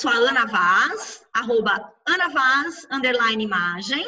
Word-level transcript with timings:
sou 0.00 0.10
a 0.10 0.14
Ana 0.14 0.46
Vaz, 0.46 1.26
arroba 1.30 1.92
Ana 2.08 2.30
Vaz, 2.30 2.86
underline 2.90 3.44
imagem. 3.44 4.02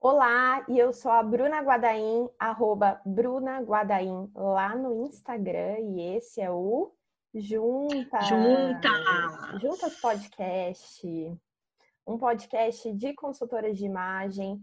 Olá, 0.00 0.64
e 0.68 0.78
eu 0.78 0.92
sou 0.92 1.10
a 1.10 1.20
Bruna 1.20 1.60
Guadaim, 1.62 2.30
arroba 2.38 3.00
Bruna 3.04 3.58
Guadaim, 3.60 4.30
lá 4.36 4.76
no 4.76 5.04
Instagram, 5.04 5.80
e 5.80 6.16
esse 6.16 6.40
é 6.40 6.48
o 6.48 6.94
Juntas. 7.34 8.28
Juntas. 8.28 9.60
Juntas 9.60 10.00
Podcast. 10.00 11.36
Um 12.06 12.16
podcast 12.16 12.92
de 12.92 13.14
consultoras 13.14 13.76
de 13.76 13.84
imagem 13.84 14.60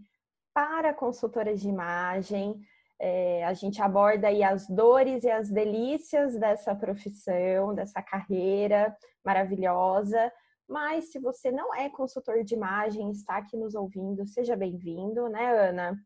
para 0.54 0.94
consultoras 0.94 1.60
de 1.60 1.68
imagem. 1.68 2.58
É, 2.98 3.44
a 3.44 3.52
gente 3.52 3.80
aborda 3.82 4.28
aí 4.28 4.42
as 4.42 4.66
dores 4.68 5.24
e 5.24 5.30
as 5.30 5.50
delícias 5.50 6.38
dessa 6.38 6.74
profissão, 6.74 7.74
dessa 7.74 8.02
carreira 8.02 8.96
maravilhosa. 9.24 10.32
Mas 10.68 11.12
se 11.12 11.18
você 11.18 11.52
não 11.52 11.74
é 11.74 11.88
consultor 11.88 12.42
de 12.42 12.54
imagem, 12.54 13.10
está 13.10 13.36
aqui 13.36 13.56
nos 13.56 13.74
ouvindo, 13.74 14.26
seja 14.26 14.56
bem-vindo, 14.56 15.28
né, 15.28 15.68
Ana? 15.68 15.96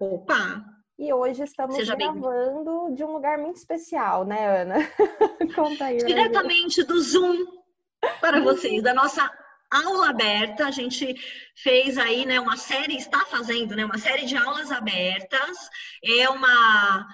Opa! 0.00 0.64
E 0.98 1.12
hoje 1.12 1.42
estamos 1.42 1.76
seja 1.76 1.96
gravando 1.96 2.94
de 2.94 3.04
um 3.04 3.12
lugar 3.12 3.38
muito 3.38 3.56
especial, 3.56 4.24
né, 4.24 4.62
Ana? 4.62 4.76
Conta 5.54 5.86
aí. 5.86 5.98
Diretamente 5.98 6.82
do 6.84 7.00
Zoom 7.00 7.44
para 8.20 8.40
vocês, 8.42 8.82
da 8.82 8.94
nossa 8.94 9.30
aula 9.82 10.10
aberta. 10.10 10.66
A 10.66 10.70
gente 10.70 11.14
fez 11.56 11.98
aí, 11.98 12.24
né, 12.26 12.40
uma 12.40 12.56
série, 12.56 12.96
está 12.96 13.24
fazendo, 13.26 13.74
né, 13.74 13.84
uma 13.84 13.98
série 13.98 14.26
de 14.26 14.36
aulas 14.36 14.70
abertas. 14.70 15.58
É 16.02 16.28
uma 16.28 17.06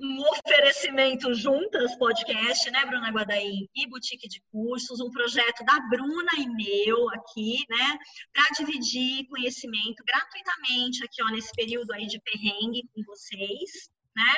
um 0.00 0.20
oferecimento 0.20 1.32
juntas, 1.34 1.96
podcast, 1.96 2.70
né, 2.70 2.84
Bruna 2.84 3.10
Guadaim 3.10 3.68
e 3.74 3.88
Boutique 3.88 4.28
de 4.28 4.42
Cursos, 4.52 5.00
um 5.00 5.10
projeto 5.10 5.64
da 5.64 5.80
Bruna 5.88 6.32
e 6.38 6.46
meu 6.48 7.08
aqui, 7.10 7.64
né, 7.68 7.98
para 8.32 8.48
dividir 8.58 9.26
conhecimento 9.28 10.04
gratuitamente 10.06 11.02
aqui, 11.04 11.22
ó, 11.22 11.30
nesse 11.30 11.50
período 11.54 11.92
aí 11.92 12.06
de 12.06 12.20
perrengue 12.20 12.88
com 12.94 13.02
vocês, 13.04 13.90
né? 14.14 14.34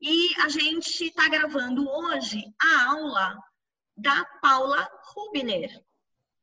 E 0.00 0.34
a 0.40 0.48
gente 0.48 1.04
está 1.04 1.28
gravando 1.28 1.88
hoje 1.88 2.42
a 2.60 2.90
aula 2.90 3.38
da 3.96 4.24
Paula 4.40 4.88
Rubner, 5.14 5.70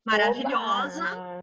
maravilhosa. 0.10 1.04
Oba! 1.04 1.40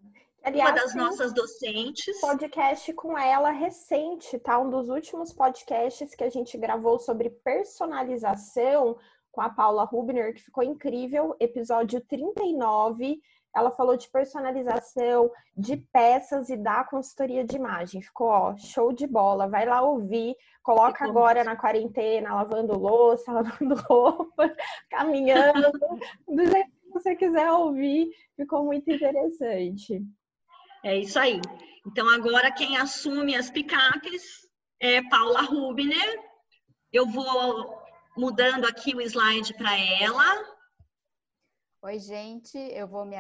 Aliás, 0.47 0.71
uma 0.71 0.81
das 0.81 0.95
nossas 0.95 1.33
docentes. 1.33 2.21
Podcast 2.21 2.93
com 2.93 3.19
ela 3.19 3.51
recente, 3.51 4.39
tá? 4.39 4.59
Um 4.61 4.71
dos 4.71 4.89
últimos 4.89 5.33
podcasts 5.33 6.15
que 6.15 6.23
a 6.23 6.31
gente 6.31 6.57
gravou 6.57 7.01
sobre 7.01 7.31
personalização 7.31 8.97
com 9.33 9.41
a 9.41 9.51
Paula 9.51 9.85
Rubner, 9.85 10.33
que 10.33 10.43
ficou 10.43 10.63
incrível, 10.63 11.35
episódio 11.41 12.01
39. 12.01 13.21
Ela 13.55 13.73
falou 13.73 13.97
de 13.97 14.09
personalização 14.09 15.33
de 15.57 15.79
peças 15.79 16.49
e 16.49 16.57
da 16.57 16.85
consultoria 16.85 17.43
de 17.43 17.57
imagem. 17.57 18.01
Ficou, 18.01 18.29
ó, 18.29 18.57
show 18.57 18.93
de 18.93 19.07
bola. 19.07 19.49
Vai 19.49 19.67
lá 19.67 19.83
ouvir. 19.83 20.37
Coloca 20.63 20.99
Ficou 20.99 21.11
agora 21.11 21.43
na 21.43 21.57
quarentena, 21.57 22.35
lavando 22.35 22.79
louça, 22.79 23.33
lavando 23.33 23.75
roupa, 23.89 24.55
caminhando. 24.89 25.73
Do 26.29 26.47
jeito 26.47 26.76
você 27.01 27.15
quiser 27.15 27.51
ouvir, 27.53 28.11
ficou 28.37 28.65
muito 28.65 28.91
interessante. 28.91 30.03
É 30.85 30.97
isso 30.99 31.19
aí. 31.19 31.41
Então, 31.87 32.09
agora 32.09 32.51
quem 32.51 32.77
assume 32.77 33.37
as 33.37 33.51
picapes 33.51 34.49
é 34.81 35.03
Paula 35.09 35.43
Rubner. 35.43 36.21
Eu 36.93 37.07
vou 37.07 37.79
mudando 38.17 38.65
aqui 38.67 38.95
o 38.95 39.01
slide 39.01 39.55
para 39.55 39.79
ela. 39.79 40.57
Oi, 41.83 41.99
gente, 41.99 42.57
eu 42.57 42.89
vou 42.89 43.05
me, 43.05 43.17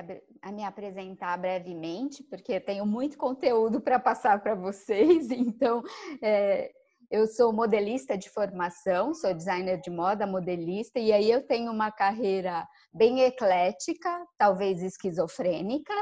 me 0.52 0.64
apresentar 0.64 1.36
brevemente, 1.38 2.24
porque 2.24 2.54
eu 2.54 2.64
tenho 2.64 2.86
muito 2.86 3.16
conteúdo 3.16 3.80
para 3.80 3.98
passar 3.98 4.42
para 4.42 4.54
vocês. 4.54 5.28
Então, 5.30 5.82
é, 6.22 6.72
eu 7.10 7.26
sou 7.26 7.52
modelista 7.52 8.16
de 8.16 8.28
formação, 8.28 9.14
sou 9.14 9.32
designer 9.32 9.80
de 9.80 9.90
moda, 9.90 10.26
modelista, 10.26 10.98
e 10.98 11.12
aí 11.12 11.30
eu 11.30 11.46
tenho 11.46 11.70
uma 11.70 11.90
carreira 11.90 12.66
bem 12.92 13.20
eclética, 13.20 14.26
talvez 14.36 14.82
esquizofrênica. 14.82 15.94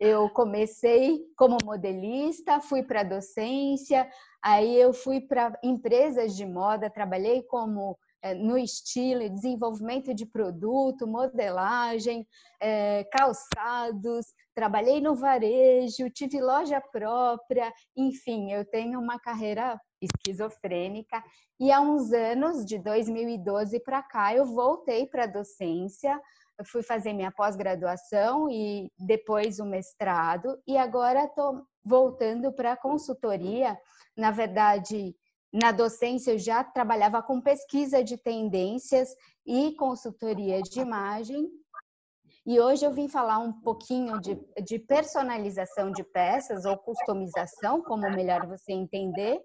Eu 0.00 0.28
comecei 0.30 1.20
como 1.36 1.58
modelista, 1.64 2.60
fui 2.60 2.82
para 2.82 3.04
docência, 3.04 4.08
aí 4.42 4.74
eu 4.76 4.92
fui 4.92 5.20
para 5.20 5.56
empresas 5.62 6.34
de 6.34 6.44
moda, 6.44 6.90
trabalhei 6.90 7.42
como 7.42 7.96
é, 8.20 8.34
no 8.34 8.56
estilo, 8.56 9.28
desenvolvimento 9.28 10.14
de 10.14 10.24
produto, 10.24 11.06
modelagem, 11.06 12.26
é, 12.60 13.04
calçados, 13.12 14.26
trabalhei 14.54 15.00
no 15.00 15.14
varejo, 15.14 16.10
tive 16.10 16.40
loja 16.40 16.80
própria, 16.80 17.72
enfim, 17.96 18.52
eu 18.52 18.64
tenho 18.64 19.00
uma 19.00 19.18
carreira 19.18 19.80
esquizofrênica 20.00 21.22
e 21.60 21.70
há 21.70 21.80
uns 21.80 22.12
anos, 22.12 22.64
de 22.64 22.78
2012 22.78 23.80
para 23.80 24.02
cá, 24.02 24.34
eu 24.34 24.44
voltei 24.44 25.06
para 25.06 25.24
a 25.24 25.28
docência, 25.28 26.20
eu 26.58 26.64
fui 26.64 26.82
fazer 26.82 27.12
minha 27.12 27.32
pós-graduação 27.32 28.50
e 28.50 28.90
depois 28.98 29.58
o 29.58 29.64
mestrado, 29.64 30.60
e 30.66 30.76
agora 30.76 31.24
estou 31.24 31.62
voltando 31.84 32.52
para 32.52 32.72
a 32.72 32.76
consultoria. 32.76 33.78
Na 34.16 34.30
verdade, 34.30 35.14
na 35.52 35.70
docência 35.70 36.32
eu 36.32 36.38
já 36.38 36.64
trabalhava 36.64 37.22
com 37.22 37.40
pesquisa 37.40 38.02
de 38.02 38.16
tendências 38.16 39.08
e 39.46 39.74
consultoria 39.76 40.62
de 40.62 40.80
imagem. 40.80 41.48
E 42.44 42.58
hoje 42.58 42.84
eu 42.84 42.92
vim 42.92 43.08
falar 43.08 43.38
um 43.38 43.52
pouquinho 43.52 44.20
de, 44.20 44.36
de 44.64 44.78
personalização 44.78 45.92
de 45.92 46.02
peças 46.02 46.64
ou 46.64 46.76
customização, 46.76 47.80
como 47.82 48.10
melhor 48.10 48.44
você 48.46 48.72
entender, 48.72 49.40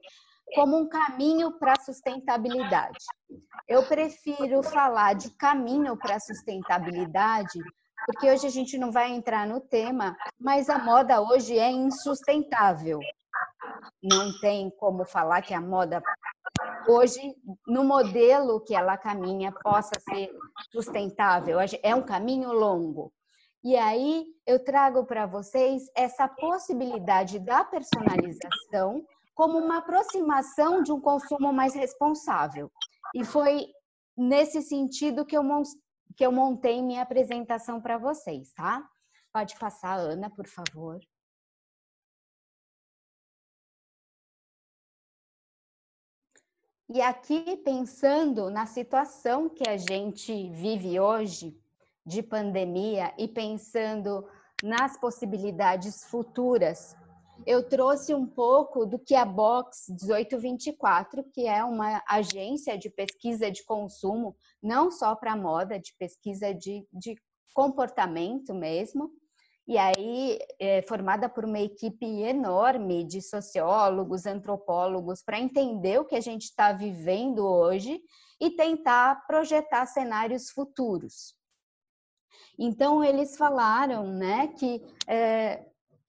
como 0.56 0.76
um 0.78 0.90
caminho 0.90 1.60
para 1.60 1.74
a 1.74 1.80
sustentabilidade. 1.80 2.98
Eu 3.68 3.84
prefiro 3.84 4.64
falar 4.64 5.14
de 5.14 5.30
caminho 5.32 5.96
para 5.96 6.16
a 6.16 6.20
sustentabilidade, 6.20 7.62
porque 8.06 8.32
hoje 8.32 8.48
a 8.48 8.50
gente 8.50 8.78
não 8.80 8.92
vai 8.92 9.12
entrar 9.12 9.46
no 9.46 9.62
tema, 9.62 10.18
mas 10.40 10.68
a 10.68 10.80
moda 10.80 11.22
hoje 11.22 11.60
é 11.60 11.70
insustentável. 11.70 13.00
Não 14.02 14.32
tem 14.40 14.72
como 14.72 15.06
falar 15.06 15.44
que 15.44 15.54
a 15.54 15.62
moda 15.62 16.02
hoje, 16.88 17.36
no 17.68 17.84
modelo 17.84 18.62
que 18.62 18.76
ela 18.76 18.98
caminha, 18.98 19.52
possa 19.52 20.00
ser 20.00 20.30
sustentável. 20.72 21.58
É 21.84 21.96
um 21.96 22.04
caminho 22.04 22.52
longo. 22.52 23.12
E 23.64 23.76
aí 23.76 24.26
eu 24.46 24.64
trago 24.64 25.06
para 25.06 25.26
vocês 25.26 25.84
essa 25.96 26.28
possibilidade 26.28 27.40
da 27.40 27.64
personalização 27.64 29.06
como 29.36 29.58
uma 29.58 29.80
aproximação 29.80 30.82
de 30.82 30.92
um 30.92 31.02
consumo 31.02 31.52
mais 31.52 31.76
responsável. 31.76 32.72
E 33.14 33.24
foi 33.24 33.68
nesse 34.18 34.62
sentido 34.62 35.26
que 35.26 35.38
eu, 35.38 35.44
que 36.16 36.26
eu 36.26 36.32
montei 36.32 36.82
minha 36.82 37.04
apresentação 37.04 37.80
para 37.82 37.98
vocês, 37.98 38.54
tá? 38.54 38.84
Pode 39.32 39.58
passar, 39.60 40.00
Ana, 40.00 40.30
por 40.30 40.48
favor. 40.48 41.00
E 46.90 47.02
aqui, 47.02 47.58
pensando 47.58 48.50
na 48.50 48.66
situação 48.66 49.50
que 49.50 49.68
a 49.68 49.78
gente 49.78 50.50
vive 50.50 51.00
hoje, 51.00 51.60
de 52.06 52.24
pandemia, 52.24 53.14
e 53.18 53.28
pensando 53.28 54.26
nas 54.64 54.98
possibilidades 54.98 56.06
futuras 56.06 56.96
eu 57.46 57.68
trouxe 57.68 58.16
um 58.16 58.26
pouco 58.26 58.86
do 58.86 58.98
que 58.98 59.14
a 59.14 59.26
Box 59.26 59.90
1824, 59.90 61.24
que 61.32 61.48
é 61.48 61.64
uma 61.64 62.02
agência 62.08 62.78
de 62.78 62.90
pesquisa 62.90 63.52
de 63.52 63.64
consumo, 63.64 64.36
não 64.62 64.90
só 64.90 65.16
para 65.16 65.36
moda, 65.36 65.80
de 65.80 65.94
pesquisa 66.00 66.54
de, 66.54 66.88
de 66.92 67.16
comportamento 67.54 68.54
mesmo. 68.54 69.12
E 69.68 69.78
aí, 69.78 70.40
é 70.60 70.82
formada 70.84 71.28
por 71.28 71.44
uma 71.44 71.60
equipe 71.60 72.06
enorme 72.06 73.04
de 73.04 73.22
sociólogos, 73.22 74.26
antropólogos, 74.26 75.22
para 75.22 75.40
entender 75.40 76.00
o 76.00 76.06
que 76.06 76.16
a 76.16 76.22
gente 76.22 76.44
está 76.44 76.72
vivendo 76.72 77.46
hoje 77.46 78.02
e 78.40 78.52
tentar 78.52 79.28
projetar 79.28 79.86
cenários 79.86 80.50
futuros. 80.50 81.36
Então, 82.58 83.04
eles 83.04 83.36
falaram 83.36 84.08
né, 84.08 84.48
que 84.58 84.82
é, 85.06 85.66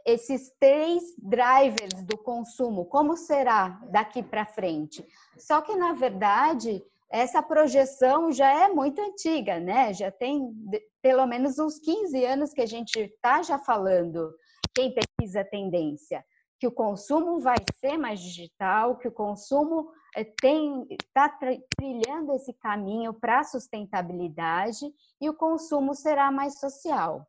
esses 0.06 0.50
três 0.60 1.02
drivers 1.18 2.02
do 2.04 2.16
consumo, 2.16 2.84
como 2.84 3.16
será 3.16 3.80
daqui 3.90 4.22
para 4.22 4.46
frente? 4.46 5.04
Só 5.36 5.60
que, 5.60 5.74
na 5.74 5.94
verdade, 5.94 6.82
essa 7.10 7.42
projeção 7.42 8.30
já 8.30 8.50
é 8.64 8.68
muito 8.68 9.00
antiga, 9.00 9.58
né? 9.58 9.92
Já 9.94 10.10
tem 10.10 10.52
pelo 11.02 11.26
menos 11.26 11.58
uns 11.58 11.78
15 11.78 12.24
anos 12.24 12.52
que 12.52 12.60
a 12.60 12.66
gente 12.66 12.98
está 12.98 13.42
já 13.42 13.58
falando 13.58 14.34
quem 14.74 14.94
pesquisa 14.94 15.44
tendência. 15.44 16.24
que 16.60 16.66
o 16.66 16.72
consumo 16.72 17.38
vai 17.38 17.56
ser 17.78 17.96
mais 17.96 18.18
digital, 18.20 18.98
que 18.98 19.06
o 19.06 19.12
consumo 19.12 19.92
eh, 20.16 20.24
tem 20.40 20.88
está 20.90 21.28
trilhando 21.28 22.34
esse 22.34 22.52
caminho 22.52 23.14
para 23.14 23.38
a 23.38 23.44
sustentabilidade 23.44 24.84
e 25.20 25.30
o 25.30 25.34
consumo 25.34 25.94
será 25.94 26.32
mais 26.32 26.58
social. 26.58 27.24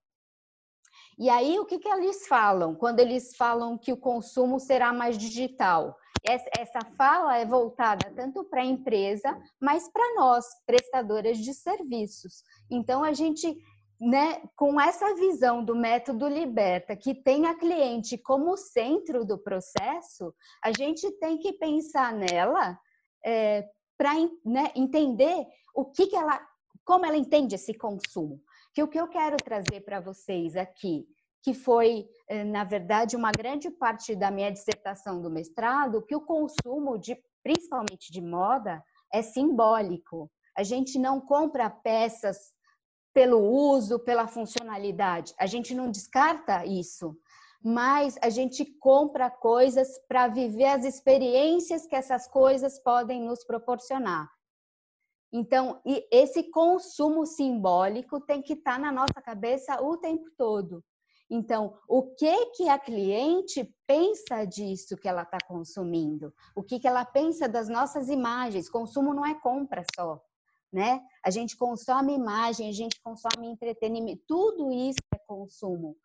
E 1.17 1.29
aí, 1.29 1.59
o 1.59 1.65
que, 1.65 1.77
que 1.77 1.87
eles 1.87 2.27
falam 2.27 2.73
quando 2.73 3.01
eles 3.01 3.35
falam 3.35 3.77
que 3.77 3.93
o 3.93 3.97
consumo 3.97 4.59
será 4.59 4.91
mais 4.91 5.17
digital? 5.17 5.95
Essa 6.23 6.81
fala 6.97 7.37
é 7.37 7.45
voltada 7.45 8.11
tanto 8.15 8.43
para 8.43 8.61
a 8.61 8.65
empresa, 8.65 9.37
mas 9.59 9.87
para 9.89 10.15
nós, 10.15 10.45
prestadoras 10.65 11.37
de 11.37 11.53
serviços. 11.53 12.43
Então, 12.69 13.03
a 13.03 13.13
gente, 13.13 13.57
né, 13.99 14.41
com 14.55 14.79
essa 14.79 15.15
visão 15.15 15.63
do 15.63 15.75
método 15.75 16.27
Liberta, 16.27 16.95
que 16.95 17.15
tem 17.15 17.45
a 17.45 17.55
cliente 17.55 18.17
como 18.17 18.57
centro 18.57 19.25
do 19.25 19.37
processo, 19.37 20.33
a 20.63 20.71
gente 20.71 21.09
tem 21.19 21.37
que 21.37 21.53
pensar 21.53 22.13
nela 22.13 22.77
é, 23.25 23.67
para 23.97 24.13
né, 24.45 24.71
entender 24.75 25.45
o 25.73 25.85
que, 25.85 26.07
que 26.07 26.15
ela, 26.15 26.41
como 26.83 27.05
ela 27.05 27.17
entende 27.17 27.55
esse 27.55 27.73
consumo 27.73 28.41
que 28.73 28.83
o 28.83 28.87
que 28.87 28.99
eu 28.99 29.07
quero 29.07 29.35
trazer 29.37 29.81
para 29.81 29.99
vocês 29.99 30.55
aqui, 30.55 31.07
que 31.41 31.53
foi, 31.53 32.07
eh, 32.27 32.43
na 32.43 32.63
verdade, 32.63 33.15
uma 33.15 33.31
grande 33.31 33.69
parte 33.69 34.15
da 34.15 34.29
minha 34.29 34.51
dissertação 34.51 35.21
do 35.21 35.29
mestrado, 35.29 36.01
que 36.01 36.15
o 36.15 36.21
consumo 36.21 36.97
de, 36.97 37.17
principalmente 37.43 38.11
de 38.11 38.21
moda, 38.21 38.83
é 39.13 39.21
simbólico. 39.21 40.29
A 40.57 40.63
gente 40.63 40.99
não 40.99 41.21
compra 41.21 41.69
peças 41.69 42.53
pelo 43.13 43.39
uso, 43.39 43.99
pela 43.99 44.27
funcionalidade. 44.27 45.33
A 45.39 45.45
gente 45.45 45.73
não 45.73 45.89
descarta 45.89 46.65
isso, 46.65 47.17
mas 47.63 48.17
a 48.21 48.29
gente 48.29 48.65
compra 48.65 49.29
coisas 49.29 49.97
para 50.07 50.27
viver 50.27 50.65
as 50.65 50.85
experiências 50.85 51.85
que 51.87 51.95
essas 51.95 52.27
coisas 52.27 52.79
podem 52.79 53.21
nos 53.21 53.43
proporcionar. 53.43 54.29
Então, 55.31 55.79
esse 56.11 56.49
consumo 56.49 57.25
simbólico 57.25 58.19
tem 58.19 58.41
que 58.41 58.53
estar 58.53 58.73
tá 58.73 58.79
na 58.79 58.91
nossa 58.91 59.21
cabeça 59.21 59.81
o 59.81 59.95
tempo 59.97 60.25
todo. 60.35 60.83
Então, 61.29 61.77
o 61.87 62.15
que 62.15 62.47
que 62.47 62.67
a 62.69 62.79
cliente 62.79 63.71
pensa 63.85 64.45
disso 64.45 64.97
que 64.97 65.07
ela 65.07 65.21
está 65.21 65.37
consumindo? 65.47 66.33
O 66.55 66.63
que 66.63 66.79
que 66.79 66.87
ela 66.87 67.05
pensa 67.05 67.47
das 67.47 67.69
nossas 67.69 68.09
imagens? 68.09 68.69
Consumo 68.69 69.13
não 69.13 69.23
é 69.25 69.39
compra 69.39 69.83
só, 69.95 70.19
né? 70.73 71.01
A 71.23 71.29
gente 71.29 71.55
consome 71.55 72.15
imagem, 72.15 72.67
a 72.67 72.71
gente 72.71 72.99
consome 73.03 73.47
entretenimento, 73.47 74.23
tudo 74.27 74.71
isso 74.71 74.97
é 75.13 75.19
consumo. 75.27 75.95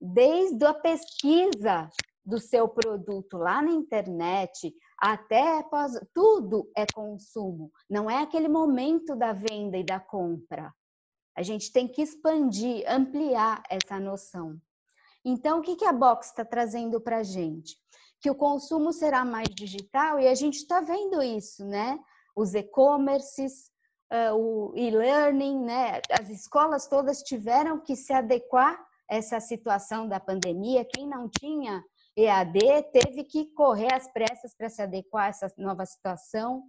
Desde 0.00 0.64
a 0.66 0.74
pesquisa 0.74 1.88
do 2.24 2.40
seu 2.40 2.68
produto 2.68 3.36
lá 3.36 3.62
na 3.62 3.70
internet, 3.70 4.74
até 4.98 5.58
após, 5.58 5.92
tudo 6.12 6.68
é 6.76 6.86
consumo. 6.92 7.70
Não 7.88 8.10
é 8.10 8.18
aquele 8.18 8.48
momento 8.48 9.14
da 9.14 9.32
venda 9.32 9.76
e 9.76 9.84
da 9.84 10.00
compra. 10.00 10.72
A 11.36 11.42
gente 11.42 11.72
tem 11.72 11.88
que 11.88 12.02
expandir, 12.02 12.84
ampliar 12.86 13.62
essa 13.70 13.98
noção. 13.98 14.60
Então, 15.24 15.60
o 15.60 15.62
que, 15.62 15.76
que 15.76 15.84
a 15.84 15.92
Box 15.92 16.28
está 16.28 16.44
trazendo 16.44 17.00
para 17.00 17.18
a 17.18 17.22
gente? 17.22 17.76
Que 18.20 18.30
o 18.30 18.34
consumo 18.34 18.92
será 18.92 19.24
mais 19.24 19.48
digital 19.48 20.18
e 20.18 20.28
a 20.28 20.34
gente 20.34 20.56
está 20.56 20.80
vendo 20.80 21.22
isso, 21.22 21.64
né? 21.64 21.98
Os 22.34 22.54
e-commerces, 22.54 23.70
uh, 24.12 24.34
o 24.34 24.72
e-learning, 24.76 25.64
né? 25.64 26.00
As 26.10 26.28
escolas 26.28 26.86
todas 26.86 27.22
tiveram 27.22 27.80
que 27.80 27.96
se 27.96 28.12
adequar 28.12 28.78
a 29.10 29.16
essa 29.16 29.40
situação 29.40 30.08
da 30.08 30.18
pandemia. 30.18 30.84
Quem 30.84 31.06
não 31.06 31.28
tinha 31.28 31.82
EAD 32.16 32.58
teve 32.92 33.24
que 33.24 33.46
correr 33.54 33.92
às 33.94 34.10
pressas 34.12 34.54
para 34.56 34.68
se 34.68 34.82
adequar 34.82 35.24
a 35.24 35.28
essa 35.28 35.52
nova 35.56 35.86
situação. 35.86 36.62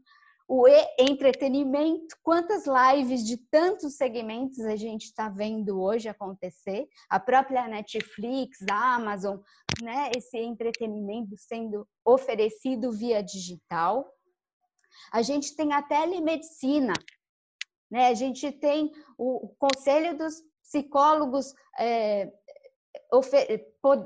O 0.55 0.67
entretenimento, 0.99 2.15
quantas 2.21 2.65
lives 2.67 3.25
de 3.25 3.37
tantos 3.37 3.95
segmentos 3.95 4.59
a 4.59 4.75
gente 4.75 5.05
está 5.05 5.27
vendo 5.27 5.81
hoje 5.81 6.07
acontecer? 6.07 6.87
A 7.09 7.19
própria 7.19 7.67
Netflix, 7.67 8.59
a 8.69 8.93
Amazon, 8.93 9.39
né? 9.81 10.11
Esse 10.15 10.37
entretenimento 10.37 11.35
sendo 11.37 11.87
oferecido 12.05 12.91
via 12.91 13.23
digital. 13.23 14.13
A 15.11 15.23
gente 15.23 15.55
tem 15.55 15.73
a 15.73 15.81
telemedicina, 15.81 16.93
né? 17.89 18.09
A 18.09 18.13
gente 18.13 18.51
tem 18.51 18.91
o 19.17 19.55
Conselho 19.57 20.15
dos 20.15 20.35
Psicólogos 20.61 21.55
é, 21.79 22.31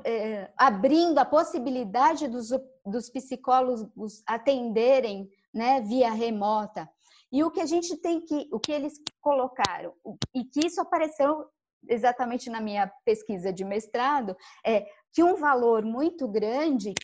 é, 0.06 0.50
abrindo 0.56 1.18
a 1.18 1.26
possibilidade 1.26 2.26
dos, 2.26 2.48
dos 2.86 3.10
psicólogos 3.10 4.22
atenderem 4.26 5.30
né, 5.52 5.80
via 5.80 6.10
remota. 6.10 6.88
E 7.30 7.44
o 7.44 7.50
que 7.50 7.60
a 7.60 7.66
gente 7.66 7.96
tem 7.96 8.20
que, 8.20 8.48
o 8.52 8.58
que 8.58 8.72
eles 8.72 8.94
colocaram, 9.20 9.92
e 10.34 10.44
que 10.44 10.66
isso 10.66 10.80
apareceu 10.80 11.46
exatamente 11.88 12.50
na 12.50 12.60
minha 12.60 12.90
pesquisa 13.04 13.52
de 13.52 13.64
mestrado, 13.64 14.36
é 14.64 14.86
que 15.12 15.22
um 15.22 15.36
valor 15.36 15.84
muito 15.84 16.26
grande 16.26 16.94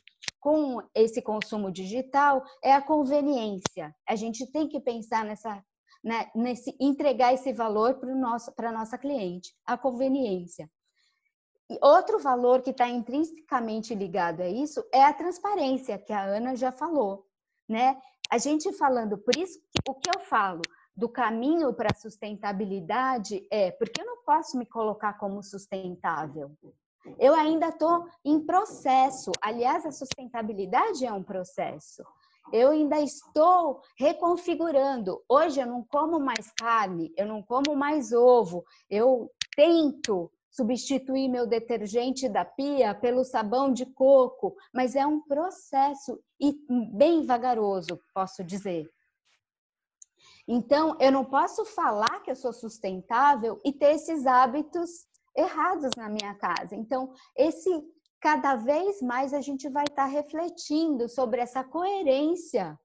com 0.41 0.83
esse 0.95 1.23
consumo 1.23 1.71
digital 1.71 2.45
é 2.63 2.73
a 2.73 2.83
conveniência. 2.83 3.95
A 4.07 4.15
gente 4.15 4.47
tem 4.51 4.69
que 4.69 4.81
pensar 4.81 5.25
nessa, 5.25 5.63
né, 6.03 6.31
nesse 6.35 6.77
entregar 6.81 7.33
esse 7.33 7.53
valor 7.53 7.95
para 7.95 8.15
nosso 8.15 8.53
para 8.55 8.73
nossa 8.73 8.99
cliente, 8.99 9.55
a 9.65 9.77
conveniência. 9.79 10.71
E 11.71 11.79
outro 11.83 12.19
valor 12.19 12.61
que 12.61 12.71
está 12.71 12.89
intrinsecamente 12.89 13.95
ligado 13.95 14.43
a 14.43 14.49
isso 14.49 14.85
é 14.93 15.03
a 15.03 15.15
transparência, 15.15 15.99
que 15.99 16.13
a 16.13 16.23
Ana 16.23 16.55
já 16.55 16.71
falou, 16.71 17.27
né? 17.67 17.99
A 18.35 18.39
gente 18.39 18.73
falando, 18.73 19.17
por 19.17 19.37
isso 19.37 19.61
que 19.61 19.89
o 19.89 19.95
que 19.95 20.11
eu 20.11 20.19
falo 20.19 20.61
do 20.97 21.09
caminho 21.09 21.73
para 21.73 21.91
a 21.93 21.97
sustentabilidade 21.97 23.47
é 23.49 23.71
porque 23.71 24.01
eu 24.01 24.07
não 24.07 24.25
posso 24.25 24.59
me 24.59 24.67
colocar 24.67 25.13
como 25.19 25.41
sustentável. 25.41 26.51
Eu 27.17 27.33
ainda 27.33 27.69
estou 27.69 28.09
em 28.25 28.41
processo. 28.41 29.31
Aliás, 29.41 29.87
a 29.87 29.93
sustentabilidade 29.93 31.07
é 31.07 31.13
um 31.13 31.23
processo. 31.23 32.03
Eu 32.53 32.71
ainda 32.71 33.01
estou 33.01 33.81
reconfigurando. 33.97 35.23
Hoje 35.29 35.61
eu 35.61 35.67
não 35.69 35.85
como 35.85 36.19
mais 36.19 36.51
carne, 36.59 37.13
eu 37.17 37.29
não 37.29 37.41
como 37.41 37.77
mais 37.77 38.13
ovo. 38.13 38.65
Eu 38.91 39.31
tento 39.55 40.29
substituir 40.55 41.29
meu 41.29 41.49
detergente 41.49 42.29
da 42.29 42.45
pia 42.45 42.95
pelo 42.95 43.25
sabão 43.25 43.73
de 43.73 43.87
coco, 43.87 44.57
mas 44.73 44.95
é 44.95 45.05
um 45.05 45.21
processo 45.21 46.21
e 46.49 46.91
bem 46.93 47.25
vagaroso, 47.25 47.99
posso 48.15 48.45
dizer. 48.45 48.91
Então, 50.47 50.97
eu 51.01 51.11
não 51.11 51.25
posso 51.25 51.65
falar 51.65 52.23
que 52.23 52.31
eu 52.31 52.37
sou 52.37 52.53
sustentável 52.53 53.61
e 53.65 53.73
ter 53.73 53.95
esses 53.95 54.27
hábitos 54.27 55.07
errados 55.35 55.91
na 55.97 56.09
minha 56.09 56.35
casa. 56.35 56.77
Então, 56.77 57.15
esse 57.35 57.71
cada 58.21 58.57
vez 58.57 59.01
mais 59.03 59.35
a 59.35 59.41
gente 59.41 59.69
vai 59.69 59.85
estar 59.85 60.07
refletindo 60.07 61.09
sobre 61.09 61.41
essa 61.41 61.63
coerência 61.63 62.79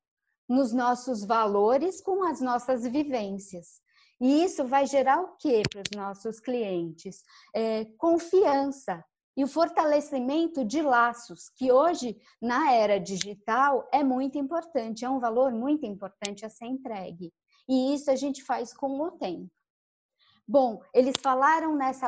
nos 0.48 0.74
nossos 0.74 1.24
valores 1.24 2.02
com 2.02 2.24
as 2.24 2.42
nossas 2.42 2.84
vivências. 2.84 3.82
E 4.20 4.44
isso 4.44 4.66
vai 4.66 4.86
gerar 4.86 5.22
o 5.22 5.38
que 5.38 5.62
para 5.70 5.82
os 5.82 5.96
nossos 5.96 6.40
clientes? 6.40 7.24
É, 7.54 7.86
confiança 7.98 9.04
e 9.38 9.44
o 9.44 9.48
fortalecimento 9.48 10.66
de 10.66 10.82
laços, 10.82 11.50
que 11.50 11.72
hoje, 11.72 12.20
na 12.42 12.74
era 12.74 13.00
digital, 13.00 13.88
é 13.92 14.04
muito 14.04 14.38
importante, 14.38 15.06
é 15.06 15.10
um 15.10 15.20
valor 15.20 15.52
muito 15.52 15.86
importante 15.86 16.46
a 16.46 16.50
ser 16.50 16.66
entregue. 16.66 17.34
E 17.68 17.94
isso 17.94 18.10
a 18.10 18.16
gente 18.16 18.44
faz 18.44 18.74
com 18.74 19.00
o 19.00 19.12
tempo. 19.12 19.50
Bom, 20.48 20.82
eles 20.94 21.14
falaram 21.22 21.76
nessa, 21.76 22.08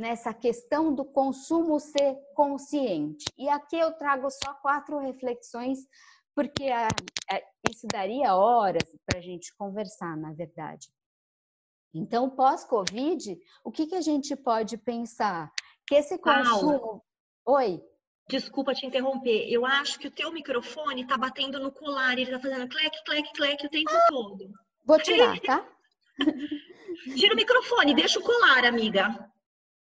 nessa 0.00 0.32
questão 0.32 0.94
do 0.94 1.04
consumo 1.04 1.80
ser 1.80 2.16
consciente. 2.34 3.24
E 3.36 3.48
aqui 3.48 3.76
eu 3.76 3.92
trago 3.92 4.30
só 4.30 4.54
quatro 4.54 4.98
reflexões, 4.98 5.80
porque 6.34 6.68
a, 6.68 6.86
a, 6.86 7.42
isso 7.68 7.86
daria 7.92 8.36
horas 8.36 8.88
para 9.04 9.18
a 9.18 9.22
gente 9.22 9.54
conversar, 9.56 10.16
na 10.16 10.32
verdade. 10.32 10.88
Então, 11.94 12.30
pós-Covid, 12.30 13.38
o 13.62 13.70
que, 13.70 13.86
que 13.86 13.94
a 13.94 14.00
gente 14.00 14.34
pode 14.34 14.78
pensar? 14.78 15.52
Que 15.86 15.96
esse 15.96 16.18
consumo. 16.18 16.78
Paula, 16.78 17.02
Oi. 17.46 17.82
Desculpa 18.28 18.74
te 18.74 18.86
interromper. 18.86 19.48
Eu 19.50 19.66
acho 19.66 19.98
que 19.98 20.08
o 20.08 20.10
teu 20.10 20.32
microfone 20.32 21.02
está 21.02 21.16
batendo 21.18 21.58
no 21.58 21.72
colar, 21.72 22.12
ele 22.12 22.22
está 22.22 22.38
fazendo 22.38 22.68
clec, 22.68 23.04
clec, 23.04 23.32
clec 23.32 23.66
o 23.66 23.70
tempo 23.70 23.90
ah, 23.90 24.06
todo. 24.08 24.50
Vou 24.84 24.98
tirar, 24.98 25.38
tá? 25.40 25.66
Tira 27.16 27.34
o 27.34 27.36
microfone, 27.36 27.94
deixa 27.94 28.20
o 28.20 28.22
colar, 28.22 28.64
amiga. 28.64 29.30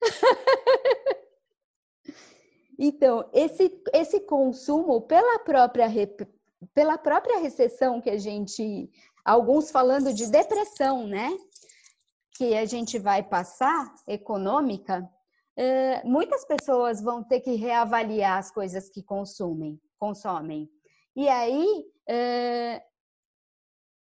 então, 2.79 3.29
esse, 3.31 3.71
esse 3.93 4.19
consumo, 4.21 5.01
pela 5.01 5.39
própria, 5.39 5.87
pela 6.73 6.97
própria 6.97 7.39
recessão 7.39 8.01
que 8.01 8.09
a 8.09 8.17
gente. 8.17 8.89
Alguns 9.23 9.69
falando 9.69 10.11
de 10.11 10.31
depressão, 10.31 11.05
né? 11.05 11.29
que 12.41 12.55
a 12.57 12.65
gente 12.65 12.97
vai 12.97 13.21
passar, 13.21 13.93
econômica, 14.07 15.07
é, 15.57 16.03
muitas 16.03 16.45
pessoas 16.45 17.01
vão 17.01 17.23
ter 17.23 17.41
que 17.41 17.55
reavaliar 17.55 18.37
as 18.37 18.51
coisas 18.51 18.89
que 18.89 19.03
consumem, 19.03 19.79
consomem. 19.99 20.69
E 21.15 21.27
aí, 21.27 21.85
é, 22.07 22.83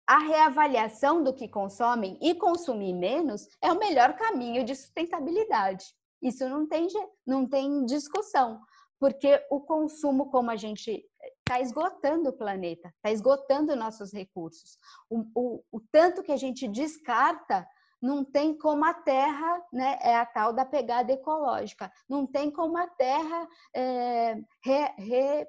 a 0.08 0.20
reavaliação 0.20 1.24
do 1.24 1.34
que 1.34 1.48
consomem 1.48 2.18
e 2.22 2.36
consumir 2.36 2.94
menos 2.94 3.48
é 3.62 3.72
o 3.72 3.80
melhor 3.80 4.16
caminho 4.16 4.64
de 4.64 4.76
sustentabilidade. 4.76 5.86
Isso 6.22 6.48
não 6.48 6.68
tem, 6.68 6.88
não 7.26 7.48
tem 7.48 7.86
discussão, 7.86 8.62
porque 9.00 9.42
o 9.50 9.62
consumo, 9.62 10.30
como 10.30 10.52
a 10.52 10.56
gente 10.56 11.04
está 11.40 11.60
esgotando 11.60 12.30
o 12.30 12.38
planeta, 12.38 12.94
está 12.98 13.12
esgotando 13.12 13.76
nossos 13.76 14.14
recursos. 14.14 14.78
O, 15.10 15.26
o, 15.34 15.64
o, 15.72 15.82
tanto 15.92 16.22
que 16.22 16.32
a 16.32 16.38
gente 16.38 16.68
descarta, 16.68 17.68
não 18.02 18.24
tem 18.24 18.58
como 18.58 18.84
a 18.84 18.94
terra, 18.94 19.62
né, 19.72 19.98
é 20.02 20.16
a 20.16 20.26
tal 20.26 20.54
da 20.54 20.66
pegada 20.66 21.12
ecológica, 21.12 21.92
não 22.10 22.26
tem 22.26 22.50
como 22.50 22.78
a 22.78 22.88
terra 22.88 23.48
é, 23.76 24.36
re, 24.64 24.94
re, 24.98 25.48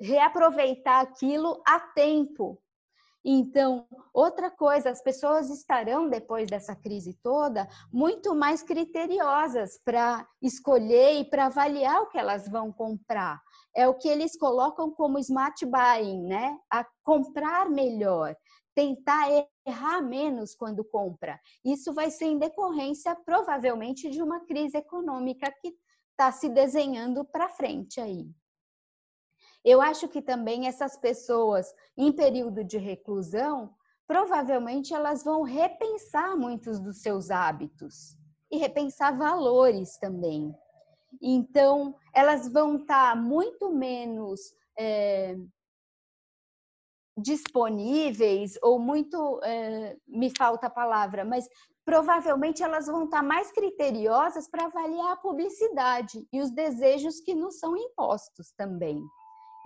reaproveitar 0.00 1.00
aquilo 1.00 1.62
a 1.66 1.78
tempo. 1.78 2.60
Então, 3.22 3.86
outra 4.14 4.50
coisa, 4.50 4.88
as 4.88 5.02
pessoas 5.02 5.50
estarão, 5.50 6.08
depois 6.08 6.48
dessa 6.48 6.74
crise 6.74 7.12
toda, 7.22 7.68
muito 7.92 8.34
mais 8.34 8.62
criteriosas 8.62 9.78
para 9.84 10.26
escolher 10.40 11.20
e 11.20 11.24
para 11.24 11.46
avaliar 11.46 12.00
o 12.00 12.06
que 12.06 12.18
elas 12.18 12.48
vão 12.48 12.72
comprar 12.72 13.38
é 13.74 13.86
o 13.88 13.94
que 13.94 14.08
eles 14.08 14.36
colocam 14.36 14.90
como 14.90 15.18
smart 15.18 15.64
buying, 15.64 16.26
né? 16.26 16.58
A 16.70 16.84
comprar 17.02 17.68
melhor, 17.70 18.34
tentar 18.74 19.26
errar 19.66 20.00
menos 20.00 20.54
quando 20.54 20.84
compra. 20.84 21.40
Isso 21.64 21.92
vai 21.92 22.10
ser 22.10 22.26
em 22.26 22.38
decorrência, 22.38 23.14
provavelmente, 23.14 24.08
de 24.10 24.22
uma 24.22 24.40
crise 24.40 24.76
econômica 24.76 25.50
que 25.60 25.74
está 26.10 26.30
se 26.30 26.48
desenhando 26.48 27.24
para 27.24 27.48
frente 27.48 28.00
aí. 28.00 28.30
Eu 29.64 29.80
acho 29.80 30.08
que 30.08 30.22
também 30.22 30.66
essas 30.66 30.96
pessoas 30.96 31.74
em 31.96 32.12
período 32.12 32.64
de 32.64 32.78
reclusão, 32.78 33.74
provavelmente 34.06 34.94
elas 34.94 35.22
vão 35.22 35.42
repensar 35.42 36.36
muitos 36.36 36.80
dos 36.80 37.02
seus 37.02 37.30
hábitos 37.30 38.16
e 38.50 38.56
repensar 38.56 39.16
valores 39.16 39.96
também. 39.98 40.54
Então, 41.20 41.94
elas 42.14 42.50
vão 42.50 42.76
estar 42.76 43.14
tá 43.14 43.16
muito 43.16 43.70
menos 43.70 44.40
é, 44.78 45.36
disponíveis, 47.20 48.58
ou 48.62 48.78
muito, 48.78 49.40
é, 49.42 49.96
me 50.06 50.30
falta 50.36 50.66
a 50.66 50.70
palavra, 50.70 51.24
mas 51.24 51.48
provavelmente 51.84 52.62
elas 52.62 52.86
vão 52.86 53.04
estar 53.04 53.22
mais 53.22 53.50
criteriosas 53.52 54.48
para 54.48 54.66
avaliar 54.66 55.12
a 55.12 55.16
publicidade 55.16 56.26
e 56.32 56.40
os 56.40 56.50
desejos 56.50 57.20
que 57.20 57.34
nos 57.34 57.58
são 57.58 57.76
impostos 57.76 58.52
também. 58.56 59.02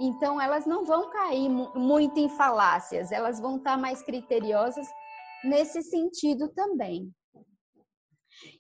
Então, 0.00 0.40
elas 0.40 0.66
não 0.66 0.84
vão 0.84 1.10
cair 1.10 1.48
muito 1.48 2.18
em 2.18 2.28
falácias, 2.28 3.12
elas 3.12 3.38
vão 3.38 3.56
estar 3.56 3.76
mais 3.76 4.02
criteriosas 4.02 4.86
nesse 5.44 5.82
sentido 5.82 6.48
também. 6.48 7.12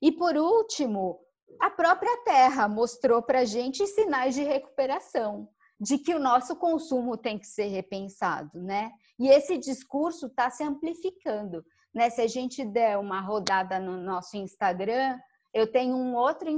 E 0.00 0.12
por 0.12 0.36
último, 0.36 1.18
a 1.60 1.70
própria 1.70 2.16
Terra 2.24 2.68
mostrou 2.68 3.22
para 3.22 3.40
a 3.40 3.44
gente 3.44 3.86
sinais 3.86 4.34
de 4.34 4.42
recuperação, 4.42 5.48
de 5.80 5.98
que 5.98 6.14
o 6.14 6.20
nosso 6.20 6.56
consumo 6.56 7.16
tem 7.16 7.38
que 7.38 7.46
ser 7.46 7.66
repensado, 7.66 8.62
né? 8.62 8.92
E 9.18 9.28
esse 9.28 9.58
discurso 9.58 10.26
está 10.26 10.50
se 10.50 10.62
amplificando, 10.62 11.64
né? 11.92 12.10
Se 12.10 12.20
a 12.20 12.26
gente 12.26 12.64
der 12.64 12.98
uma 12.98 13.20
rodada 13.20 13.78
no 13.78 13.96
nosso 13.96 14.36
Instagram, 14.36 15.18
eu 15.54 15.70
tenho 15.70 15.96
um 15.96 16.16
outro, 16.16 16.50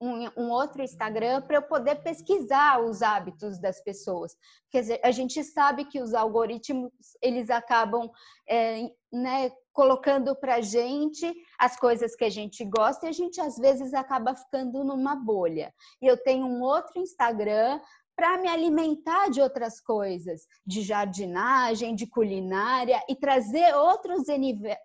um, 0.00 0.28
um 0.36 0.50
outro 0.50 0.82
Instagram 0.82 1.40
para 1.42 1.56
eu 1.58 1.62
poder 1.62 2.02
pesquisar 2.02 2.80
os 2.80 3.00
hábitos 3.00 3.60
das 3.60 3.80
pessoas. 3.80 4.36
Dizer, 4.72 5.00
a 5.04 5.12
gente 5.12 5.42
sabe 5.44 5.84
que 5.84 6.02
os 6.02 6.12
algoritmos 6.12 6.90
eles 7.22 7.48
acabam 7.48 8.10
é, 8.48 8.90
né, 9.12 9.52
colocando 9.72 10.34
para 10.34 10.60
gente 10.60 11.32
as 11.56 11.76
coisas 11.76 12.16
que 12.16 12.24
a 12.24 12.30
gente 12.30 12.64
gosta 12.64 13.06
e 13.06 13.08
a 13.08 13.12
gente 13.12 13.40
às 13.40 13.56
vezes 13.56 13.94
acaba 13.94 14.34
ficando 14.34 14.82
numa 14.82 15.14
bolha. 15.14 15.72
E 16.02 16.06
eu 16.06 16.16
tenho 16.16 16.44
um 16.44 16.60
outro 16.60 17.00
Instagram 17.00 17.80
para 18.16 18.38
me 18.38 18.48
alimentar 18.48 19.28
de 19.28 19.40
outras 19.40 19.80
coisas, 19.80 20.46
de 20.66 20.82
jardinagem, 20.82 21.94
de 21.94 22.06
culinária 22.06 23.02
e 23.08 23.16
trazer 23.16 23.74
outros, 23.74 24.26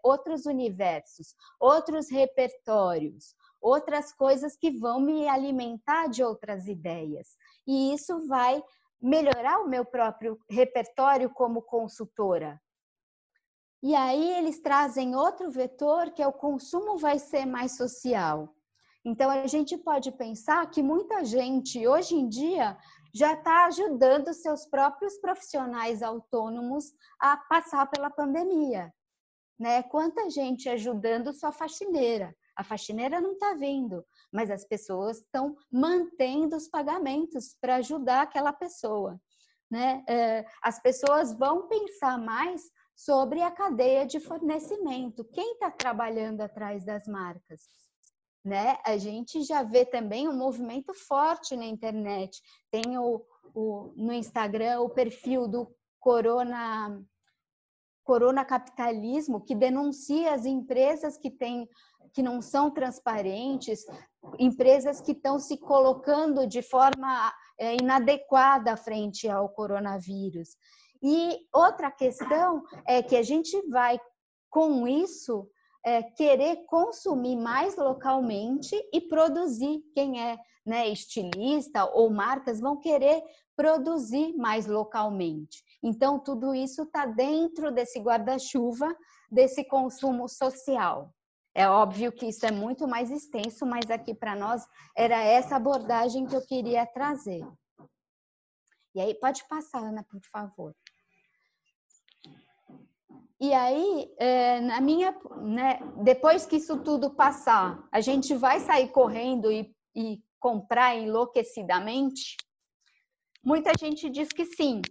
outros 0.03 0.45
universos, 0.45 1.36
outros 1.59 2.09
repertórios, 2.09 3.36
outras 3.62 4.12
coisas 4.13 4.55
que 4.55 4.71
vão 4.71 5.00
me 5.00 5.27
alimentar 5.27 6.07
de 6.07 6.24
outras 6.24 6.67
ideias. 6.67 7.38
E 7.67 7.93
isso 7.93 8.27
vai 8.27 8.63
melhorar 9.01 9.59
o 9.59 9.67
meu 9.67 9.86
próprio 9.86 10.39
repertório 10.50 11.29
como 11.29 11.62
consultora. 11.62 12.59
E 13.81 13.95
aí 13.95 14.31
eles 14.38 14.59
trazem 14.59 15.15
outro 15.15 15.50
vetor 15.50 16.12
que 16.12 16.21
é 16.21 16.27
o 16.27 16.33
consumo 16.33 16.98
vai 16.98 17.17
ser 17.17 17.45
mais 17.45 17.77
social. 17.77 18.53
Então 19.05 19.29
a 19.31 19.48
gente 19.48 19.77
pode 19.77 20.12
pensar 20.12 20.69
que 20.69 20.83
muita 20.83 21.24
gente 21.24 21.88
hoje 21.88 22.15
em 22.15 22.27
dia 22.27 22.77
já 23.13 23.34
está 23.34 23.66
ajudando 23.66 24.34
seus 24.34 24.66
próprios 24.66 25.18
profissionais 25.18 26.01
autônomos 26.04 26.94
a 27.20 27.38
passar 27.38 27.88
pela 27.88 28.10
pandemia. 28.10 28.94
Né? 29.60 29.84
Quanta 29.84 30.30
gente 30.30 30.70
ajudando 30.70 31.34
sua 31.34 31.51
faxineira. 31.51 32.36
A 32.56 32.63
faxineira 32.63 33.22
não 33.22 33.34
está 33.34 33.54
vindo, 33.54 34.06
mas 34.32 34.51
as 34.51 34.66
pessoas 34.66 35.18
estão 35.18 35.56
mantendo 35.72 36.56
os 36.56 36.68
pagamentos 36.68 37.56
para 37.60 37.75
ajudar 37.75 38.24
aquela 38.24 38.54
pessoa. 38.54 39.20
Né? 39.72 40.04
É, 40.08 40.46
as 40.62 40.82
pessoas 40.82 41.34
vão 41.34 41.68
pensar 41.68 42.18
mais 42.18 42.63
sobre 42.96 43.42
a 43.42 43.51
cadeia 43.51 44.06
de 44.06 44.20
fornecimento. 44.20 45.24
Quem 45.25 45.54
está 45.54 45.72
trabalhando 45.72 46.42
atrás 46.42 46.84
das 46.84 47.08
marcas? 47.08 47.62
Né? 48.43 48.77
A 48.86 48.98
gente 48.98 49.43
já 49.43 49.63
vê 49.63 49.86
também 49.86 50.27
um 50.27 50.38
movimento 50.38 50.93
forte 50.93 51.55
na 51.55 51.65
internet. 51.65 52.41
Tem 52.72 52.98
o, 52.98 53.25
o 53.53 53.93
no 53.96 54.13
Instagram 54.13 54.81
o 54.81 54.89
perfil 54.89 55.48
do 55.48 55.67
Corona 56.00 57.01
Corona 58.03 58.43
Capitalismo 58.43 59.41
que 59.41 59.53
denuncia 59.53 60.34
as 60.34 60.46
empresas 60.46 61.17
que 61.17 61.29
têm 61.29 61.69
que 62.12 62.24
não 62.24 62.41
são 62.41 62.72
transparentes, 62.72 63.86
empresas 64.39 65.00
que 65.00 65.12
estão 65.12 65.38
se 65.38 65.58
colocando 65.58 66.48
de 66.48 66.62
forma 66.62 67.31
é, 67.60 67.75
inadequada 67.75 68.75
frente 68.75 69.29
ao 69.29 69.50
coronavírus. 69.50 70.58
E 71.03 71.38
outra 71.53 71.91
questão 71.91 72.63
é 72.88 73.03
que 73.03 73.15
a 73.15 73.22
gente 73.22 73.62
vai 73.69 74.00
com 74.50 74.88
isso 74.88 75.48
é, 75.86 76.03
querer 76.03 76.65
consumir 76.65 77.36
mais 77.36 77.75
localmente 77.77 78.75
e 78.93 79.01
produzir. 79.01 79.81
Quem 79.93 80.21
é 80.21 80.38
né, 80.65 80.88
estilista 80.88 81.86
ou 81.86 82.09
marcas 82.09 82.59
vão 82.59 82.77
querer 82.77 83.24
produzir 83.55 84.36
mais 84.38 84.67
localmente. 84.67 85.63
Então, 85.83 86.19
tudo 86.19 86.53
isso 86.53 86.83
está 86.83 87.05
dentro 87.05 87.71
desse 87.71 88.00
guarda-chuva, 88.00 88.95
desse 89.31 89.63
consumo 89.63 90.29
social. 90.29 91.13
É 91.55 91.67
óbvio 91.67 92.12
que 92.12 92.27
isso 92.27 92.45
é 92.45 92.51
muito 92.51 92.88
mais 92.88 93.09
extenso, 93.09 93.65
mas 93.65 93.89
aqui 93.89 94.13
para 94.13 94.36
nós 94.36 94.65
era 94.95 95.21
essa 95.21 95.55
abordagem 95.55 96.25
que 96.25 96.36
eu 96.36 96.45
queria 96.45 96.86
trazer. 96.86 97.45
E 98.95 99.01
aí, 99.01 99.13
pode 99.15 99.43
passar, 99.48 99.79
Ana, 99.79 100.03
por 100.03 100.21
favor. 100.31 100.74
E 103.41 103.53
aí, 103.53 104.13
é, 104.17 104.60
na 104.60 104.81
minha, 104.81 105.17
né, 105.41 105.79
depois 106.03 106.46
que 106.46 106.58
isso 106.58 106.84
tudo 106.84 107.15
passar, 107.15 107.88
a 107.89 108.01
gente 108.01 108.36
vai 108.36 108.60
sair 108.60 108.89
correndo 108.89 109.50
e, 109.50 109.74
e 109.96 110.22
comprar 110.39 110.96
enlouquecidamente? 110.98 112.36
Muita 113.43 113.72
gente 113.77 114.10
diz 114.10 114.27
que 114.29 114.46
sim. 114.46 114.81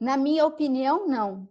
Na 0.00 0.16
minha 0.16 0.46
opinião, 0.46 1.08
não. 1.08 1.48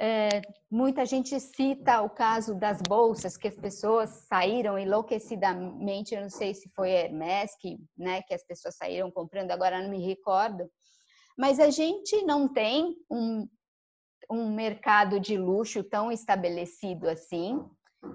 É, 0.00 0.42
muita 0.70 1.04
gente 1.04 1.40
cita 1.40 2.02
o 2.02 2.10
caso 2.10 2.54
das 2.54 2.80
bolsas, 2.80 3.36
que 3.36 3.48
as 3.48 3.56
pessoas 3.56 4.10
saíram 4.28 4.78
enlouquecidamente, 4.78 6.14
eu 6.14 6.20
não 6.20 6.30
sei 6.30 6.54
se 6.54 6.70
foi 6.70 6.90
Hermes, 6.90 7.50
que, 7.60 7.76
né, 7.96 8.22
que 8.22 8.32
as 8.32 8.46
pessoas 8.46 8.76
saíram 8.76 9.10
comprando, 9.10 9.50
agora 9.50 9.82
não 9.82 9.90
me 9.90 9.98
recordo. 9.98 10.70
Mas 11.36 11.58
a 11.58 11.68
gente 11.70 12.22
não 12.22 12.46
tem 12.46 12.94
um, 13.10 13.48
um 14.30 14.54
mercado 14.54 15.18
de 15.18 15.36
luxo 15.36 15.82
tão 15.82 16.12
estabelecido 16.12 17.08
assim, 17.08 17.64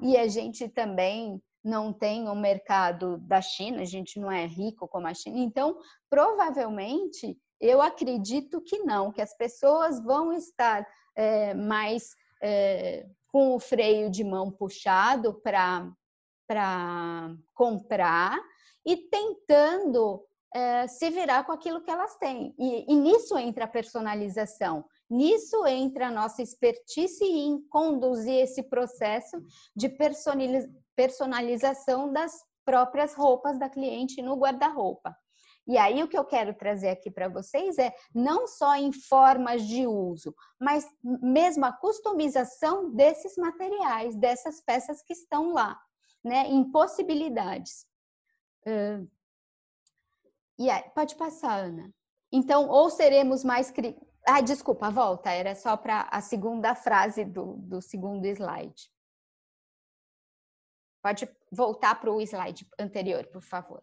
e 0.02 0.18
a 0.18 0.28
gente 0.28 0.68
também 0.70 1.42
não 1.64 1.94
tem 1.94 2.28
um 2.28 2.36
mercado 2.36 3.18
da 3.20 3.42
China, 3.42 3.82
a 3.82 3.86
gente 3.86 4.20
não 4.20 4.32
é 4.32 4.46
rico 4.46 4.88
como 4.88 5.08
a 5.08 5.14
China. 5.14 5.40
Então, 5.40 5.78
provavelmente, 6.10 7.38
eu 7.60 7.82
acredito 7.82 8.62
que 8.62 8.80
não, 8.80 9.12
que 9.12 9.22
as 9.22 9.36
pessoas 9.36 10.04
vão 10.04 10.34
estar 10.34 10.86
é, 11.16 11.54
mais 11.54 12.10
é, 12.42 13.08
com 13.28 13.56
o 13.56 13.60
freio 13.60 14.10
de 14.10 14.24
mão 14.24 14.52
puxado 14.52 15.42
para 15.42 15.88
comprar 17.54 18.38
e 18.86 18.98
tentando 18.98 20.26
é, 20.54 20.86
se 20.88 21.10
virar 21.10 21.46
com 21.46 21.54
aquilo 21.54 21.82
que 21.82 21.90
elas 21.90 22.16
têm. 22.18 22.54
E, 22.60 22.92
e 22.92 22.96
nisso 22.96 23.38
entra 23.38 23.64
a 23.64 23.70
personalização, 23.70 24.86
nisso 25.10 25.66
entra 25.66 26.08
a 26.08 26.12
nossa 26.12 26.42
expertise 26.42 27.24
em 27.24 27.62
conduzir 27.68 28.36
esse 28.36 28.64
processo 28.64 29.42
de 29.76 29.90
personalização 30.96 32.12
das 32.12 32.34
próprias 32.66 33.14
roupas 33.14 33.60
da 33.60 33.70
cliente 33.70 34.22
no 34.22 34.36
guarda-roupa. 34.36 35.16
E 35.66 35.78
aí 35.78 36.04
o 36.04 36.08
que 36.08 36.18
eu 36.18 36.26
quero 36.26 36.54
trazer 36.54 36.90
aqui 36.90 37.10
para 37.10 37.30
vocês 37.30 37.78
é 37.78 37.94
não 38.14 38.48
só 38.48 38.76
em 38.76 38.92
formas 38.92 39.64
de 39.64 39.88
uso, 39.88 40.36
mas 40.60 40.86
mesmo 41.02 41.66
a 41.66 41.72
customização 41.72 42.94
desses 42.94 43.38
materiais, 43.38 44.16
dessas 44.18 44.62
peças 44.62 45.02
que 45.02 45.14
estão 45.14 45.54
lá, 45.54 45.80
né, 46.24 46.48
em 46.48 46.70
possibilidades. 46.70 47.86
Uh, 48.68 49.10
e 50.60 50.70
pode 50.94 51.16
passar, 51.16 51.60
Ana. 51.60 51.94
Então, 52.32 52.68
ou 52.68 52.90
seremos 52.90 53.44
mais 53.44 53.72
cri... 53.72 53.98
Ah, 54.28 54.42
desculpa, 54.42 54.90
volta, 54.90 55.32
era 55.32 55.54
só 55.56 55.76
para 55.76 56.08
a 56.12 56.22
segunda 56.22 56.74
frase 56.76 57.26
do, 57.26 57.56
do 57.58 57.82
segundo 57.82 58.26
slide. 58.26 58.90
Pode 61.02 61.30
voltar 61.52 62.00
para 62.00 62.12
o 62.12 62.22
slide 62.22 62.66
anterior, 62.80 63.26
por 63.28 63.42
favor 63.42 63.82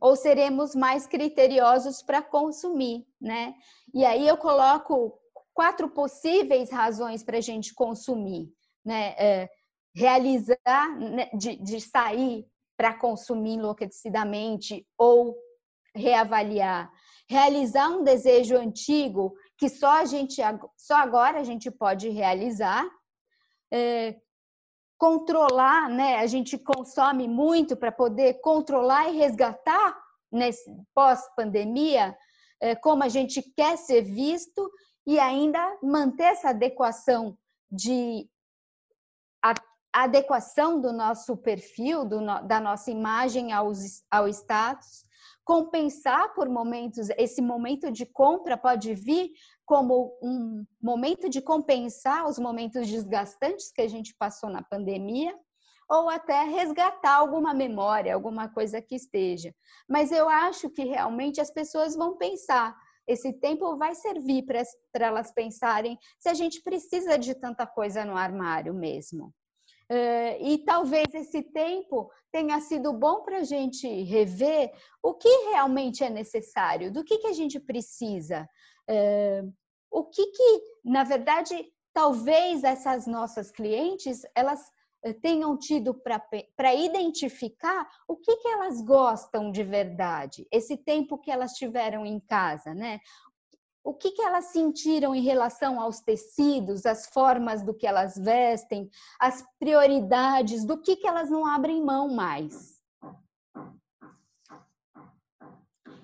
ou 0.00 0.16
seremos 0.16 0.74
mais 0.74 1.06
criteriosos 1.06 2.02
para 2.02 2.22
consumir, 2.22 3.06
né? 3.20 3.54
E 3.92 4.04
aí 4.04 4.26
eu 4.26 4.36
coloco 4.36 5.18
quatro 5.52 5.88
possíveis 5.88 6.70
razões 6.70 7.22
para 7.22 7.38
a 7.38 7.40
gente 7.40 7.74
consumir, 7.74 8.52
né? 8.84 9.14
É, 9.18 9.48
realizar, 9.94 10.96
né? 10.98 11.28
de, 11.34 11.56
de 11.56 11.80
sair 11.80 12.46
para 12.76 12.94
consumir 12.94 13.54
enlouquecidamente 13.54 14.86
ou 14.96 15.36
reavaliar, 15.94 16.92
realizar 17.28 17.88
um 17.90 18.02
desejo 18.02 18.56
antigo 18.56 19.34
que 19.56 19.68
só 19.68 20.00
a 20.00 20.04
gente 20.04 20.40
só 20.76 20.96
agora 20.96 21.38
a 21.38 21.44
gente 21.44 21.70
pode 21.70 22.08
realizar, 22.08 22.88
é, 23.70 24.16
controlar, 24.96 25.88
né? 25.90 26.16
A 26.18 26.26
gente 26.26 26.56
consome 26.56 27.28
muito 27.28 27.76
para 27.76 27.92
poder 27.92 28.40
controlar 28.40 29.08
e 29.08 29.18
resgatar 29.18 29.96
nesse 30.32 30.70
pós-pandemia 30.94 32.16
é, 32.60 32.74
como 32.74 33.02
a 33.02 33.08
gente 33.08 33.42
quer 33.56 33.76
ser 33.76 34.02
visto 34.02 34.70
e 35.06 35.18
ainda 35.18 35.78
manter 35.82 36.24
essa 36.24 36.50
adequação 36.50 37.36
de 37.70 38.28
a, 39.42 39.54
adequação 39.92 40.80
do 40.80 40.92
nosso 40.92 41.36
perfil, 41.36 42.04
do, 42.04 42.20
da 42.46 42.60
nossa 42.60 42.90
imagem 42.90 43.52
ao, 43.52 43.72
ao 44.10 44.28
status, 44.28 45.04
compensar 45.48 46.34
por 46.34 46.46
momentos, 46.46 47.08
esse 47.16 47.40
momento 47.40 47.90
de 47.90 48.04
compra 48.04 48.54
pode 48.54 48.94
vir 48.94 49.30
como 49.64 50.12
um 50.22 50.62
momento 50.78 51.26
de 51.26 51.40
compensar 51.40 52.28
os 52.28 52.38
momentos 52.38 52.86
desgastantes 52.86 53.72
que 53.72 53.80
a 53.80 53.88
gente 53.88 54.14
passou 54.18 54.50
na 54.50 54.62
pandemia, 54.62 55.34
ou 55.88 56.10
até 56.10 56.42
resgatar 56.42 57.14
alguma 57.14 57.54
memória, 57.54 58.12
alguma 58.12 58.46
coisa 58.50 58.82
que 58.82 58.94
esteja. 58.94 59.54
Mas 59.88 60.12
eu 60.12 60.28
acho 60.28 60.68
que 60.68 60.84
realmente 60.84 61.40
as 61.40 61.50
pessoas 61.50 61.96
vão 61.96 62.18
pensar. 62.18 62.76
Esse 63.06 63.32
tempo 63.32 63.74
vai 63.78 63.94
servir 63.94 64.44
para 64.44 65.06
elas 65.06 65.32
pensarem 65.32 65.98
se 66.18 66.28
a 66.28 66.34
gente 66.34 66.60
precisa 66.62 67.18
de 67.18 67.34
tanta 67.34 67.66
coisa 67.66 68.04
no 68.04 68.18
armário 68.18 68.74
mesmo. 68.74 69.32
Uh, 69.90 70.36
e 70.40 70.58
talvez 70.66 71.06
esse 71.14 71.42
tempo 71.42 72.10
tenha 72.30 72.60
sido 72.60 72.92
bom 72.92 73.22
para 73.22 73.38
a 73.38 73.44
gente 73.44 73.88
rever 74.02 74.70
o 75.02 75.14
que 75.14 75.28
realmente 75.50 76.04
é 76.04 76.10
necessário, 76.10 76.92
do 76.92 77.02
que, 77.02 77.18
que 77.18 77.26
a 77.26 77.32
gente 77.32 77.58
precisa. 77.58 78.48
Uh, 78.88 79.52
o 79.90 80.04
que 80.04 80.26
que, 80.26 80.62
na 80.84 81.04
verdade, 81.04 81.72
talvez 81.92 82.64
essas 82.64 83.06
nossas 83.06 83.50
clientes, 83.50 84.22
elas 84.34 84.60
eh, 85.02 85.12
tenham 85.12 85.56
tido 85.56 85.94
para 85.94 86.74
identificar 86.74 87.88
o 88.06 88.16
que, 88.16 88.36
que 88.36 88.48
elas 88.48 88.82
gostam 88.82 89.50
de 89.50 89.62
verdade, 89.62 90.46
esse 90.50 90.76
tempo 90.76 91.18
que 91.18 91.30
elas 91.30 91.52
tiveram 91.52 92.04
em 92.04 92.20
casa, 92.20 92.74
né? 92.74 93.00
O 93.84 93.94
que, 93.94 94.10
que 94.10 94.22
elas 94.22 94.46
sentiram 94.46 95.14
em 95.14 95.22
relação 95.22 95.80
aos 95.80 96.00
tecidos, 96.00 96.84
as 96.84 97.06
formas 97.06 97.62
do 97.62 97.72
que 97.74 97.86
elas 97.86 98.16
vestem, 98.16 98.90
as 99.20 99.44
prioridades, 99.58 100.64
do 100.64 100.80
que, 100.80 100.96
que 100.96 101.06
elas 101.06 101.30
não 101.30 101.46
abrem 101.46 101.82
mão 101.82 102.08
mais. 102.08 102.78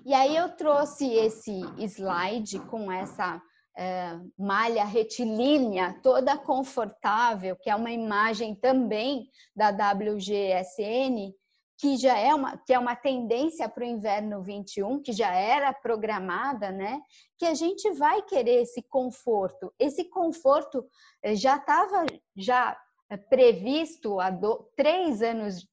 E 0.05 0.13
aí 0.13 0.35
eu 0.35 0.55
trouxe 0.55 1.11
esse 1.13 1.61
slide 1.79 2.59
com 2.67 2.91
essa 2.91 3.41
é, 3.77 4.17
malha 4.37 4.85
retilínea, 4.85 5.99
toda 6.01 6.37
confortável, 6.37 7.55
que 7.55 7.69
é 7.69 7.75
uma 7.75 7.91
imagem 7.91 8.55
também 8.55 9.27
da 9.55 9.69
WGSN, 9.69 11.33
que 11.77 11.97
já 11.97 12.17
é 12.17 12.33
uma, 12.33 12.57
que 12.57 12.73
é 12.73 12.79
uma 12.79 12.95
tendência 12.95 13.67
para 13.67 13.83
o 13.83 13.87
inverno 13.87 14.41
21, 14.41 15.01
que 15.01 15.11
já 15.11 15.33
era 15.33 15.73
programada, 15.73 16.71
né? 16.71 17.01
Que 17.37 17.45
a 17.45 17.53
gente 17.53 17.91
vai 17.91 18.21
querer 18.21 18.61
esse 18.61 18.81
conforto. 18.81 19.73
Esse 19.77 20.05
conforto 20.05 20.85
eh, 21.21 21.35
já 21.35 21.57
estava 21.57 22.05
já 22.35 22.77
eh, 23.09 23.17
previsto 23.17 24.19
há 24.19 24.29
do, 24.29 24.69
três 24.75 25.21
anos, 25.21 25.67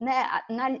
né? 0.00 0.24
Na, 0.50 0.80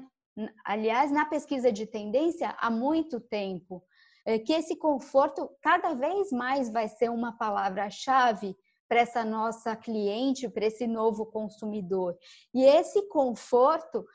aliás, 0.64 1.12
na 1.12 1.24
pesquisa 1.24 1.70
de 1.70 1.86
tendência 1.86 2.56
há 2.58 2.70
muito 2.70 3.20
tempo. 3.20 3.82
É, 4.26 4.38
que 4.38 4.54
esse 4.54 4.74
conforto 4.76 5.50
cada 5.60 5.92
vez 5.92 6.32
mais 6.32 6.70
vai 6.70 6.88
ser 6.88 7.10
uma 7.10 7.36
palavra-chave 7.36 8.56
para 8.88 9.00
essa 9.00 9.24
nossa 9.24 9.76
cliente, 9.76 10.48
para 10.48 10.66
esse 10.66 10.86
novo 10.86 11.26
consumidor. 11.26 12.16
E 12.54 12.64
esse 12.64 13.08
conforto, 13.08 14.06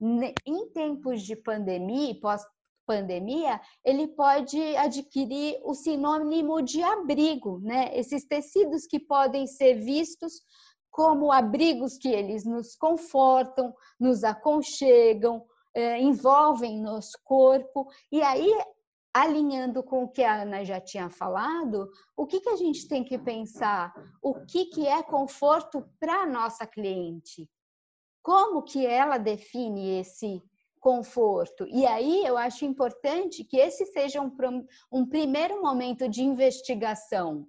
em 0.00 0.68
tempos 0.70 1.22
de 1.22 1.34
pandemia, 1.34 2.18
pós-pandemia, 2.20 3.60
ele 3.84 4.08
pode 4.08 4.60
adquirir 4.76 5.58
o 5.64 5.74
sinônimo 5.74 6.62
de 6.62 6.82
abrigo, 6.82 7.60
né? 7.60 7.96
Esses 7.96 8.26
tecidos 8.26 8.86
que 8.86 9.00
podem 9.00 9.46
ser 9.46 9.74
vistos 9.74 10.42
como 10.90 11.30
abrigos 11.30 11.98
que 11.98 12.08
eles 12.08 12.44
nos 12.44 12.74
confortam, 12.74 13.74
nos 14.00 14.24
aconchegam, 14.24 15.44
é, 15.74 16.00
envolvem 16.00 16.80
nosso 16.80 17.18
corpo. 17.22 17.86
E 18.10 18.22
aí 18.22 18.50
alinhando 19.12 19.82
com 19.82 20.04
o 20.04 20.08
que 20.08 20.22
a 20.22 20.42
Ana 20.42 20.62
já 20.62 20.78
tinha 20.78 21.08
falado, 21.08 21.90
o 22.14 22.26
que, 22.26 22.38
que 22.38 22.50
a 22.50 22.56
gente 22.56 22.86
tem 22.86 23.02
que 23.02 23.18
pensar? 23.18 23.94
O 24.22 24.34
que, 24.44 24.66
que 24.66 24.86
é 24.86 25.02
conforto 25.02 25.82
para 25.98 26.22
a 26.22 26.26
nossa 26.26 26.66
cliente? 26.66 27.48
Como 28.26 28.60
que 28.60 28.84
ela 28.84 29.18
define 29.18 30.00
esse 30.00 30.42
conforto? 30.80 31.64
E 31.68 31.86
aí 31.86 32.26
eu 32.26 32.36
acho 32.36 32.64
importante 32.64 33.44
que 33.44 33.56
esse 33.56 33.86
seja 33.86 34.20
um, 34.20 34.32
um 34.90 35.06
primeiro 35.06 35.62
momento 35.62 36.08
de 36.08 36.24
investigação, 36.24 37.46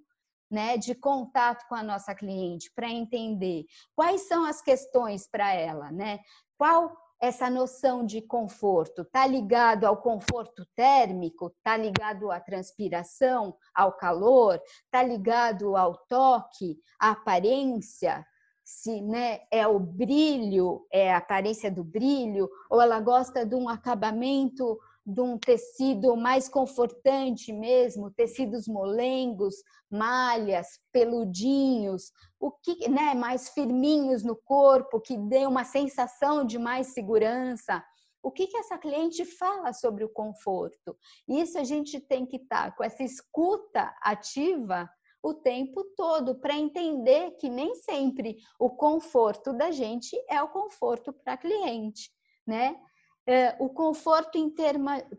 né, 0.48 0.76
de 0.76 0.94
contato 0.94 1.66
com 1.68 1.74
a 1.74 1.82
nossa 1.82 2.14
cliente 2.14 2.70
para 2.76 2.88
entender 2.88 3.64
quais 3.92 4.28
são 4.28 4.44
as 4.44 4.62
questões 4.62 5.26
para 5.28 5.52
ela, 5.52 5.90
né? 5.90 6.20
Qual 6.56 6.96
essa 7.20 7.50
noção 7.50 8.06
de 8.06 8.22
conforto? 8.22 9.02
Está 9.02 9.26
ligado 9.26 9.84
ao 9.84 10.00
conforto 10.00 10.64
térmico? 10.76 11.48
Está 11.48 11.76
ligado 11.76 12.30
à 12.30 12.38
transpiração, 12.38 13.56
ao 13.74 13.96
calor? 13.96 14.62
Está 14.84 15.02
ligado 15.02 15.76
ao 15.76 15.96
toque, 16.06 16.78
à 17.00 17.10
aparência? 17.10 18.24
Se 18.70 19.00
né, 19.00 19.40
é 19.50 19.66
o 19.66 19.80
brilho, 19.80 20.86
é 20.92 21.10
a 21.10 21.16
aparência 21.16 21.70
do 21.70 21.82
brilho, 21.82 22.50
ou 22.68 22.82
ela 22.82 23.00
gosta 23.00 23.46
de 23.46 23.54
um 23.54 23.66
acabamento 23.66 24.78
de 25.06 25.22
um 25.22 25.38
tecido 25.38 26.14
mais 26.14 26.50
confortante 26.50 27.50
mesmo, 27.50 28.10
tecidos 28.10 28.68
molengos, 28.68 29.54
malhas, 29.90 30.78
peludinhos, 30.92 32.12
o 32.38 32.50
que, 32.50 32.90
né, 32.90 33.14
mais 33.14 33.48
firminhos 33.48 34.22
no 34.22 34.36
corpo, 34.36 35.00
que 35.00 35.16
dê 35.16 35.46
uma 35.46 35.64
sensação 35.64 36.44
de 36.44 36.58
mais 36.58 36.88
segurança. 36.88 37.82
O 38.22 38.30
que, 38.30 38.48
que 38.48 38.58
essa 38.58 38.76
cliente 38.76 39.24
fala 39.24 39.72
sobre 39.72 40.04
o 40.04 40.10
conforto? 40.10 40.94
Isso 41.26 41.58
a 41.58 41.64
gente 41.64 41.98
tem 42.00 42.26
que 42.26 42.36
estar 42.36 42.70
tá 42.70 42.76
com 42.76 42.84
essa 42.84 43.02
escuta 43.02 43.94
ativa 44.02 44.90
o 45.22 45.34
tempo 45.34 45.84
todo 45.96 46.34
para 46.34 46.56
entender 46.56 47.32
que 47.32 47.48
nem 47.48 47.74
sempre 47.74 48.38
o 48.58 48.70
conforto 48.70 49.52
da 49.52 49.70
gente 49.70 50.16
é 50.28 50.42
o 50.42 50.48
conforto 50.48 51.12
para 51.12 51.36
cliente, 51.36 52.10
né? 52.46 52.80
é, 53.28 53.54
o 53.58 53.68
conforto 53.68 54.38
em 54.38 54.48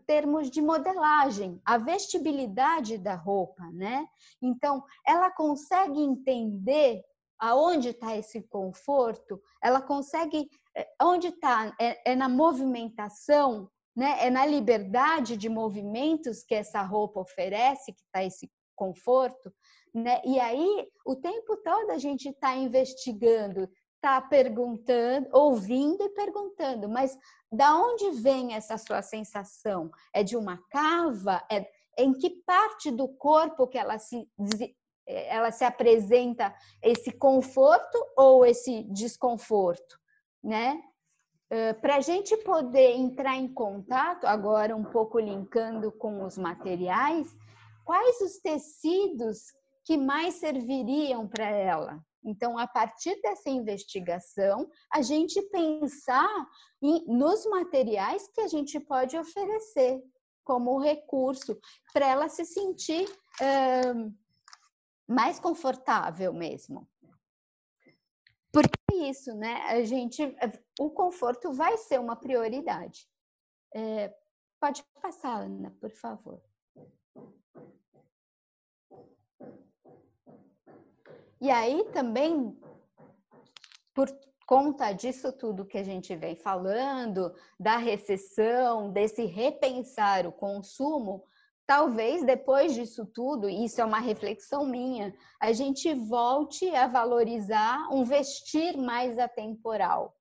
termos 0.04 0.50
de 0.50 0.60
modelagem, 0.60 1.62
a 1.64 1.78
vestibilidade 1.78 2.98
da 2.98 3.14
roupa, 3.14 3.62
né? 3.72 4.04
Então, 4.42 4.84
ela 5.06 5.30
consegue 5.30 6.00
entender 6.00 7.04
aonde 7.38 7.90
está 7.90 8.16
esse 8.16 8.42
conforto, 8.42 9.40
ela 9.62 9.80
consegue 9.80 10.50
é, 10.76 10.88
onde 11.00 11.28
está? 11.28 11.72
É, 11.80 12.10
é, 12.10 12.16
na 12.16 12.28
movimentação, 12.28 13.70
né? 13.94 14.26
É 14.26 14.28
na 14.28 14.44
liberdade 14.44 15.36
de 15.36 15.48
movimentos 15.48 16.42
que 16.42 16.56
essa 16.56 16.82
roupa 16.82 17.20
oferece, 17.20 17.92
que 17.92 18.00
está 18.00 18.24
esse 18.24 18.50
conforto, 18.74 19.52
né? 19.94 20.20
E 20.24 20.38
aí, 20.38 20.88
o 21.04 21.16
tempo 21.16 21.56
todo 21.58 21.90
a 21.90 21.98
gente 21.98 22.28
está 22.28 22.54
investigando, 22.54 23.68
está 23.96 24.20
perguntando, 24.20 25.28
ouvindo 25.32 26.02
e 26.02 26.08
perguntando, 26.10 26.88
mas 26.88 27.18
da 27.52 27.76
onde 27.76 28.10
vem 28.12 28.54
essa 28.54 28.78
sua 28.78 29.02
sensação? 29.02 29.90
É 30.12 30.22
de 30.22 30.36
uma 30.36 30.58
cava? 30.70 31.42
É 31.50 31.66
em 31.98 32.14
que 32.14 32.30
parte 32.46 32.90
do 32.90 33.08
corpo 33.08 33.66
que 33.66 33.76
ela 33.76 33.98
se 33.98 34.28
ela 35.06 35.50
se 35.50 35.64
apresenta 35.64 36.54
esse 36.80 37.10
conforto 37.10 37.98
ou 38.16 38.46
esse 38.46 38.84
desconforto, 38.84 39.98
né? 40.42 40.80
Para 41.80 41.96
a 41.96 42.00
gente 42.00 42.36
poder 42.36 42.92
entrar 42.92 43.36
em 43.36 43.52
contato, 43.52 44.24
agora 44.24 44.76
um 44.76 44.84
pouco 44.84 45.18
linkando 45.18 45.90
com 45.90 46.24
os 46.24 46.38
materiais, 46.38 47.36
quais 47.84 48.20
os 48.20 48.38
tecidos 48.38 49.52
que 49.90 49.96
mais 49.96 50.34
serviriam 50.34 51.26
para 51.26 51.48
ela? 51.48 52.00
Então, 52.22 52.56
a 52.56 52.64
partir 52.64 53.20
dessa 53.22 53.50
investigação, 53.50 54.70
a 54.88 55.02
gente 55.02 55.42
pensar 55.50 56.30
em, 56.80 57.04
nos 57.08 57.44
materiais 57.46 58.28
que 58.28 58.40
a 58.40 58.46
gente 58.46 58.78
pode 58.78 59.18
oferecer 59.18 60.00
como 60.44 60.78
recurso 60.78 61.58
para 61.92 62.06
ela 62.06 62.28
se 62.28 62.44
sentir 62.44 63.08
mais 65.08 65.40
confortável 65.40 66.32
mesmo. 66.32 66.88
Porque 68.52 68.78
é 68.92 69.10
isso, 69.10 69.34
né? 69.34 69.54
A 69.62 69.82
gente, 69.82 70.22
o 70.78 70.88
conforto 70.88 71.52
vai 71.52 71.76
ser 71.78 71.98
uma 71.98 72.14
prioridade. 72.14 73.08
É, 73.74 74.14
pode 74.60 74.84
passar, 75.02 75.40
Ana, 75.40 75.76
por 75.80 75.90
favor. 75.90 76.40
E 81.40 81.50
aí 81.50 81.84
também, 81.92 82.54
por 83.94 84.08
conta 84.46 84.92
disso 84.92 85.32
tudo 85.32 85.64
que 85.64 85.78
a 85.78 85.82
gente 85.82 86.14
vem 86.16 86.36
falando, 86.36 87.32
da 87.58 87.76
recessão, 87.76 88.90
desse 88.90 89.24
repensar 89.24 90.26
o 90.26 90.32
consumo, 90.32 91.24
talvez 91.66 92.24
depois 92.26 92.74
disso 92.74 93.06
tudo, 93.06 93.48
isso 93.48 93.80
é 93.80 93.84
uma 93.84 94.00
reflexão 94.00 94.66
minha, 94.66 95.14
a 95.40 95.52
gente 95.52 95.94
volte 95.94 96.68
a 96.74 96.88
valorizar 96.88 97.88
um 97.92 98.02
vestir 98.02 98.76
mais 98.76 99.20
atemporal. 99.20 100.12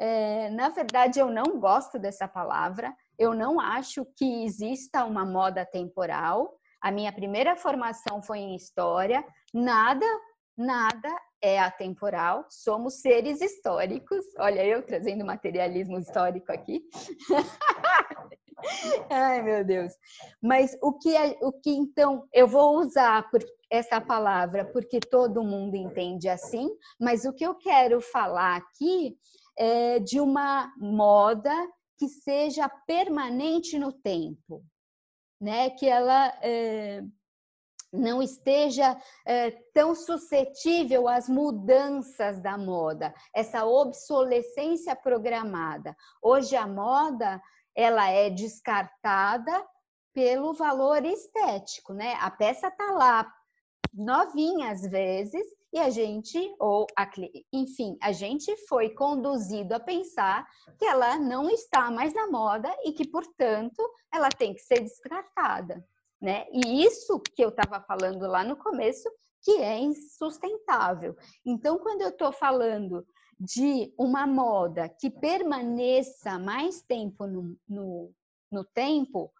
É, 0.00 0.50
na 0.50 0.68
verdade, 0.68 1.20
eu 1.20 1.30
não 1.30 1.60
gosto 1.60 1.98
dessa 1.98 2.26
palavra, 2.26 2.92
eu 3.16 3.34
não 3.34 3.60
acho 3.60 4.04
que 4.16 4.44
exista 4.44 5.04
uma 5.04 5.24
moda 5.24 5.64
temporal. 5.64 6.56
A 6.80 6.90
minha 6.90 7.12
primeira 7.12 7.56
formação 7.56 8.20
foi 8.20 8.38
em 8.38 8.56
história, 8.56 9.24
nada, 9.52 10.06
nada 10.56 11.08
é 11.40 11.58
atemporal, 11.58 12.46
somos 12.50 13.00
seres 13.00 13.40
históricos. 13.40 14.24
Olha, 14.38 14.64
eu 14.64 14.82
trazendo 14.84 15.24
materialismo 15.24 15.98
histórico 15.98 16.52
aqui. 16.52 16.82
Ai, 19.10 19.42
meu 19.42 19.64
Deus. 19.64 19.92
Mas 20.42 20.76
o 20.82 20.92
que, 20.98 21.16
é, 21.16 21.38
o 21.40 21.52
que 21.52 21.70
então 21.70 22.26
eu 22.32 22.46
vou 22.46 22.78
usar 22.78 23.30
por, 23.30 23.40
essa 23.70 24.00
palavra 24.00 24.64
porque 24.64 24.98
todo 24.98 25.44
mundo 25.44 25.76
entende 25.76 26.28
assim, 26.28 26.68
mas 26.98 27.24
o 27.24 27.32
que 27.32 27.44
eu 27.44 27.54
quero 27.54 28.00
falar 28.00 28.56
aqui 28.56 29.16
é 29.56 29.98
de 29.98 30.20
uma 30.20 30.72
moda 30.78 31.52
que 31.98 32.08
seja 32.08 32.68
permanente 32.86 33.78
no 33.78 33.92
tempo, 33.92 34.64
né? 35.40 35.70
Que 35.70 35.86
ela 35.86 36.32
é, 36.42 37.02
não 37.92 38.22
esteja 38.22 39.00
é, 39.26 39.50
tão 39.72 39.94
suscetível 39.94 41.08
às 41.08 41.28
mudanças 41.28 42.40
da 42.40 42.58
moda, 42.58 43.14
essa 43.34 43.64
obsolescência 43.64 44.94
programada. 44.94 45.96
Hoje 46.22 46.56
a 46.56 46.66
moda 46.66 47.40
ela 47.74 48.10
é 48.10 48.28
descartada 48.28 49.64
pelo 50.12 50.52
valor 50.52 51.04
estético, 51.04 51.92
né? 51.92 52.14
A 52.20 52.30
peça 52.30 52.70
tá 52.70 52.90
lá 52.92 53.32
novinha 53.94 54.70
às 54.70 54.82
vezes 54.82 55.46
e 55.72 55.78
a 55.78 55.90
gente 55.90 56.38
ou 56.58 56.86
a, 56.96 57.08
enfim, 57.52 57.96
a 58.02 58.12
gente 58.12 58.54
foi 58.66 58.90
conduzido 58.90 59.74
a 59.74 59.80
pensar 59.80 60.46
que 60.78 60.84
ela 60.84 61.18
não 61.18 61.48
está 61.48 61.90
mais 61.90 62.12
na 62.14 62.26
moda 62.26 62.74
e 62.84 62.92
que, 62.92 63.06
portanto, 63.06 63.82
ela 64.12 64.28
tem 64.28 64.54
que 64.54 64.60
ser 64.60 64.80
descartada 64.80 65.84
né? 66.20 66.46
E 66.52 66.84
isso 66.84 67.20
que 67.20 67.42
eu 67.42 67.50
estava 67.50 67.80
falando 67.80 68.26
lá 68.26 68.44
no 68.44 68.56
começo, 68.56 69.08
que 69.42 69.52
é 69.52 69.78
insustentável. 69.78 71.16
Então, 71.44 71.78
quando 71.78 72.02
eu 72.02 72.08
estou 72.08 72.32
falando 72.32 73.06
de 73.38 73.92
uma 73.96 74.26
moda 74.26 74.88
que 74.88 75.08
permaneça 75.08 76.38
mais 76.38 76.82
tempo 76.82 77.26
no, 77.26 77.56
no, 77.68 78.12
no 78.50 78.64
tempo, 78.64 79.32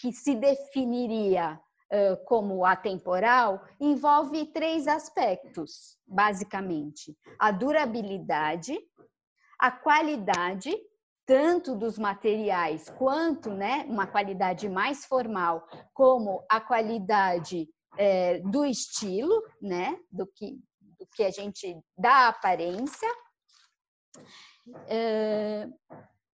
que 0.00 0.12
se 0.12 0.34
definiria 0.34 1.60
uh, 1.92 2.24
como 2.24 2.64
atemporal, 2.64 3.64
envolve 3.80 4.46
três 4.46 4.88
aspectos, 4.88 5.96
basicamente: 6.06 7.16
a 7.38 7.52
durabilidade, 7.52 8.76
a 9.58 9.70
qualidade 9.70 10.76
tanto 11.26 11.74
dos 11.74 11.98
materiais 11.98 12.90
quanto 12.98 13.50
né, 13.50 13.84
uma 13.88 14.06
qualidade 14.06 14.68
mais 14.68 15.04
formal, 15.04 15.66
como 15.92 16.44
a 16.50 16.60
qualidade 16.60 17.68
é, 17.96 18.40
do 18.40 18.64
estilo, 18.64 19.42
né, 19.60 19.98
do 20.10 20.26
que, 20.26 20.58
do 20.80 21.06
que 21.14 21.24
a 21.24 21.30
gente 21.30 21.78
dá 21.96 22.28
aparência, 22.28 23.08
é, 24.86 25.68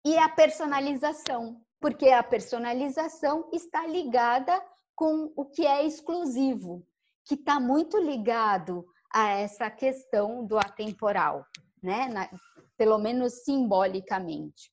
e 0.04 0.16
a 0.18 0.28
personalização, 0.28 1.60
porque 1.80 2.08
a 2.10 2.22
personalização 2.22 3.48
está 3.52 3.86
ligada 3.86 4.60
com 4.94 5.32
o 5.36 5.44
que 5.44 5.66
é 5.66 5.84
exclusivo, 5.84 6.86
que 7.24 7.34
está 7.34 7.60
muito 7.60 7.98
ligado 7.98 8.84
a 9.12 9.28
essa 9.30 9.70
questão 9.70 10.44
do 10.44 10.58
atemporal, 10.58 11.44
né? 11.82 12.08
Na, 12.08 12.30
pelo 12.76 12.98
menos 12.98 13.44
simbolicamente. 13.44 14.72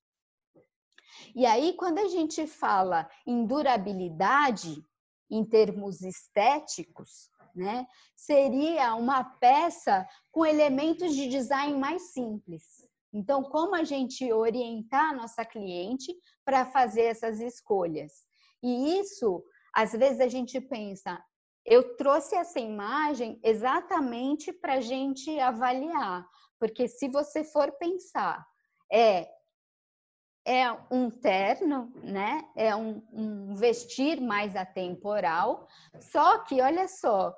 E 1.36 1.45
aí, 1.45 1.73
quando 1.73 1.99
a 1.99 2.08
gente 2.08 2.45
fala 2.47 3.10
em 3.25 3.45
durabilidade, 3.45 4.84
em 5.30 5.43
termos 5.43 6.01
estéticos, 6.01 7.30
né, 7.56 7.88
seria 8.15 8.95
uma 8.95 9.23
peça 9.23 10.08
com 10.32 10.45
elementos 10.45 11.15
de 11.15 11.27
design 11.27 11.77
mais 11.77 12.13
simples. 12.13 12.88
Então, 13.12 13.43
como 13.43 13.75
a 13.75 13.84
gente 13.84 14.32
orientar 14.32 15.10
a 15.10 15.13
nossa 15.13 15.43
cliente 15.43 16.13
para 16.45 16.65
fazer 16.65 17.03
essas 17.03 17.39
escolhas? 17.39 18.27
E 18.62 18.99
isso, 18.99 19.43
às 19.73 19.91
vezes 19.93 20.19
a 20.19 20.27
gente 20.27 20.60
pensa, 20.62 21.21
eu 21.65 21.95
trouxe 21.97 22.36
essa 22.36 22.60
imagem 22.60 23.39
exatamente 23.43 24.53
para 24.53 24.75
a 24.75 24.82
gente 24.82 25.38
avaliar, 25.39 26.25
porque 26.60 26.88
se 26.88 27.10
você 27.10 27.43
for 27.43 27.71
pensar, 27.73 28.45
é 28.91 29.27
é 30.47 30.71
um 30.89 31.10
terno, 31.10 31.91
né? 32.01 32.47
É 32.55 32.73
um, 32.73 33.03
um 33.12 33.53
vestir 33.53 34.21
mais 34.21 34.55
atemporal. 34.55 35.67
Só 35.99 36.39
que, 36.39 36.62
olha 36.62 36.88
só, 36.88 37.36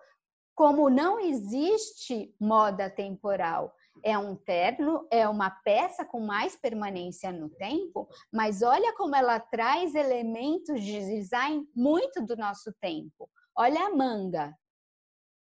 como 0.53 0.91
não 0.91 1.19
existe 1.19 2.35
moda 2.39 2.87
temporal, 2.87 3.73
é 4.03 4.15
um 4.15 4.35
terno, 4.35 5.07
é 5.09 5.27
uma 5.27 5.49
peça 5.49 6.05
com 6.05 6.19
mais 6.19 6.55
permanência 6.55 7.31
no 7.31 7.49
tempo, 7.49 8.07
mas 8.31 8.61
olha 8.61 8.95
como 8.95 9.15
ela 9.15 9.39
traz 9.39 9.95
elementos 9.95 10.81
de 10.83 10.99
design 10.99 11.67
muito 11.75 12.23
do 12.23 12.37
nosso 12.37 12.71
tempo. 12.79 13.27
Olha 13.57 13.87
a 13.87 13.95
manga, 13.95 14.55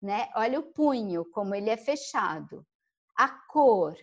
né? 0.00 0.30
Olha 0.36 0.60
o 0.60 0.72
punho, 0.72 1.24
como 1.32 1.52
ele 1.52 1.68
é 1.68 1.76
fechado. 1.76 2.64
A 3.18 3.28
cor, 3.28 3.96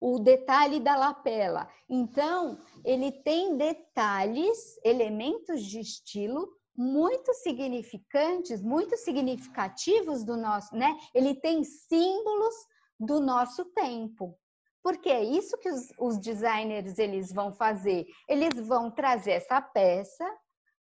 o 0.00 0.18
detalhe 0.18 0.80
da 0.80 0.96
lapela. 0.96 1.68
Então, 1.88 2.58
ele 2.84 3.12
tem 3.12 3.56
detalhes, 3.56 4.80
elementos 4.82 5.62
de 5.62 5.80
estilo 5.80 6.48
muito 6.76 7.34
significantes, 7.34 8.62
muito 8.62 8.96
significativos 8.96 10.24
do 10.24 10.36
nosso, 10.36 10.74
né? 10.74 10.96
Ele 11.14 11.34
tem 11.34 11.62
símbolos 11.62 12.54
do 12.98 13.20
nosso 13.20 13.66
tempo. 13.66 14.38
Porque 14.82 15.10
é 15.10 15.22
isso 15.22 15.58
que 15.58 15.68
os, 15.68 15.92
os 15.98 16.18
designers 16.18 16.98
eles 16.98 17.30
vão 17.32 17.52
fazer. 17.52 18.06
Eles 18.26 18.66
vão 18.66 18.90
trazer 18.90 19.32
essa 19.32 19.60
peça 19.60 20.24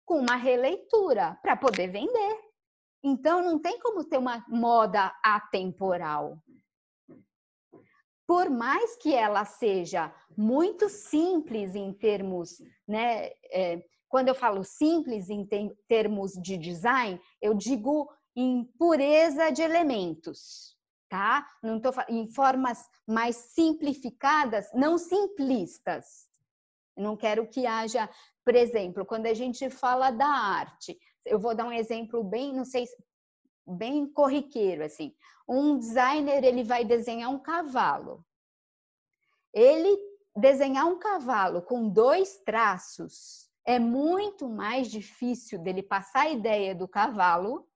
com 0.04 0.18
uma 0.18 0.36
releitura 0.36 1.38
para 1.40 1.56
poder 1.56 1.88
vender. 1.88 2.40
Então 3.02 3.42
não 3.42 3.58
tem 3.58 3.78
como 3.80 4.04
ter 4.04 4.18
uma 4.18 4.44
moda 4.48 5.14
atemporal. 5.24 6.38
Por 8.26 8.50
mais 8.50 8.96
que 8.96 9.14
ela 9.14 9.44
seja 9.44 10.12
muito 10.36 10.88
simples 10.88 11.74
em 11.74 11.92
termos, 11.92 12.60
né? 12.86 13.30
É, 13.52 13.82
quando 14.08 14.28
eu 14.28 14.34
falo 14.34 14.64
simples 14.64 15.28
em 15.30 15.46
termos 15.88 16.32
de 16.32 16.56
design, 16.56 17.20
eu 17.40 17.54
digo 17.54 18.08
em 18.34 18.64
pureza 18.78 19.50
de 19.50 19.62
elementos, 19.62 20.76
tá? 21.08 21.46
Não 21.62 21.80
tô 21.80 21.90
em 22.08 22.28
formas 22.30 22.88
mais 23.06 23.36
simplificadas, 23.36 24.68
não 24.74 24.96
simplistas. 24.98 26.26
Não 26.96 27.16
quero 27.16 27.46
que 27.48 27.66
haja, 27.66 28.08
por 28.44 28.54
exemplo, 28.54 29.04
quando 29.04 29.26
a 29.26 29.34
gente 29.34 29.68
fala 29.68 30.10
da 30.10 30.28
arte, 30.28 30.98
eu 31.24 31.38
vou 31.38 31.54
dar 31.54 31.66
um 31.66 31.72
exemplo 31.72 32.22
bem, 32.24 32.54
não 32.54 32.64
sei, 32.64 32.86
bem 33.66 34.06
corriqueiro 34.06 34.84
assim. 34.84 35.14
Um 35.48 35.78
designer 35.78 36.44
ele 36.44 36.62
vai 36.62 36.84
desenhar 36.84 37.30
um 37.30 37.38
cavalo. 37.38 38.24
Ele 39.52 39.96
desenhar 40.36 40.86
um 40.86 40.98
cavalo 40.98 41.62
com 41.62 41.88
dois 41.88 42.36
traços 42.44 43.46
é 43.66 43.80
muito 43.80 44.48
mais 44.48 44.88
difícil 44.88 45.58
dele 45.58 45.82
passar 45.82 46.22
a 46.22 46.30
ideia 46.30 46.74
do 46.74 46.86
cavalo 46.86 47.66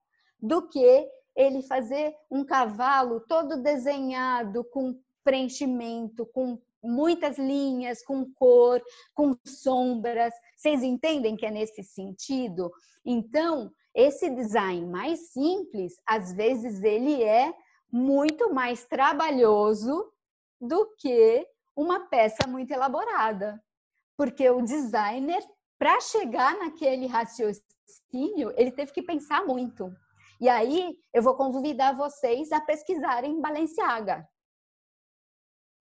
do 0.41 0.69
que 0.69 1.09
ele 1.35 1.63
fazer 1.63 2.15
um 2.31 2.45
cavalo 2.45 3.21
todo 3.21 3.61
desenhado 3.61 4.63
com 4.65 4.99
preenchimento, 5.25 6.25
com 6.27 6.61
muitas 6.83 7.39
linhas, 7.39 8.03
com 8.05 8.25
cor, 8.33 8.81
com 9.15 9.37
sombras. 9.45 10.33
Vocês 10.57 10.83
entendem 10.83 11.37
que 11.37 11.45
é 11.45 11.51
nesse 11.51 11.83
sentido? 11.83 12.71
Então, 13.05 13.71
esse 13.95 14.31
design 14.31 14.87
mais 14.87 15.33
simples, 15.33 16.01
às 16.07 16.33
vezes 16.33 16.83
ele 16.83 17.23
é 17.23 17.53
muito 17.91 18.53
mais 18.55 18.85
trabalhoso 18.85 20.13
do 20.61 20.87
que 20.97 21.47
uma 21.75 22.09
peça 22.09 22.47
muito 22.47 22.71
elaborada. 22.71 23.63
Porque 24.17 24.49
o 24.51 24.63
designer, 24.63 25.43
para 25.79 26.01
chegar 26.01 26.57
naquele 26.59 27.07
raciocínio, 27.07 28.53
ele 28.57 28.71
teve 28.71 28.93
que 28.93 29.03
pensar 29.03 29.45
muito. 29.45 29.93
E 30.41 30.49
aí 30.49 30.97
eu 31.13 31.23
vou 31.23 31.35
convidar 31.35 31.97
vocês 31.97 32.53
a 32.53 32.61
pesquisarem 32.61 33.41
Balenciaga. 33.41 34.29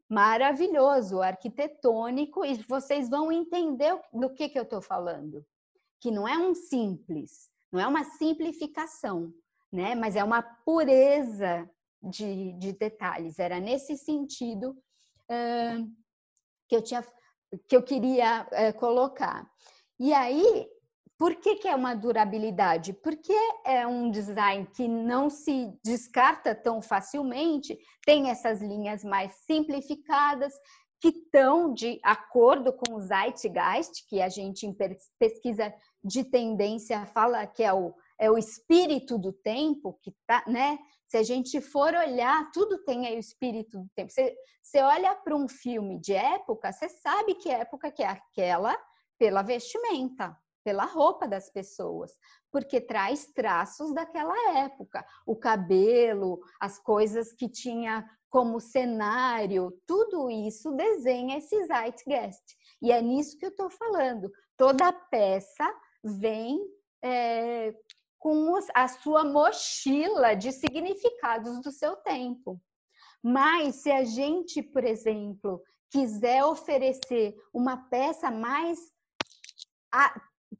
Maravilhoso, 0.10 1.22
arquitetônico, 1.22 2.44
e 2.44 2.56
vocês 2.64 3.10
vão 3.10 3.32
entender 3.32 4.00
do 4.12 4.34
que, 4.34 4.50
que 4.50 4.58
eu 4.58 4.64
estou 4.64 4.82
falando. 4.82 5.46
Que 6.00 6.10
não 6.10 6.28
é 6.28 6.38
um 6.38 6.56
simples, 6.56 7.52
não 7.72 7.80
é 7.80 7.88
uma 7.88 8.04
simplificação, 8.04 9.34
né? 9.72 9.96
Mas 9.96 10.16
é 10.16 10.24
uma 10.24 10.42
pureza 10.42 11.70
de, 12.02 12.54
de 12.54 12.74
detalhes. 12.74 13.40
Era 13.40 13.60
nesse 13.60 13.98
sentido 13.98 14.72
uh, 14.72 15.88
que 16.68 16.76
eu 16.76 16.82
tinha 16.82 17.04
que 17.68 17.76
eu 17.76 17.82
queria 17.82 18.44
uh, 18.44 18.78
colocar. 18.78 19.50
E 20.00 20.14
aí, 20.14 20.68
por 21.18 21.36
que, 21.36 21.56
que 21.56 21.68
é 21.68 21.76
uma 21.76 21.96
durabilidade? 21.96 22.94
Porque 22.94 23.36
é 23.66 23.86
um 23.86 24.10
design 24.10 24.68
que 24.74 24.88
não 24.88 25.30
se 25.30 25.74
descarta 25.84 26.56
tão 26.56 26.82
facilmente, 26.82 27.78
tem 28.06 28.30
essas 28.30 28.62
linhas 28.62 29.04
mais 29.04 29.34
simplificadas, 29.46 30.54
que 31.00 31.10
estão 31.10 31.74
de 31.74 32.00
acordo 32.04 32.74
com 32.74 32.96
o 32.96 33.00
Zeitgeist, 33.00 34.06
que 34.08 34.22
a 34.22 34.28
gente 34.28 34.66
em 34.66 34.76
pesquisa 35.18 35.74
de 36.04 36.24
tendência 36.24 37.06
fala 37.08 37.48
que 37.48 37.64
é 37.64 37.74
o, 37.74 37.94
é 38.20 38.30
o 38.30 38.38
espírito 38.38 39.18
do 39.18 39.32
tempo, 39.32 39.98
que 40.02 40.14
tá, 40.28 40.44
né? 40.48 40.78
Se 41.08 41.18
a 41.18 41.24
gente 41.24 41.60
for 41.62 41.94
olhar, 41.94 42.52
tudo 42.52 42.84
tem 42.84 43.08
aí 43.08 43.16
o 43.16 43.20
espírito 43.20 43.80
do 43.80 43.90
tempo. 43.96 44.12
Você, 44.12 44.36
você 44.62 44.82
olha 44.82 45.16
para 45.16 45.36
um 45.36 45.48
filme 45.48 46.00
de 46.00 46.14
época, 46.14 46.72
você 46.72 46.90
sabe 46.90 47.36
que 47.36 47.50
época 47.50 47.92
que 47.92 48.04
é 48.04 48.08
aquela 48.08 48.78
pela 49.18 49.42
vestimenta, 49.42 50.38
pela 50.64 50.86
roupa 50.86 51.28
das 51.28 51.50
pessoas, 51.50 52.12
porque 52.52 52.80
traz 52.80 53.28
traços 53.34 53.94
daquela 53.94 54.58
época. 54.60 55.06
O 55.26 55.36
cabelo, 55.36 56.40
as 56.60 56.78
coisas 56.78 57.34
que 57.34 57.50
tinha 57.50 58.08
como 58.30 58.60
cenário, 58.60 59.72
tudo 59.88 60.30
isso 60.30 60.72
desenha 60.72 61.38
esse 61.38 61.66
zeitgeist. 61.66 62.58
E 62.82 62.92
é 62.92 63.02
nisso 63.02 63.38
que 63.38 63.46
eu 63.46 63.50
estou 63.50 63.70
falando. 63.70 64.32
Toda 64.56 64.94
peça 64.94 65.74
vem 66.04 66.60
é, 67.04 67.74
com 68.18 68.58
a 68.76 68.88
sua 68.88 69.24
mochila 69.24 70.36
de 70.36 70.52
significados 70.52 71.62
do 71.62 71.72
seu 71.72 71.96
tempo. 71.98 72.62
Mas 73.24 73.78
se 73.78 73.92
a 73.92 74.04
gente, 74.04 74.62
por 74.62 74.84
exemplo, 74.84 75.62
quiser 75.90 76.44
oferecer 76.46 77.36
uma 77.54 77.90
peça 77.90 78.30
mais 78.30 78.80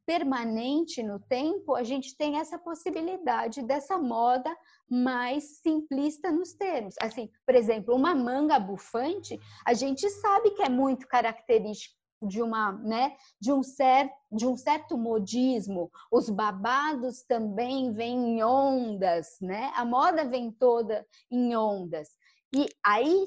permanente 0.06 1.02
no 1.02 1.18
tempo, 1.18 1.74
a 1.74 1.82
gente 1.82 2.16
tem 2.16 2.38
essa 2.38 2.58
possibilidade 2.58 3.62
dessa 3.62 3.98
moda 3.98 4.54
mais 4.88 5.60
simplista 5.60 6.30
nos 6.30 6.52
termos. 6.52 6.94
Assim, 7.00 7.30
por 7.46 7.54
exemplo, 7.54 7.94
uma 7.94 8.14
manga 8.14 8.58
bufante, 8.58 9.38
a 9.64 9.74
gente 9.74 10.08
sabe 10.08 10.50
que 10.50 10.62
é 10.62 10.68
muito 10.68 11.06
característico 11.06 11.98
de 12.22 12.42
uma, 12.42 12.72
né, 12.72 13.16
de 13.40 13.52
um 13.52 13.62
certo, 13.62 14.14
de 14.30 14.46
um 14.46 14.56
certo 14.56 14.98
modismo. 14.98 15.90
Os 16.12 16.28
babados 16.28 17.22
também 17.22 17.92
vêm 17.92 18.36
em 18.38 18.42
ondas, 18.42 19.38
né? 19.40 19.72
A 19.74 19.84
moda 19.84 20.24
vem 20.24 20.52
toda 20.52 21.06
em 21.30 21.56
ondas. 21.56 22.10
E 22.54 22.66
aí, 22.84 23.24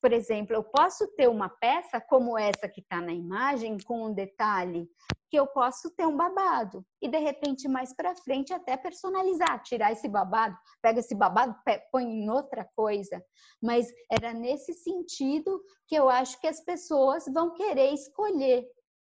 por 0.00 0.12
exemplo, 0.12 0.54
eu 0.54 0.62
posso 0.62 1.06
ter 1.16 1.28
uma 1.28 1.48
peça 1.48 2.00
como 2.00 2.38
essa 2.38 2.68
que 2.68 2.80
está 2.80 3.00
na 3.00 3.12
imagem, 3.12 3.76
com 3.84 4.06
um 4.06 4.14
detalhe 4.14 4.88
que 5.30 5.38
eu 5.38 5.46
posso 5.46 5.90
ter 5.94 6.06
um 6.06 6.16
babado 6.16 6.84
e 7.02 7.08
de 7.08 7.18
repente 7.18 7.68
mais 7.68 7.92
para 7.94 8.16
frente 8.16 8.52
até 8.52 8.76
personalizar, 8.76 9.62
tirar 9.62 9.92
esse 9.92 10.08
babado, 10.08 10.56
pega 10.80 11.00
esse 11.00 11.14
babado, 11.14 11.54
põe 11.90 12.04
em 12.04 12.30
outra 12.30 12.64
coisa. 12.74 13.22
Mas 13.62 13.86
era 14.10 14.32
nesse 14.32 14.72
sentido 14.72 15.62
que 15.86 15.94
eu 15.94 16.08
acho 16.08 16.40
que 16.40 16.46
as 16.46 16.60
pessoas 16.60 17.24
vão 17.26 17.52
querer 17.52 17.92
escolher 17.92 18.66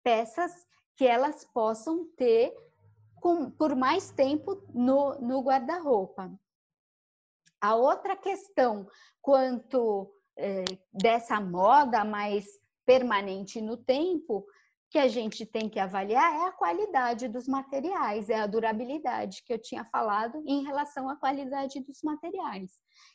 peças 0.02 0.52
que 0.96 1.06
elas 1.06 1.44
possam 1.54 2.06
ter 2.16 2.54
com, 3.20 3.50
por 3.50 3.74
mais 3.74 4.10
tempo 4.10 4.62
no, 4.74 5.14
no 5.20 5.40
guarda-roupa. 5.42 6.30
A 7.60 7.76
outra 7.76 8.16
questão 8.16 8.86
quanto 9.22 10.12
dessa 10.92 11.40
moda 11.40 12.04
mais 12.04 12.46
permanente 12.84 13.60
no 13.60 13.76
tempo 13.76 14.46
que 14.92 14.98
a 14.98 15.08
gente 15.08 15.46
tem 15.46 15.70
que 15.70 15.80
avaliar 15.80 16.34
é 16.34 16.46
a 16.48 16.52
qualidade 16.52 17.26
dos 17.26 17.48
materiais, 17.48 18.28
é 18.28 18.38
a 18.38 18.46
durabilidade 18.46 19.42
que 19.42 19.52
eu 19.54 19.58
tinha 19.58 19.86
falado 19.86 20.42
em 20.46 20.64
relação 20.64 21.08
à 21.08 21.16
qualidade 21.16 21.80
dos 21.80 22.02
materiais. 22.02 22.72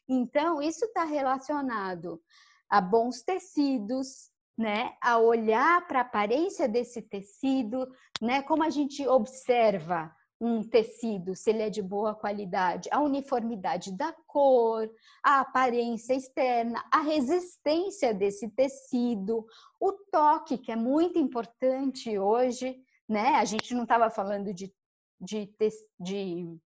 Então, 0.10 0.60
isso 0.60 0.86
está 0.86 1.03
relacionado 1.03 2.19
a 2.67 2.82
bons 2.82 3.21
tecidos, 3.21 4.32
né? 4.58 4.95
A 4.99 5.19
olhar 5.19 5.88
para 5.88 5.99
a 5.99 6.01
aparência 6.01 6.67
desse 6.67 6.99
tecido, 6.99 7.88
né? 8.19 8.41
Como 8.41 8.63
a 8.63 8.71
gente 8.71 9.08
observa 9.08 10.12
um 10.39 10.62
tecido, 10.63 11.36
se 11.36 11.50
ele 11.50 11.63
é 11.63 11.69
de 11.69 11.82
boa 11.82 12.13
qualidade, 12.13 12.89
a 12.91 13.02
uniformidade 13.02 13.91
da 13.91 14.13
cor, 14.28 14.89
a 15.23 15.39
aparência 15.39 16.13
externa, 16.13 16.84
a 16.91 17.02
resistência 17.02 18.13
desse 18.13 18.47
tecido, 18.50 19.45
o 19.80 19.91
toque, 19.91 20.58
que 20.58 20.71
é 20.71 20.76
muito 20.76 21.17
importante 21.17 22.17
hoje, 22.19 22.80
né? 23.10 23.36
A 23.36 23.45
gente 23.45 23.73
não 23.73 23.84
estava 23.84 24.10
falando 24.10 24.54
de, 24.54 24.71
de, 25.19 25.52
de 26.00 26.58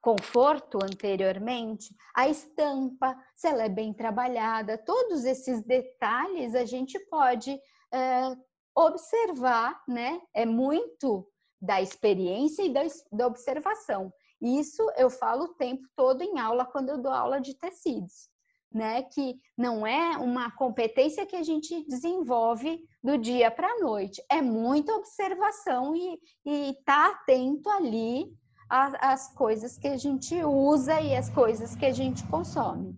conforto 0.00 0.78
anteriormente, 0.82 1.94
a 2.14 2.28
estampa, 2.28 3.16
se 3.34 3.48
ela 3.48 3.64
é 3.64 3.68
bem 3.68 3.94
trabalhada, 3.94 4.76
todos 4.76 5.24
esses 5.24 5.62
detalhes 5.62 6.54
a 6.54 6.64
gente 6.64 6.98
pode 7.06 7.58
é, 7.92 8.36
observar, 8.74 9.82
né? 9.88 10.20
É 10.34 10.44
muito 10.44 11.26
da 11.60 11.80
experiência 11.80 12.62
e 12.62 12.72
da, 12.72 12.82
da 13.12 13.26
observação. 13.26 14.12
Isso 14.40 14.82
eu 14.96 15.10
falo 15.10 15.44
o 15.44 15.54
tempo 15.54 15.86
todo 15.94 16.22
em 16.22 16.38
aula 16.38 16.64
quando 16.64 16.88
eu 16.88 16.98
dou 16.98 17.12
aula 17.12 17.40
de 17.40 17.54
tecidos, 17.54 18.30
né? 18.72 19.02
Que 19.02 19.38
não 19.56 19.86
é 19.86 20.16
uma 20.16 20.50
competência 20.50 21.26
que 21.26 21.36
a 21.36 21.42
gente 21.42 21.86
desenvolve 21.86 22.82
do 23.02 23.18
dia 23.18 23.50
para 23.50 23.68
a 23.68 23.78
noite, 23.80 24.22
é 24.30 24.40
muita 24.40 24.94
observação 24.94 25.94
e 25.94 26.18
estar 26.46 27.10
tá 27.10 27.10
atento 27.10 27.68
ali 27.68 28.32
às 28.68 29.34
coisas 29.34 29.76
que 29.76 29.88
a 29.88 29.96
gente 29.96 30.42
usa 30.44 31.00
e 31.00 31.14
as 31.14 31.28
coisas 31.28 31.74
que 31.74 31.84
a 31.84 31.92
gente 31.92 32.26
consome. 32.28 32.96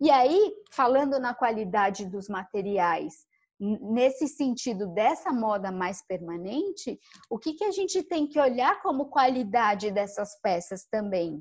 E 0.00 0.10
aí, 0.10 0.52
falando 0.70 1.18
na 1.18 1.34
qualidade 1.34 2.06
dos 2.06 2.28
materiais 2.28 3.26
nesse 3.62 4.26
sentido 4.26 4.88
dessa 4.88 5.32
moda 5.32 5.70
mais 5.70 6.02
permanente, 6.02 6.98
o 7.30 7.38
que, 7.38 7.54
que 7.54 7.64
a 7.64 7.70
gente 7.70 8.02
tem 8.02 8.26
que 8.26 8.40
olhar 8.40 8.82
como 8.82 9.08
qualidade 9.08 9.92
dessas 9.92 10.40
peças 10.40 10.84
também? 10.90 11.40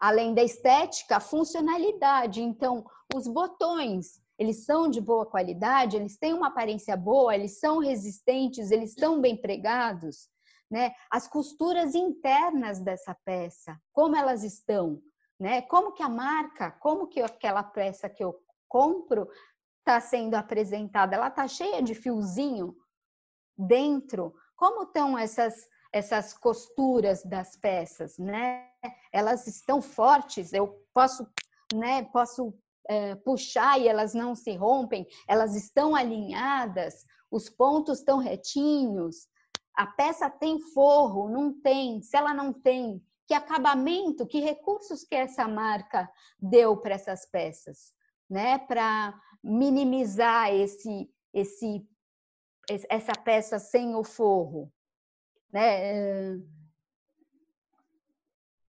Além 0.00 0.32
da 0.32 0.42
estética, 0.42 1.16
a 1.16 1.20
funcionalidade. 1.20 2.42
Então, 2.42 2.82
os 3.14 3.28
botões, 3.28 4.22
eles 4.38 4.64
são 4.64 4.88
de 4.88 5.00
boa 5.00 5.26
qualidade, 5.26 5.96
eles 5.96 6.16
têm 6.16 6.32
uma 6.32 6.48
aparência 6.48 6.96
boa, 6.96 7.34
eles 7.34 7.58
são 7.58 7.78
resistentes, 7.78 8.70
eles 8.70 8.90
estão 8.90 9.20
bem 9.20 9.36
pregados, 9.36 10.30
né? 10.70 10.92
As 11.10 11.28
costuras 11.28 11.94
internas 11.94 12.80
dessa 12.80 13.14
peça, 13.22 13.78
como 13.92 14.16
elas 14.16 14.42
estão, 14.42 15.00
né? 15.38 15.60
Como 15.62 15.92
que 15.92 16.02
a 16.02 16.08
marca, 16.08 16.70
como 16.70 17.06
que 17.06 17.20
aquela 17.20 17.62
peça 17.62 18.08
que 18.08 18.24
eu 18.24 18.34
compro 18.66 19.28
está 19.86 20.00
sendo 20.00 20.34
apresentada? 20.34 21.14
Ela 21.14 21.28
está 21.28 21.46
cheia 21.46 21.80
de 21.80 21.94
fiozinho 21.94 22.76
dentro? 23.56 24.34
Como 24.56 24.82
estão 24.82 25.16
essas 25.16 25.54
essas 25.92 26.34
costuras 26.34 27.24
das 27.24 27.56
peças, 27.56 28.18
né? 28.18 28.68
Elas 29.10 29.46
estão 29.46 29.80
fortes, 29.80 30.52
eu 30.52 30.84
posso, 30.92 31.26
né? 31.72 32.02
Posso 32.12 32.52
é, 32.86 33.14
puxar 33.14 33.80
e 33.80 33.88
elas 33.88 34.12
não 34.12 34.34
se 34.34 34.54
rompem, 34.56 35.06
elas 35.26 35.54
estão 35.54 35.94
alinhadas, 35.94 37.06
os 37.30 37.48
pontos 37.48 38.00
estão 38.00 38.18
retinhos, 38.18 39.26
a 39.74 39.86
peça 39.86 40.28
tem 40.28 40.60
forro, 40.60 41.30
não 41.30 41.52
tem, 41.60 42.02
se 42.02 42.14
ela 42.16 42.34
não 42.34 42.52
tem, 42.52 43.02
que 43.26 43.32
acabamento, 43.32 44.26
que 44.26 44.40
recursos 44.40 45.02
que 45.02 45.14
essa 45.14 45.48
marca 45.48 46.10
deu 46.38 46.76
para 46.76 46.94
essas 46.94 47.24
peças, 47.24 47.94
né? 48.28 48.58
Para 48.58 49.18
minimizar 49.42 50.52
esse, 50.52 51.10
esse, 51.32 51.86
essa 52.88 53.12
peça 53.12 53.58
sem 53.58 53.94
o 53.94 54.04
forro, 54.04 54.72
né? 55.52 56.38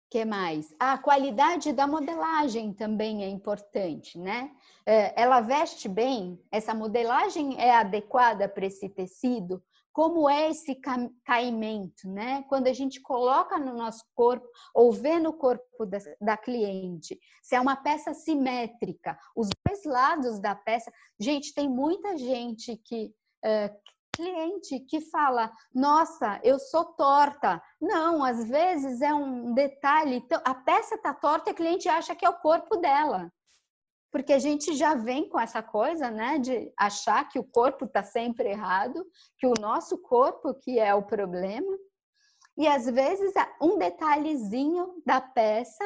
que 0.09 0.23
mais? 0.23 0.73
A 0.79 0.97
qualidade 0.97 1.73
da 1.73 1.85
modelagem 1.85 2.73
também 2.73 3.23
é 3.23 3.27
importante, 3.27 4.17
né? 4.17 4.51
Ela 4.85 5.41
veste 5.41 5.89
bem, 5.89 6.41
essa 6.49 6.73
modelagem 6.73 7.59
é 7.59 7.75
adequada 7.75 8.47
para 8.47 8.65
esse 8.65 8.87
tecido, 8.87 9.61
como 9.97 10.29
é 10.29 10.51
esse 10.51 10.79
caimento, 11.25 12.07
né? 12.07 12.45
Quando 12.47 12.67
a 12.67 12.73
gente 12.73 13.01
coloca 13.01 13.57
no 13.57 13.73
nosso 13.73 14.05
corpo 14.13 14.47
ou 14.71 14.91
vê 14.91 15.17
no 15.17 15.33
corpo 15.33 15.87
da, 15.87 15.97
da, 16.21 16.37
cliente, 16.37 17.19
se 17.41 17.55
é 17.55 17.59
uma 17.59 17.75
peça 17.75 18.13
simétrica, 18.13 19.17
os 19.35 19.49
dois 19.65 19.83
lados 19.85 20.39
da 20.39 20.53
peça. 20.53 20.91
Gente, 21.19 21.51
tem 21.51 21.67
muita 21.67 22.15
gente 22.15 22.77
que. 22.85 23.11
Uh, 23.43 23.87
cliente 24.15 24.79
que 24.81 25.01
fala, 25.01 25.51
nossa, 25.73 26.39
eu 26.43 26.59
sou 26.59 26.85
torta. 26.93 27.59
Não, 27.81 28.23
às 28.23 28.47
vezes 28.47 29.01
é 29.01 29.13
um 29.15 29.51
detalhe. 29.55 30.23
A 30.45 30.53
peça 30.53 30.95
tá 30.99 31.11
torta 31.11 31.49
e 31.49 31.53
a 31.53 31.55
cliente 31.55 31.89
acha 31.89 32.15
que 32.15 32.25
é 32.25 32.29
o 32.29 32.39
corpo 32.39 32.77
dela 32.77 33.31
porque 34.11 34.33
a 34.33 34.39
gente 34.39 34.75
já 34.75 34.95
vem 34.95 35.27
com 35.29 35.39
essa 35.39 35.61
coisa, 35.61 36.09
né, 36.09 36.39
de 36.39 36.71
achar 36.77 37.27
que 37.27 37.37
o 37.37 37.43
corpo 37.43 37.85
está 37.85 38.03
sempre 38.03 38.49
errado, 38.49 39.05
que 39.37 39.45
o 39.45 39.53
nosso 39.59 39.97
corpo 39.97 40.53
que 40.53 40.79
é 40.79 40.93
o 40.93 41.03
problema. 41.03 41.77
E 42.57 42.67
às 42.67 42.85
vezes 42.85 43.33
um 43.61 43.77
detalhezinho 43.77 45.01
da 45.05 45.21
peça 45.21 45.83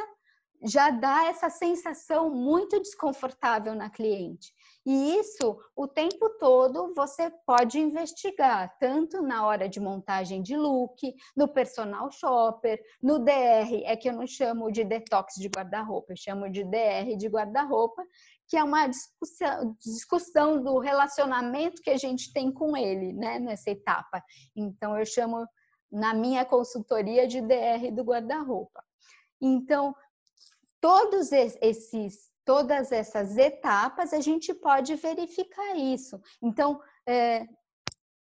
já 0.63 0.91
dá 0.91 1.25
essa 1.25 1.49
sensação 1.49 2.29
muito 2.29 2.79
desconfortável 2.79 3.73
na 3.73 3.89
cliente. 3.89 4.53
E 4.85 5.19
isso 5.19 5.59
o 5.75 5.87
tempo 5.87 6.27
todo 6.39 6.93
você 6.95 7.29
pode 7.45 7.79
investigar, 7.79 8.75
tanto 8.79 9.21
na 9.21 9.45
hora 9.45 9.69
de 9.69 9.79
montagem 9.79 10.41
de 10.41 10.57
look, 10.57 11.13
no 11.37 11.47
personal 11.47 12.09
shopper, 12.11 12.81
no 13.01 13.19
DR, 13.19 13.83
é 13.85 13.95
que 13.95 14.09
eu 14.09 14.13
não 14.13 14.25
chamo 14.25 14.71
de 14.71 14.83
detox 14.83 15.35
de 15.35 15.47
guarda-roupa, 15.47 16.13
eu 16.13 16.17
chamo 16.17 16.49
de 16.49 16.63
DR 16.63 17.15
de 17.15 17.27
guarda-roupa, 17.27 18.03
que 18.47 18.57
é 18.57 18.63
uma 18.63 18.87
discussão, 18.87 19.77
discussão 19.79 20.63
do 20.63 20.79
relacionamento 20.79 21.81
que 21.81 21.91
a 21.91 21.97
gente 21.97 22.33
tem 22.33 22.51
com 22.51 22.75
ele, 22.75 23.13
né, 23.13 23.37
nessa 23.37 23.69
etapa. 23.69 24.23
Então 24.55 24.97
eu 24.97 25.05
chamo 25.05 25.45
na 25.91 26.13
minha 26.13 26.43
consultoria 26.43 27.27
de 27.27 27.39
DR 27.39 27.91
do 27.93 28.03
guarda-roupa. 28.03 28.83
Então, 29.39 29.93
todos 30.79 31.31
esses 31.31 32.30
todas 32.51 32.91
essas 32.91 33.37
etapas 33.37 34.11
a 34.11 34.19
gente 34.19 34.53
pode 34.53 34.93
verificar 34.95 35.73
isso. 35.73 36.21
Então, 36.43 36.81
é, 37.07 37.47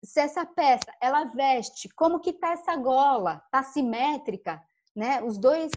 se 0.03 0.19
essa 0.21 0.47
peça 0.47 0.91
ela 1.03 1.25
veste, 1.25 1.91
como 1.95 2.19
que 2.19 2.33
tá 2.33 2.53
essa 2.53 2.75
gola? 2.77 3.43
Tá 3.53 3.63
simétrica, 3.63 4.59
né? 4.97 5.23
Os 5.23 5.37
dois 5.37 5.71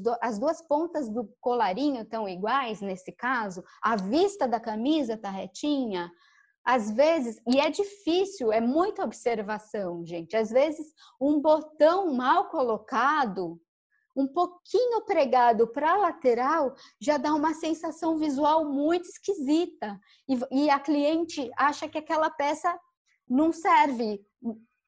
do, 0.00 0.16
as 0.22 0.38
duas 0.38 0.62
pontas 0.62 1.08
do 1.08 1.24
colarinho 1.40 2.02
estão 2.02 2.28
iguais 2.28 2.80
nesse 2.80 3.10
caso, 3.10 3.64
a 3.82 3.96
vista 3.96 4.46
da 4.46 4.60
camisa 4.60 5.16
tá 5.16 5.28
retinha. 5.28 6.12
Às 6.64 6.92
vezes, 6.92 7.40
e 7.44 7.58
é 7.58 7.70
difícil, 7.70 8.52
é 8.52 8.60
muita 8.60 9.02
observação, 9.02 10.06
gente. 10.06 10.36
Às 10.36 10.50
vezes, 10.50 10.94
um 11.20 11.40
botão 11.40 12.14
mal 12.14 12.48
colocado 12.50 13.60
um 14.20 14.28
pouquinho 14.28 15.00
pregado 15.02 15.66
para 15.66 15.92
a 15.92 15.96
lateral 15.96 16.74
já 17.00 17.16
dá 17.16 17.34
uma 17.34 17.54
sensação 17.54 18.18
visual 18.18 18.64
muito 18.66 19.08
esquisita. 19.08 19.98
E, 20.28 20.64
e, 20.64 20.70
a 20.70 20.78
cliente 20.78 21.50
acha 21.56 21.88
que 21.88 21.98
aquela 21.98 22.30
peça 22.30 22.78
não 23.26 23.52
serve. 23.52 24.24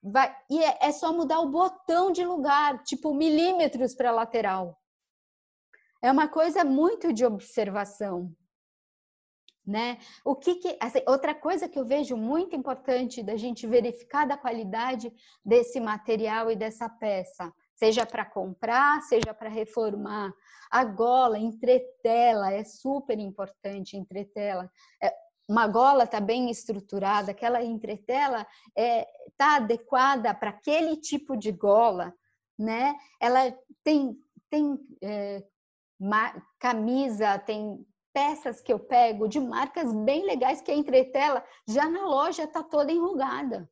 Vai, 0.03 0.37
e 0.51 0.62
é, 0.62 0.79
é 0.83 0.92
só 0.92 1.12
mudar 1.12 1.40
o 1.40 1.51
botão 1.51 2.11
de 2.11 2.25
lugar, 2.25 2.83
tipo 2.83 3.14
milímetros 3.14 3.95
para 3.95 4.11
a 4.11 4.12
lateral. 4.12 4.79
É 6.03 6.11
uma 6.11 6.29
coisa 6.29 6.64
muito 6.64 7.12
de 7.12 7.25
observação. 7.25 8.35
Né? 9.64 9.99
O 10.25 10.35
que, 10.35 10.57
que 10.57 10.77
assim, 10.81 11.01
outra 11.07 11.37
coisa 11.37 11.68
que 11.68 11.79
eu 11.79 11.85
vejo 11.85 12.16
muito 12.16 12.57
importante 12.57 13.23
da 13.23 13.37
gente 13.37 13.64
verificar 13.64 14.27
da 14.27 14.37
qualidade 14.37 15.12
desse 15.45 15.79
material 15.79 16.51
e 16.51 16.57
dessa 16.57 16.88
peça 16.88 17.55
seja 17.74 18.06
para 18.06 18.24
comprar, 18.24 19.00
seja 19.02 19.35
para 19.35 19.48
reformar. 19.48 20.32
A 20.70 20.85
gola, 20.85 21.38
entretela, 21.38 22.52
é 22.52 22.64
super 22.64 23.18
importante 23.18 23.96
entretela. 23.96 24.70
É, 25.02 25.12
uma 25.48 25.66
gola 25.66 26.04
está 26.04 26.20
bem 26.20 26.50
estruturada, 26.50 27.32
aquela 27.32 27.62
entretela 27.62 28.46
está 28.76 28.80
é, 28.80 29.06
tá 29.37 29.56
adequada 29.56 30.32
para 30.32 30.50
aquele 30.50 30.96
tipo 30.96 31.37
de 31.37 31.52
gola, 31.52 32.14
né? 32.58 32.94
Ela 33.20 33.52
tem, 33.82 34.16
tem 34.48 34.78
é, 35.02 35.42
camisa, 36.58 37.38
tem 37.38 37.85
peças 38.12 38.61
que 38.61 38.72
eu 38.72 38.78
pego 38.78 39.26
de 39.26 39.40
marcas 39.40 39.92
bem 39.92 40.24
legais 40.24 40.61
que 40.61 40.70
a 40.70 40.76
entretela 40.76 41.44
já 41.66 41.88
na 41.88 42.06
loja 42.06 42.44
está 42.44 42.62
toda 42.62 42.92
enrugada 42.92 43.68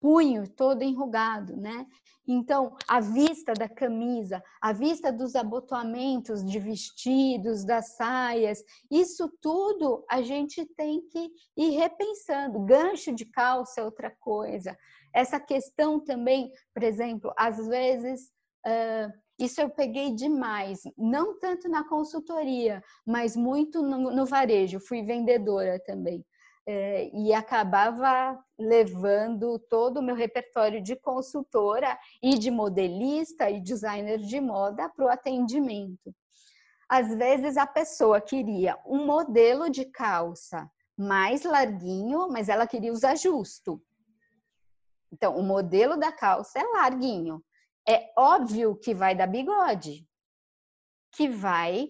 punho 0.00 0.48
todo 0.48 0.82
enrugado, 0.82 1.56
né? 1.56 1.86
Então, 2.30 2.76
a 2.86 3.00
vista 3.00 3.54
da 3.54 3.66
camisa, 3.66 4.42
a 4.60 4.70
vista 4.70 5.10
dos 5.10 5.34
abotoamentos 5.34 6.44
de 6.44 6.58
vestidos, 6.58 7.64
das 7.64 7.96
saias, 7.96 8.62
isso 8.90 9.32
tudo 9.40 10.04
a 10.10 10.20
gente 10.20 10.66
tem 10.76 11.00
que 11.08 11.30
ir 11.56 11.70
repensando. 11.70 12.60
Gancho 12.60 13.14
de 13.14 13.24
calça 13.24 13.80
é 13.80 13.84
outra 13.84 14.14
coisa. 14.20 14.76
Essa 15.14 15.40
questão 15.40 15.98
também, 15.98 16.52
por 16.74 16.82
exemplo, 16.82 17.32
às 17.36 17.66
vezes. 17.66 18.30
Uh, 18.66 19.28
isso 19.40 19.60
eu 19.60 19.70
peguei 19.70 20.12
demais, 20.12 20.80
não 20.98 21.38
tanto 21.38 21.68
na 21.68 21.88
consultoria, 21.88 22.82
mas 23.06 23.36
muito 23.36 23.80
no, 23.80 24.10
no 24.10 24.26
varejo. 24.26 24.80
Fui 24.80 25.00
vendedora 25.00 25.80
também 25.86 26.24
é, 26.70 27.08
e 27.14 27.32
acabava 27.32 28.38
levando 28.58 29.58
todo 29.58 30.00
o 30.00 30.02
meu 30.02 30.14
repertório 30.14 30.82
de 30.82 30.94
consultora 30.94 31.98
e 32.22 32.38
de 32.38 32.50
modelista 32.50 33.48
e 33.48 33.58
designer 33.58 34.18
de 34.18 34.38
moda 34.38 34.86
para 34.90 35.06
o 35.06 35.08
atendimento. 35.08 36.14
Às 36.86 37.08
vezes 37.16 37.56
a 37.56 37.66
pessoa 37.66 38.20
queria 38.20 38.78
um 38.84 39.06
modelo 39.06 39.70
de 39.70 39.86
calça 39.86 40.70
mais 40.94 41.42
larguinho, 41.42 42.28
mas 42.28 42.50
ela 42.50 42.66
queria 42.66 42.92
usar 42.92 43.14
justo. 43.14 43.82
Então, 45.10 45.38
o 45.38 45.42
modelo 45.42 45.96
da 45.96 46.12
calça 46.12 46.58
é 46.58 46.64
larguinho. 46.64 47.42
É 47.88 48.12
óbvio 48.14 48.76
que 48.76 48.92
vai 48.92 49.14
dar 49.14 49.26
bigode, 49.26 50.06
que 51.12 51.30
vai 51.30 51.88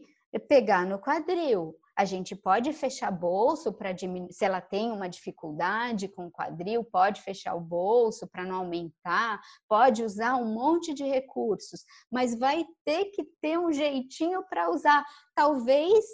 pegar 0.48 0.86
no 0.86 1.00
quadril, 1.00 1.74
a 1.98 2.04
gente 2.04 2.36
pode 2.36 2.72
fechar 2.72 3.10
bolso 3.10 3.72
para 3.72 3.90
diminuir, 3.90 4.32
se 4.32 4.44
ela 4.44 4.60
tem 4.60 4.92
uma 4.92 5.08
dificuldade 5.08 6.06
com 6.06 6.28
o 6.28 6.30
quadril, 6.30 6.84
pode 6.84 7.20
fechar 7.22 7.56
o 7.56 7.60
bolso 7.60 8.24
para 8.28 8.44
não 8.44 8.58
aumentar, 8.58 9.40
pode 9.68 10.04
usar 10.04 10.36
um 10.36 10.54
monte 10.54 10.94
de 10.94 11.02
recursos, 11.02 11.84
mas 12.08 12.38
vai 12.38 12.64
ter 12.84 13.06
que 13.06 13.24
ter 13.42 13.58
um 13.58 13.72
jeitinho 13.72 14.44
para 14.48 14.70
usar. 14.70 15.04
Talvez 15.34 16.04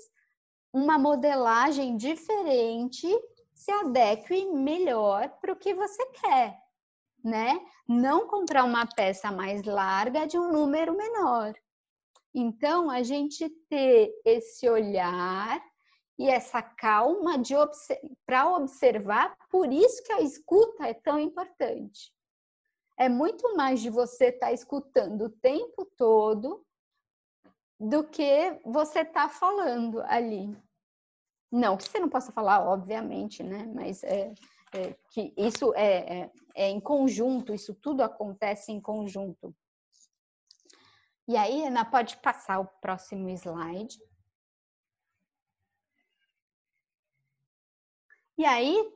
uma 0.72 0.98
modelagem 0.98 1.98
diferente 1.98 3.06
se 3.52 3.70
adeque 3.70 4.46
melhor 4.52 5.28
para 5.38 5.52
o 5.52 5.56
que 5.56 5.74
você 5.74 6.06
quer, 6.12 6.58
né? 7.22 7.60
Não 7.86 8.26
comprar 8.26 8.64
uma 8.64 8.86
peça 8.86 9.30
mais 9.30 9.62
larga 9.64 10.26
de 10.26 10.38
um 10.38 10.50
número 10.50 10.96
menor. 10.96 11.52
Então, 12.34 12.90
a 12.90 13.02
gente 13.02 13.50
ter 13.68 14.10
esse 14.24 14.66
olhar 14.66 15.62
e 16.18 16.28
essa 16.28 16.62
calma 16.62 17.34
para 18.24 18.50
observar, 18.56 19.36
por 19.50 19.72
isso 19.72 20.02
que 20.04 20.12
a 20.12 20.20
escuta 20.20 20.86
é 20.86 20.94
tão 20.94 21.18
importante. 21.18 22.12
É 22.96 23.08
muito 23.08 23.56
mais 23.56 23.80
de 23.80 23.90
você 23.90 24.26
estar 24.26 24.46
tá 24.46 24.52
escutando 24.52 25.22
o 25.22 25.30
tempo 25.30 25.84
todo 25.96 26.64
do 27.78 28.04
que 28.04 28.60
você 28.64 29.00
está 29.00 29.28
falando 29.28 30.00
ali. 30.02 30.56
Não 31.50 31.76
que 31.76 31.88
você 31.88 31.98
não 31.98 32.08
possa 32.08 32.32
falar, 32.32 32.66
obviamente, 32.66 33.42
né? 33.42 33.66
Mas 33.74 34.02
é, 34.04 34.32
é 34.72 34.96
que 35.10 35.34
isso 35.36 35.74
é, 35.74 36.20
é, 36.20 36.30
é 36.54 36.68
em 36.68 36.80
conjunto, 36.80 37.52
isso 37.52 37.74
tudo 37.74 38.02
acontece 38.02 38.70
em 38.70 38.80
conjunto. 38.80 39.54
E 41.26 41.36
aí, 41.36 41.66
Ana, 41.66 41.84
pode 41.84 42.16
passar 42.18 42.60
o 42.60 42.66
próximo 42.66 43.28
slide. 43.30 43.98
E 48.36 48.44
aí, 48.44 48.90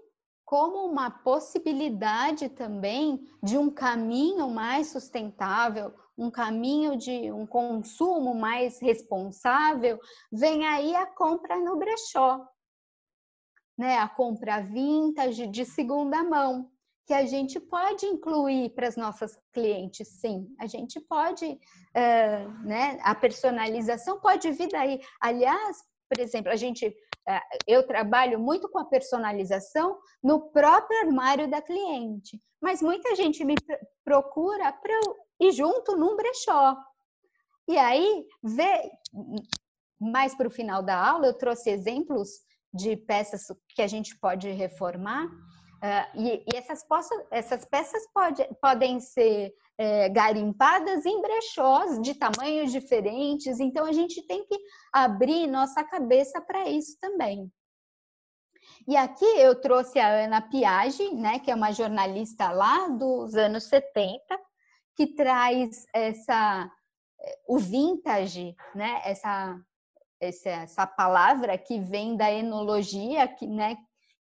como 0.45 0.87
uma 0.87 1.11
possibilidade 1.11 2.49
também 2.49 3.21
de 3.43 3.59
um 3.59 3.71
caminho 3.71 4.49
mais 4.49 4.89
sustentável, 4.89 5.95
um 6.17 6.31
caminho 6.31 6.97
de 6.97 7.31
um 7.31 7.47
consumo 7.47 8.35
mais 8.35 8.81
responsável, 8.81 10.01
vem 10.33 10.67
aí 10.67 10.95
a 10.97 11.07
compra 11.07 11.61
no 11.61 11.77
brechó, 11.77 12.45
né? 13.79 13.99
A 13.99 14.09
compra 14.09 14.61
vintage 14.61 15.47
de 15.47 15.65
segunda 15.65 16.25
mão, 16.25 16.69
que 17.07 17.15
a 17.15 17.25
gente 17.25 17.61
pode 17.61 18.05
incluir 18.07 18.71
para 18.71 18.89
as 18.89 18.97
nossas 18.97 19.39
clientes, 19.53 20.09
sim. 20.21 20.53
A 20.59 20.67
gente 20.67 20.99
pode, 21.01 21.47
uh, 21.47 22.67
né? 22.67 22.99
A 23.03 23.15
personalização 23.15 24.19
pode 24.19 24.51
vir 24.51 24.69
daí. 24.69 25.01
Aliás, 25.21 25.79
por 26.09 26.21
exemplo, 26.21 26.51
a 26.51 26.57
gente, 26.57 26.95
eu 27.67 27.87
trabalho 27.87 28.39
muito 28.39 28.69
com 28.69 28.79
a 28.79 28.85
personalização 28.85 29.99
no 30.23 30.51
próprio 30.51 31.01
armário 31.01 31.51
da 31.51 31.61
cliente, 31.61 32.41
mas 32.61 32.83
muita 32.83 33.15
gente 33.15 33.45
me 33.45 33.63
procura 34.05 34.73
para 34.73 34.95
ir 35.41 35.53
junto 35.53 35.97
num 35.97 36.17
brechó. 36.17 36.77
E 37.69 37.77
aí, 37.77 38.27
vê, 38.43 38.91
mais 40.01 40.35
para 40.35 40.49
o 40.49 40.51
final 40.51 40.83
da 40.83 40.97
aula, 40.97 41.27
eu 41.27 41.35
trouxe 41.35 41.71
exemplos 41.71 42.29
de 42.73 42.97
peças 42.97 43.47
que 43.75 43.83
a 43.83 43.87
gente 43.87 44.19
pode 44.19 44.51
reformar. 44.51 45.29
Uh, 45.79 46.19
e, 46.19 46.45
e 46.53 46.57
essas, 46.57 46.83
poças, 46.83 47.17
essas, 47.31 47.65
peças 47.65 48.03
pode, 48.13 48.45
podem 48.61 48.99
ser 48.99 49.55
é, 49.79 50.09
garimpadas 50.09 51.07
em 51.07 51.23
brechós 51.23 52.03
de 52.03 52.15
tamanhos 52.15 52.73
diferentes, 52.73 53.61
então 53.61 53.87
a 53.87 53.93
gente 53.93 54.21
tem 54.27 54.45
que 54.45 54.59
abrir 54.93 55.47
nossa 55.47 55.85
cabeça 55.85 56.41
para 56.41 56.69
isso 56.69 56.99
também. 57.01 57.49
E 58.89 58.97
aqui 58.97 59.25
eu 59.25 59.61
trouxe 59.61 60.01
a 60.01 60.25
Ana 60.25 60.41
Piage, 60.41 61.15
né, 61.15 61.39
que 61.39 61.51
é 61.51 61.55
uma 61.55 61.73
jornalista 61.73 62.51
lá 62.51 62.89
dos 62.89 63.37
anos 63.37 63.65
70, 63.65 64.21
que 64.97 65.15
traz 65.15 65.87
essa 65.95 66.71
o 67.47 67.59
vintage, 67.59 68.55
né, 68.75 69.01
essa 69.05 69.57
essa 70.21 70.85
palavra 70.85 71.57
que 71.57 71.79
vem 71.79 72.17
da 72.17 72.33
enologia, 72.33 73.29
que, 73.29 73.47
né, 73.47 73.77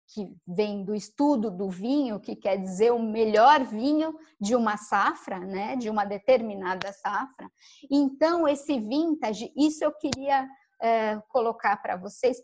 que 0.08 0.34
vem 0.46 0.84
do 0.84 0.94
estudo 0.94 1.50
do 1.50 1.68
vinho, 1.68 2.18
que 2.18 2.34
quer 2.34 2.56
dizer 2.56 2.92
o 2.92 2.98
melhor 2.98 3.62
vinho 3.64 4.18
de 4.40 4.56
uma 4.56 4.76
safra, 4.76 5.38
né, 5.38 5.76
de 5.76 5.90
uma 5.90 6.04
determinada 6.04 6.92
safra. 6.92 7.50
Então, 7.90 8.48
esse 8.48 8.80
vintage, 8.80 9.52
isso 9.54 9.84
eu 9.84 9.92
queria 9.92 10.48
é, 10.80 11.20
colocar 11.28 11.76
para 11.82 11.96
vocês, 11.96 12.42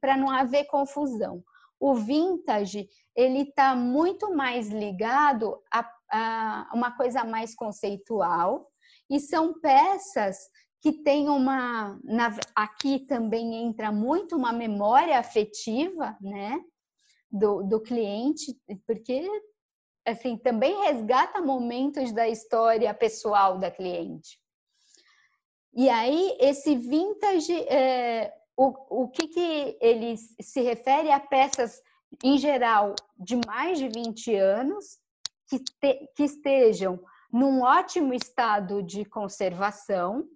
para 0.00 0.16
não 0.16 0.30
haver 0.30 0.66
confusão. 0.66 1.42
O 1.80 1.94
vintage, 1.94 2.88
ele 3.16 3.42
está 3.42 3.74
muito 3.74 4.34
mais 4.34 4.68
ligado 4.68 5.60
a, 5.72 5.90
a 6.12 6.70
uma 6.72 6.96
coisa 6.96 7.24
mais 7.24 7.54
conceitual, 7.54 8.68
e 9.08 9.18
são 9.18 9.58
peças 9.60 10.38
que 10.80 10.92
tem 10.92 11.28
uma 11.28 11.98
aqui 12.54 13.00
também 13.00 13.54
entra 13.54 13.92
muito 13.92 14.36
uma 14.36 14.52
memória 14.52 15.18
afetiva, 15.18 16.16
né, 16.20 16.58
do, 17.30 17.62
do 17.62 17.80
cliente, 17.80 18.58
porque 18.86 19.26
assim 20.06 20.36
também 20.36 20.80
resgata 20.82 21.40
momentos 21.40 22.12
da 22.12 22.28
história 22.28 22.92
pessoal 22.94 23.58
da 23.58 23.70
cliente. 23.70 24.40
E 25.72 25.88
aí 25.88 26.36
esse 26.40 26.74
vintage, 26.74 27.54
é, 27.68 28.32
o, 28.56 29.04
o 29.04 29.08
que 29.08 29.28
que 29.28 29.78
ele 29.80 30.16
se 30.16 30.60
refere 30.62 31.10
a 31.10 31.20
peças 31.20 31.80
em 32.24 32.36
geral 32.38 32.94
de 33.16 33.36
mais 33.46 33.78
de 33.78 33.88
20 33.88 34.34
anos 34.34 34.98
que, 35.48 35.58
te, 35.58 36.10
que 36.16 36.24
estejam 36.24 37.00
num 37.32 37.62
ótimo 37.62 38.12
estado 38.12 38.82
de 38.82 39.04
conservação 39.04 40.28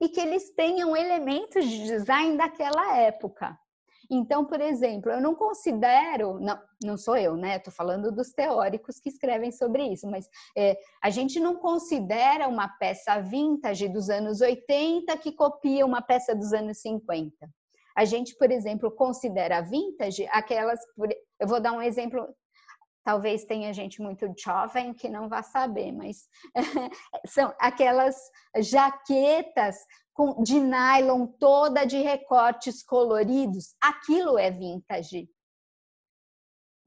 e 0.00 0.08
que 0.08 0.20
eles 0.20 0.50
tenham 0.54 0.96
elementos 0.96 1.64
de 1.64 1.84
design 1.84 2.36
daquela 2.36 2.96
época. 2.96 3.58
Então, 4.14 4.44
por 4.44 4.60
exemplo, 4.60 5.10
eu 5.10 5.22
não 5.22 5.34
considero, 5.34 6.38
não, 6.38 6.60
não 6.84 6.98
sou 6.98 7.16
eu, 7.16 7.34
né? 7.34 7.56
Estou 7.56 7.72
falando 7.72 8.12
dos 8.12 8.30
teóricos 8.30 9.00
que 9.00 9.08
escrevem 9.08 9.50
sobre 9.50 9.84
isso, 9.84 10.06
mas 10.06 10.28
é, 10.54 10.76
a 11.02 11.08
gente 11.08 11.40
não 11.40 11.56
considera 11.56 12.46
uma 12.46 12.68
peça 12.68 13.18
vintage 13.22 13.88
dos 13.88 14.10
anos 14.10 14.42
80 14.42 15.16
que 15.16 15.32
copia 15.32 15.86
uma 15.86 16.02
peça 16.02 16.34
dos 16.34 16.52
anos 16.52 16.76
50. 16.82 17.48
A 17.96 18.04
gente, 18.04 18.36
por 18.36 18.50
exemplo, 18.50 18.90
considera 18.90 19.62
vintage 19.62 20.28
aquelas. 20.30 20.78
Eu 21.40 21.48
vou 21.48 21.58
dar 21.58 21.72
um 21.72 21.80
exemplo 21.80 22.28
talvez 23.04 23.44
tenha 23.44 23.72
gente 23.72 24.00
muito 24.00 24.32
jovem 24.38 24.94
que 24.94 25.08
não 25.08 25.28
vai 25.28 25.42
saber, 25.42 25.92
mas 25.92 26.28
são 27.26 27.52
aquelas 27.58 28.16
jaquetas 28.58 29.76
com, 30.12 30.42
de 30.42 30.60
nylon 30.60 31.26
toda 31.26 31.84
de 31.84 31.98
recortes 31.98 32.82
coloridos. 32.82 33.74
Aquilo 33.80 34.38
é 34.38 34.50
vintage, 34.50 35.28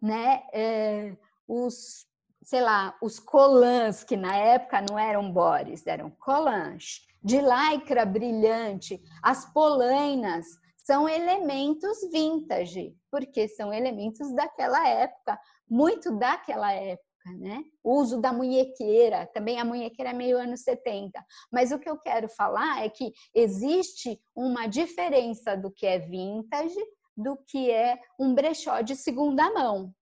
né? 0.02 0.44
É, 0.54 1.18
os, 1.48 2.06
sei 2.44 2.62
lá, 2.62 2.96
os 3.02 3.20
colãs 3.20 4.04
que 4.04 4.16
na 4.16 4.36
época 4.36 4.82
não 4.82 4.98
eram 4.98 5.32
bores, 5.32 5.86
eram 5.86 6.10
colãs 6.10 7.06
de 7.24 7.42
lycra 7.42 8.06
brilhante, 8.06 9.02
as 9.24 9.52
polainas 9.52 10.46
são 10.78 11.10
elementos 11.10 11.98
vintage, 12.12 12.96
porque 13.10 13.48
são 13.48 13.74
elementos 13.74 14.32
daquela 14.36 14.88
época, 14.88 15.40
muito 15.70 16.12
daquela 16.18 16.72
época, 16.72 17.06
né? 17.40 17.64
O 17.84 18.00
uso 18.00 18.22
da 18.22 18.32
munhequeira, 18.32 19.26
também 19.34 19.60
a 19.60 19.66
munhequeira 19.66 20.12
é 20.12 20.14
meio 20.14 20.38
anos 20.38 20.62
70. 20.62 21.24
Mas 21.52 21.72
o 21.72 21.80
que 21.80 21.90
eu 21.90 21.98
quero 21.98 22.30
falar 22.30 22.84
é 22.84 22.90
que 22.90 23.12
existe 23.34 24.20
uma 24.36 24.68
diferença 24.68 25.56
do 25.56 25.72
que 25.72 25.86
é 25.86 26.00
vintage 26.00 26.80
do 27.18 27.38
que 27.48 27.72
é 27.72 27.98
um 28.20 28.34
brechó 28.36 28.82
de 28.82 28.96
segunda 28.96 29.50
mão, 29.52 29.94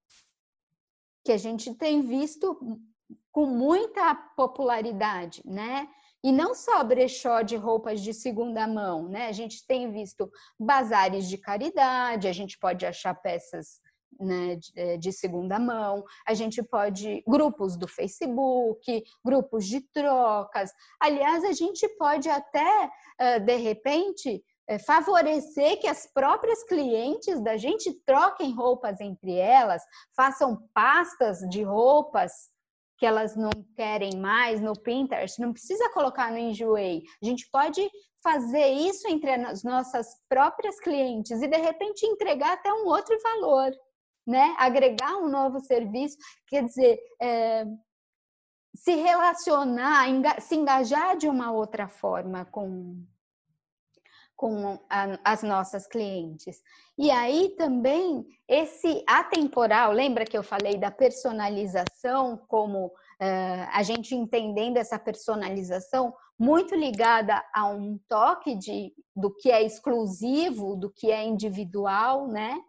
que 1.24 1.32
a 1.32 1.38
gente 1.38 1.74
tem 1.76 2.02
visto 2.02 2.58
com 3.32 3.46
muita 3.46 4.16
popularidade, 4.36 5.42
né? 5.46 5.88
E 6.24 6.32
não 6.32 6.56
só 6.56 6.84
brechó 6.84 7.42
de 7.42 7.56
roupas 7.56 8.02
de 8.02 8.14
segunda 8.14 8.66
mão, 8.66 9.10
né? 9.10 9.28
A 9.28 9.32
gente 9.32 9.66
tem 9.68 9.92
visto 9.92 10.32
bazares 10.58 11.28
de 11.28 11.38
caridade, 11.38 12.28
a 12.28 12.34
gente 12.34 12.58
pode 12.58 12.86
achar 12.86 13.14
peças 13.14 13.82
né, 14.20 14.56
de, 14.56 14.72
eh, 14.76 14.98
de, 14.98 15.12
segunda 15.12 15.60
mão, 15.60 16.04
a 16.28 16.34
gente 16.34 16.62
pode 16.64 17.24
grupos 17.28 17.78
do 17.78 17.88
Facebook, 17.88 19.04
grupos 19.24 19.66
de 19.66 19.82
trocas. 19.94 20.72
Aliás, 21.00 21.44
a 21.44 21.52
gente 21.54 21.88
pode 21.98 22.30
até 22.30 22.90
de 23.46 23.56
repente 23.56 24.44
eh, 24.66 24.80
favorecer 24.80 25.80
que 25.80 25.88
as 25.88 26.08
próprias 26.14 26.64
clientes 26.64 27.42
da 27.42 27.58
gente 27.58 27.94
troquem 28.06 28.54
roupas 28.54 29.02
entre 29.02 29.36
elas, 29.36 29.84
façam 30.16 30.70
pastas 30.74 31.40
de 31.50 31.64
roupas 31.64 32.32
que 32.98 33.06
elas 33.06 33.36
não 33.36 33.50
querem 33.76 34.18
mais 34.18 34.62
no 34.62 34.74
Pinterest, 34.74 35.42
não 35.42 35.52
precisa 35.52 35.90
colocar 35.90 36.32
no 36.32 36.38
Enjoei. 36.38 37.04
A 37.22 37.26
gente 37.26 37.50
pode 37.52 37.86
fazer 38.24 38.68
isso 38.68 39.06
entre 39.10 39.32
as 39.32 39.64
nossas 39.64 40.08
próprias 40.30 40.80
clientes 40.80 41.42
e 41.42 41.48
de 41.48 41.58
repente 41.58 42.06
entregar 42.06 42.54
até 42.54 42.72
um 42.72 42.86
outro 42.86 43.18
valor 43.22 43.70
né? 44.26 44.56
Agregar 44.58 45.18
um 45.18 45.30
novo 45.30 45.60
serviço, 45.60 46.18
quer 46.48 46.64
dizer, 46.64 47.00
é, 47.22 47.66
se 48.76 48.96
relacionar, 48.96 50.10
enga, 50.10 50.40
se 50.40 50.56
engajar 50.56 51.16
de 51.18 51.28
uma 51.28 51.52
outra 51.52 51.88
forma 51.88 52.46
com, 52.46 53.04
com 54.36 54.80
a, 54.90 55.20
as 55.24 55.44
nossas 55.44 55.88
clientes. 55.88 56.62
E 56.98 57.12
aí 57.12 57.50
também 57.58 58.26
esse 58.48 59.04
atemporal, 59.08 59.92
lembra 59.92 60.26
que 60.26 60.38
eu 60.38 60.44
falei 60.44 60.78
da 60.78 60.92
personalização 60.92 62.38
como 62.48 62.88
uh, 62.88 63.70
a 63.72 63.84
gente 63.84 64.16
entendendo 64.16 64.78
essa 64.78 65.00
personalização 65.00 66.14
muito 66.38 66.76
ligada 66.76 67.44
a 67.54 67.68
um 67.68 68.00
toque 68.10 68.56
de, 68.56 68.94
do 69.16 69.34
que 69.34 69.52
é 69.52 69.64
exclusivo, 69.64 70.76
do 70.76 70.92
que 70.92 71.12
é 71.12 71.24
individual, 71.24 72.28
né? 72.28 72.60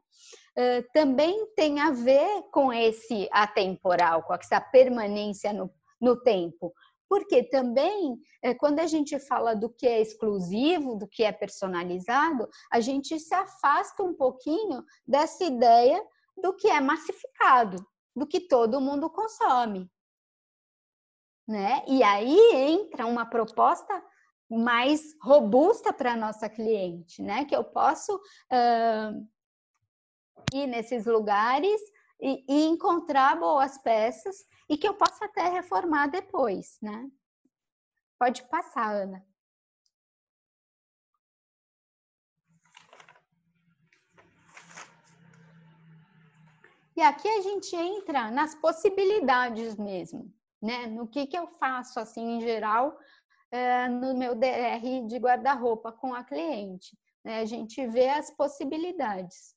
Também 0.93 1.47
tem 1.57 1.81
a 1.81 1.91
ver 1.91 2.43
com 2.53 2.73
esse 2.73 3.29
atemporal, 3.33 4.23
com 4.23 4.35
essa 4.35 4.61
permanência 4.61 5.53
no, 5.53 5.71
no 6.01 6.21
tempo. 6.23 6.73
Porque 7.09 7.43
também, 7.45 8.19
é, 8.43 8.55
quando 8.55 8.79
a 8.81 8.87
gente 8.87 9.19
fala 9.19 9.55
do 9.55 9.69
que 9.69 9.87
é 9.87 10.01
exclusivo, 10.01 10.97
do 10.97 11.07
que 11.07 11.23
é 11.23 11.33
personalizado, 11.33 12.49
a 12.73 12.81
gente 12.81 13.19
se 13.19 13.35
afasta 13.35 14.03
um 14.03 14.15
pouquinho 14.15 14.83
dessa 15.07 15.45
ideia 15.45 16.03
do 16.37 16.55
que 16.55 16.69
é 16.69 16.81
massificado, 16.81 17.85
do 18.17 18.27
que 18.27 18.41
todo 18.41 18.81
mundo 18.81 19.11
consome. 19.11 19.91
Né? 21.47 21.85
E 21.87 22.03
aí 22.03 22.39
entra 22.53 23.07
uma 23.07 23.27
proposta 23.27 24.03
mais 24.51 25.15
robusta 25.23 25.93
para 25.93 26.13
a 26.13 26.17
nossa 26.17 26.49
cliente, 26.49 27.23
né? 27.23 27.45
Que 27.45 27.55
eu 27.55 27.65
posso 27.65 28.15
uh, 28.17 29.29
ir 30.53 30.67
nesses 30.67 31.07
lugares 31.07 31.81
e, 32.21 32.45
e, 32.49 32.65
encontrar 32.65 33.39
boas 33.39 33.79
peças 33.79 34.37
e 34.69 34.77
que 34.77 34.87
eu 34.87 34.95
possa 34.95 35.25
até 35.25 35.49
reformar 35.49 36.09
depois, 36.09 36.79
né? 36.81 37.09
Pode 38.19 38.43
passar, 38.49 38.95
Ana. 38.95 39.25
E 46.97 47.03
aqui 47.03 47.29
a 47.29 47.41
gente 47.41 47.75
entra 47.75 48.31
nas 48.31 48.55
possibilidades 48.55 49.77
mesmo, 49.77 50.33
né? 50.63 50.87
No 50.87 51.09
que, 51.09 51.27
que 51.27 51.37
eu 51.37 51.49
faço, 51.59 51.99
assim, 51.99 52.37
em 52.37 52.41
geral, 52.41 52.97
é, 53.51 53.89
no 53.89 54.17
meu 54.17 54.35
DR 54.35 55.07
de 55.07 55.17
guarda-roupa 55.19 55.93
com 55.93 56.15
a 56.15 56.23
cliente. 56.23 56.97
Né? 57.25 57.41
A 57.41 57.45
gente 57.45 57.85
vê 57.87 58.09
as 58.09 58.31
possibilidades. 58.31 59.55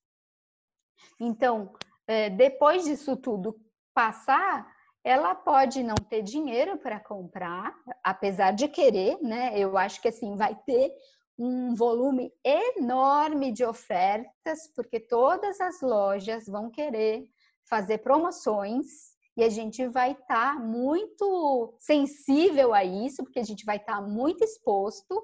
Então, 1.20 1.74
é, 2.08 2.30
depois 2.30 2.84
disso 2.84 3.16
tudo 3.16 3.60
passar, 3.94 4.68
ela 5.04 5.34
pode 5.34 5.84
não 5.84 5.96
ter 5.96 6.22
dinheiro 6.22 6.78
para 6.78 7.00
comprar, 7.00 7.74
apesar 8.04 8.52
de 8.52 8.68
querer, 8.68 9.18
né? 9.22 9.58
Eu 9.58 9.78
acho 9.78 10.02
que 10.02 10.10
assim 10.10 10.36
vai 10.36 10.56
ter 10.66 10.92
um 11.38 11.76
volume 11.76 12.34
enorme 12.44 13.52
de 13.52 13.64
ofertas, 13.64 14.72
porque 14.76 15.00
todas 15.00 15.62
as 15.62 15.82
lojas 15.82 16.46
vão 16.48 16.70
querer 16.70 17.28
fazer 17.64 18.00
promoções 18.00 19.16
e 19.36 19.44
a 19.44 19.50
gente 19.50 19.88
vai 19.88 20.14
estar 20.14 20.56
tá 20.56 20.60
muito 20.60 21.76
sensível 21.80 22.74
a 22.74 22.84
isso, 22.84 23.24
porque 23.24 23.40
a 23.40 23.44
gente 23.44 23.64
vai 23.64 23.78
estar 23.78 23.98
tá 23.98 24.02
muito 24.02 24.44
exposto, 24.44 25.24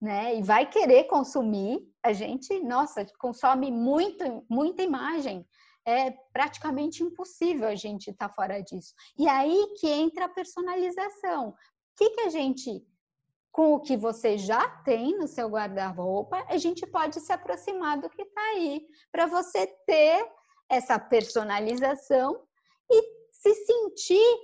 né? 0.00 0.36
E 0.36 0.42
vai 0.42 0.68
querer 0.68 1.04
consumir. 1.04 1.86
A 2.02 2.12
gente, 2.12 2.60
nossa, 2.60 3.04
consome 3.18 3.70
muito, 3.70 4.44
muita 4.48 4.82
imagem 4.82 5.46
é 5.88 6.10
praticamente 6.32 7.02
impossível 7.02 7.66
a 7.66 7.74
gente 7.74 8.10
estar 8.10 8.28
tá 8.28 8.34
fora 8.34 8.60
disso. 8.60 8.94
E 9.16 9.26
aí 9.26 9.74
que 9.80 9.88
entra 9.88 10.26
a 10.26 10.28
personalização. 10.28 11.48
O 11.48 11.54
que, 11.96 12.10
que 12.10 12.20
a 12.20 12.28
gente, 12.28 12.86
com 13.50 13.72
o 13.72 13.80
que 13.80 13.96
você 13.96 14.36
já 14.36 14.68
tem 14.82 15.16
no 15.16 15.26
seu 15.26 15.48
guarda-roupa, 15.48 16.44
a 16.46 16.58
gente 16.58 16.86
pode 16.86 17.18
se 17.20 17.32
aproximar 17.32 17.98
do 17.98 18.10
que 18.10 18.20
está 18.20 18.40
aí, 18.52 18.86
para 19.10 19.26
você 19.26 19.66
ter 19.86 20.30
essa 20.68 20.98
personalização 20.98 22.42
e 22.90 23.02
se 23.32 23.54
sentir 23.54 24.38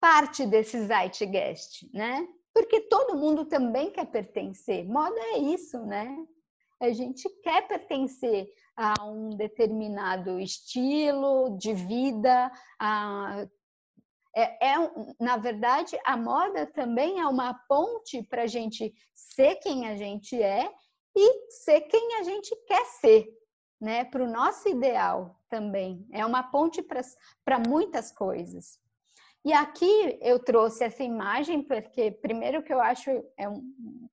parte 0.00 0.46
desse 0.46 0.86
zeitgeist, 0.86 1.86
né? 1.92 2.26
Porque 2.52 2.80
todo 2.82 3.16
mundo 3.16 3.44
também 3.44 3.90
quer 3.90 4.06
pertencer. 4.06 4.84
Moda 4.84 5.18
é 5.18 5.38
isso, 5.38 5.78
né? 5.86 6.16
A 6.80 6.90
gente 6.90 7.28
quer 7.42 7.66
pertencer 7.68 8.48
a 8.76 9.04
um 9.04 9.30
determinado 9.30 10.40
estilo 10.40 11.56
de 11.58 11.74
vida. 11.74 12.50
A... 12.78 13.46
É, 14.34 14.72
é, 14.72 14.74
na 15.18 15.36
verdade, 15.36 15.98
a 16.04 16.16
moda 16.16 16.66
também 16.66 17.20
é 17.20 17.26
uma 17.26 17.52
ponte 17.68 18.22
para 18.22 18.42
a 18.42 18.46
gente 18.46 18.94
ser 19.14 19.56
quem 19.56 19.88
a 19.88 19.96
gente 19.96 20.40
é 20.40 20.72
e 21.14 21.50
ser 21.50 21.82
quem 21.82 22.16
a 22.16 22.22
gente 22.22 22.54
quer 22.66 22.84
ser, 22.86 23.28
né? 23.80 24.04
Para 24.04 24.24
o 24.24 24.30
nosso 24.30 24.68
ideal 24.68 25.36
também. 25.48 26.06
É 26.12 26.24
uma 26.24 26.44
ponte 26.44 26.80
para 26.82 27.58
muitas 27.58 28.12
coisas. 28.12 28.78
E 29.44 29.52
aqui 29.52 30.18
eu 30.20 30.38
trouxe 30.38 30.84
essa 30.84 31.02
imagem 31.02 31.62
porque, 31.62 32.10
primeiro, 32.10 32.62
que 32.62 32.72
eu 32.72 32.80
acho 32.80 33.10
é 33.38 33.48
um, 33.48 34.08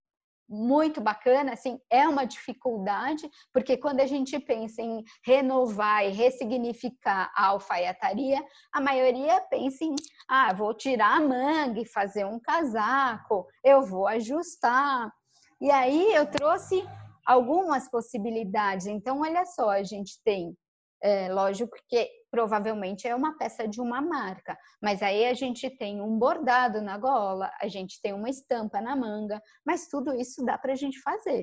muito 0.50 1.02
bacana, 1.02 1.52
assim, 1.52 1.80
é 1.90 2.08
uma 2.08 2.26
dificuldade, 2.26 3.30
porque 3.52 3.76
quando 3.76 4.00
a 4.00 4.06
gente 4.06 4.40
pensa 4.40 4.82
em 4.82 5.04
renovar 5.26 6.06
e 6.06 6.12
ressignificar 6.12 7.32
a 7.36 7.48
alfaiataria, 7.48 8.42
a 8.72 8.80
maioria 8.80 9.42
pensa 9.50 9.84
em, 9.84 9.96
ah, 10.30 10.54
vou 10.54 10.74
tirar 10.74 11.18
a 11.18 11.20
manga 11.20 11.82
e 11.82 11.86
fazer 11.86 12.26
um 12.26 12.40
casaco, 12.40 13.46
eu 13.64 13.82
vou 13.82 14.08
ajustar. 14.08 15.12
E 15.60 15.70
aí 15.70 16.14
eu 16.14 16.26
trouxe 16.26 16.88
algumas 17.26 17.90
possibilidades. 17.90 18.88
Então, 18.88 19.20
olha 19.22 19.46
só, 19.46 19.70
a 19.72 19.84
gente 19.84 20.22
tem 20.24 20.56
é, 21.02 21.32
lógico 21.32 21.76
que 21.90 22.10
provavelmente 22.38 23.08
é 23.08 23.16
uma 23.16 23.36
peça 23.36 23.68
de 23.68 23.82
uma 23.82 24.00
marca, 24.00 24.56
mas 24.80 25.02
aí 25.02 25.26
a 25.26 25.34
gente 25.34 25.72
tem 25.72 26.00
um 26.00 26.20
bordado 26.20 26.80
na 26.84 26.96
gola, 26.96 27.52
a 27.60 27.68
gente 27.68 28.00
tem 28.00 28.14
uma 28.14 28.30
estampa 28.30 28.80
na 28.80 28.96
manga, 28.96 29.42
mas 29.66 29.88
tudo 29.88 30.14
isso 30.14 30.46
dá 30.46 30.56
para 30.56 30.74
a 30.74 30.76
gente 30.76 31.02
fazer. 31.02 31.42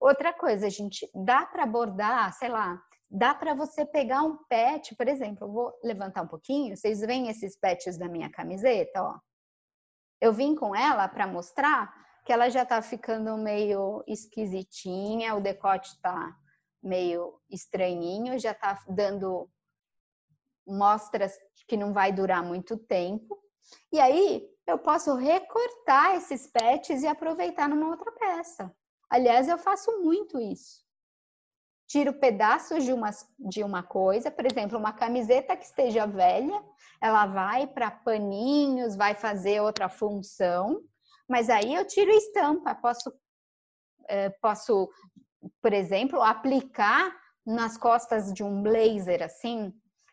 Outra 0.00 0.32
coisa, 0.32 0.66
a 0.66 0.70
gente 0.70 1.06
dá 1.14 1.44
para 1.44 1.66
bordar, 1.66 2.32
sei 2.32 2.48
lá, 2.48 2.82
dá 3.10 3.34
para 3.34 3.52
você 3.52 3.84
pegar 3.84 4.22
um 4.22 4.38
pet, 4.48 4.96
por 4.96 5.06
exemplo, 5.06 5.46
eu 5.46 5.52
vou 5.52 5.78
levantar 5.84 6.22
um 6.22 6.26
pouquinho, 6.28 6.74
vocês 6.74 7.00
veem 7.00 7.28
esses 7.28 7.54
pets 7.58 7.98
da 7.98 8.08
minha 8.08 8.30
camiseta, 8.30 9.02
ó. 9.02 9.18
Eu 10.22 10.32
vim 10.32 10.54
com 10.54 10.74
ela 10.74 11.06
para 11.06 11.26
mostrar 11.26 11.92
que 12.24 12.32
ela 12.32 12.48
já 12.48 12.64
tá 12.64 12.80
ficando 12.80 13.36
meio 13.36 14.02
esquisitinha, 14.08 15.34
o 15.34 15.40
decote 15.42 16.00
tá 16.00 16.34
meio 16.82 17.38
estranhinho, 17.50 18.38
já 18.38 18.52
está 18.52 18.82
dando 18.88 19.50
mostras 20.66 21.36
que 21.66 21.76
não 21.76 21.92
vai 21.92 22.12
durar 22.12 22.42
muito 22.42 22.76
tempo. 22.76 23.38
E 23.92 24.00
aí 24.00 24.48
eu 24.66 24.78
posso 24.78 25.14
recortar 25.14 26.16
esses 26.16 26.46
pets 26.46 27.02
e 27.02 27.06
aproveitar 27.06 27.68
numa 27.68 27.90
outra 27.90 28.12
peça. 28.12 28.74
Aliás, 29.10 29.48
eu 29.48 29.58
faço 29.58 30.02
muito 30.02 30.40
isso. 30.40 30.82
Tiro 31.86 32.14
pedaços 32.14 32.84
de 32.84 32.92
uma, 32.92 33.10
de 33.38 33.62
uma 33.62 33.82
coisa, 33.82 34.30
por 34.30 34.46
exemplo, 34.46 34.78
uma 34.78 34.92
camiseta 34.92 35.56
que 35.56 35.64
esteja 35.64 36.06
velha, 36.06 36.62
ela 37.00 37.26
vai 37.26 37.66
para 37.66 37.90
paninhos, 37.90 38.96
vai 38.96 39.14
fazer 39.14 39.60
outra 39.60 39.88
função, 39.88 40.80
mas 41.28 41.50
aí 41.50 41.74
eu 41.74 41.86
tiro 41.86 42.10
estampa, 42.10 42.74
posso, 42.74 43.12
é, 44.08 44.30
posso 44.30 44.88
por 45.60 45.72
exemplo, 45.72 46.22
aplicar 46.22 47.14
nas 47.44 47.76
costas 47.76 48.32
de 48.32 48.42
um 48.42 48.62
blazer 48.62 49.22
assim. 49.22 49.72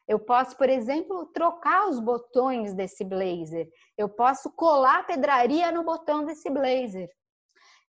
Eu 0.10 0.18
posso, 0.18 0.58
por 0.58 0.68
exemplo, 0.68 1.28
trocar 1.28 1.88
os 1.88 2.00
botões 2.00 2.74
desse 2.74 3.04
blazer. 3.04 3.70
Eu 3.96 4.10
posso 4.10 4.50
colar 4.50 5.06
pedraria 5.06 5.72
no 5.72 5.84
botão 5.84 6.26
desse 6.26 6.50
blazer. 6.50 7.08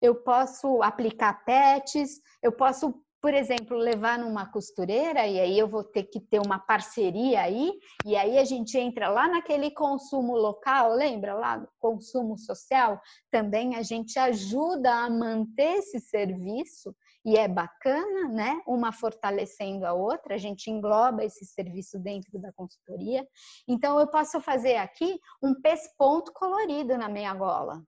Eu 0.01 0.15
posso 0.15 0.83
aplicar 0.83 1.45
patches, 1.45 2.19
eu 2.43 2.51
posso, 2.51 2.93
por 3.21 3.33
exemplo, 3.33 3.77
levar 3.77 4.19
numa 4.19 4.45
costureira 4.51 5.25
e 5.27 5.39
aí 5.39 5.57
eu 5.57 5.67
vou 5.69 5.81
ter 5.81 6.03
que 6.03 6.19
ter 6.19 6.41
uma 6.45 6.59
parceria 6.59 7.41
aí, 7.41 7.71
e 8.05 8.17
aí 8.17 8.37
a 8.37 8.43
gente 8.43 8.77
entra 8.77 9.07
lá 9.07 9.29
naquele 9.29 9.71
consumo 9.71 10.35
local, 10.35 10.91
lembra 10.91 11.33
lá, 11.33 11.65
consumo 11.79 12.37
social, 12.37 12.99
também 13.31 13.75
a 13.75 13.81
gente 13.81 14.19
ajuda 14.19 14.93
a 14.93 15.09
manter 15.09 15.79
esse 15.79 16.01
serviço 16.01 16.93
e 17.29 17.37
é 17.37 17.47
bacana, 17.47 18.27
né? 18.27 18.59
Uma 18.65 18.91
fortalecendo 18.91 19.85
a 19.85 19.93
outra, 19.93 20.33
a 20.33 20.37
gente 20.37 20.71
engloba 20.71 21.23
esse 21.23 21.45
serviço 21.45 21.99
dentro 21.99 22.39
da 22.39 22.51
consultoria. 22.53 23.27
Então, 23.67 23.99
eu 23.99 24.07
posso 24.07 24.41
fazer 24.41 24.77
aqui 24.77 25.19
um 25.39 25.53
pesponto 25.61 26.33
colorido 26.33 26.97
na 26.97 27.07
minha 27.07 27.31
gola, 27.35 27.83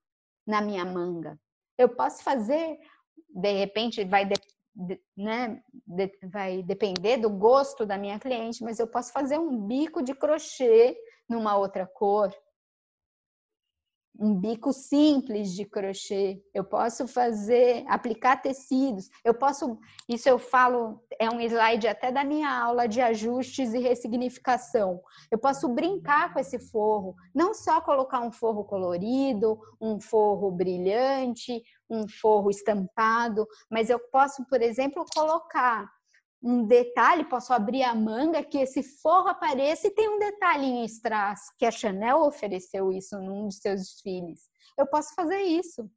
na 0.46 0.62
minha 0.62 0.86
manga. 0.86 1.40
Eu 1.76 1.90
posso 1.90 2.24
fazer, 2.24 2.78
de 3.30 3.52
repente, 3.52 4.06
vai, 4.06 4.26
de, 4.26 4.36
de, 4.76 5.02
né, 5.18 5.60
de, 5.88 6.12
vai 6.32 6.62
depender 6.62 7.18
do 7.18 7.30
gosto 7.32 7.84
da 7.84 7.98
minha 7.98 8.20
cliente, 8.20 8.64
mas 8.64 8.78
eu 8.78 8.88
posso 8.88 9.12
fazer 9.12 9.40
um 9.40 9.66
bico 9.66 10.04
de 10.04 10.14
crochê 10.14 10.96
numa 11.28 11.58
outra 11.58 11.88
cor. 11.88 12.32
Um 14.20 14.36
bico 14.36 14.72
simples 14.74 15.54
de 15.54 15.66
crochê, 15.66 16.42
eu 16.54 16.64
posso 16.64 17.08
fazer, 17.08 17.84
aplicar 17.88 18.42
tecidos, 18.42 19.10
eu 19.24 19.34
posso, 19.34 19.80
isso 20.08 20.28
eu 20.28 20.38
falo, 20.38 21.04
é 21.20 21.30
um 21.30 21.40
slide 21.40 21.88
até 21.88 22.12
da 22.12 22.24
minha 22.24 22.50
aula 22.50 22.88
de 22.88 23.02
ajustes 23.02 23.74
e 23.74 23.80
ressignificação. 23.80 25.02
Eu 25.32 25.40
posso 25.40 25.70
brincar 25.70 26.34
com 26.34 26.40
esse 26.40 26.60
forro, 26.60 27.16
não 27.34 27.54
só 27.54 27.82
colocar 27.82 28.20
um 28.22 28.32
forro 28.32 28.64
colorido, 28.64 29.60
um 29.80 30.00
forro 30.00 30.52
brilhante, 30.52 31.62
um 31.90 32.08
forro 32.08 32.50
estampado, 32.50 33.48
mas 33.70 33.90
eu 33.90 34.00
posso, 34.12 34.46
por 34.46 34.62
exemplo, 34.62 35.06
colocar 35.14 35.90
um 36.42 36.66
detalhe, 36.66 37.24
posso 37.26 37.54
abrir 37.54 37.84
a 37.84 37.94
manga, 37.94 38.44
que 38.44 38.58
esse 38.58 38.82
forro 38.82 39.28
apareça 39.28 39.88
e 39.88 39.92
tem 39.92 40.10
um 40.10 40.18
detalhe 40.18 40.66
em 40.66 40.86
strass, 40.86 41.54
que 41.58 41.66
a 41.66 41.72
Chanel 41.72 42.22
ofereceu 42.22 42.92
isso 42.92 43.20
num 43.20 43.48
de 43.48 43.56
seus 43.56 43.82
desfiles. 43.82 44.50
Eu 44.78 44.88
posso 44.88 45.14
fazer 45.14 45.42
isso. 45.42 45.90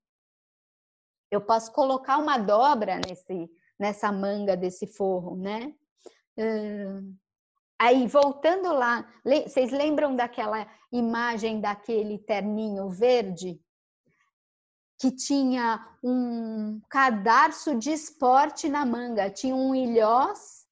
Eu 1.31 1.41
posso 1.41 1.73
colocar 1.73 2.19
uma 2.19 2.37
dobra 2.37 3.01
nesse, 3.07 3.51
nessa 3.79 4.13
manga 4.13 4.57
desse 4.57 4.87
forro, 4.87 5.35
né? 5.37 5.75
Hum, 6.37 7.17
aí, 7.79 8.07
voltando 8.07 8.73
lá, 8.73 9.11
vocês 9.25 9.71
lembram 9.73 10.15
daquela 10.15 10.69
imagem 10.93 11.61
daquele 11.61 12.19
terninho 12.19 12.91
verde? 12.91 13.64
Que 14.99 15.11
tinha 15.11 15.97
um 16.03 16.81
cadarço 16.89 17.77
de 17.77 17.91
esporte 17.91 18.69
na 18.69 18.87
manga, 18.87 19.31
tinha 19.31 19.55
um 19.55 19.75
ilhós, 19.75 20.67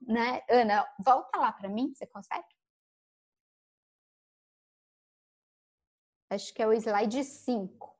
né? 0.00 0.42
Ana, 0.50 0.86
volta 0.98 1.38
lá 1.38 1.52
para 1.52 1.68
mim, 1.68 1.92
você 1.94 2.06
consegue? 2.06 2.44
Acho 6.30 6.54
que 6.54 6.62
é 6.62 6.66
o 6.66 6.72
slide 6.72 7.24
5. 7.24 7.90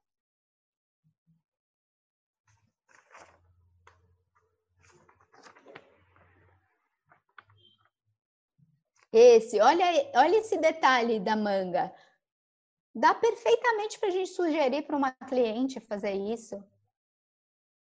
Esse, 9.12 9.60
olha, 9.60 9.84
olha 10.14 10.36
esse 10.36 10.56
detalhe 10.56 11.18
da 11.18 11.34
manga 11.34 11.92
dá 12.94 13.14
perfeitamente 13.14 13.98
para 13.98 14.08
a 14.08 14.12
gente 14.12 14.30
sugerir 14.30 14.82
para 14.82 14.96
uma 14.96 15.12
cliente 15.12 15.80
fazer 15.80 16.12
isso. 16.12 16.62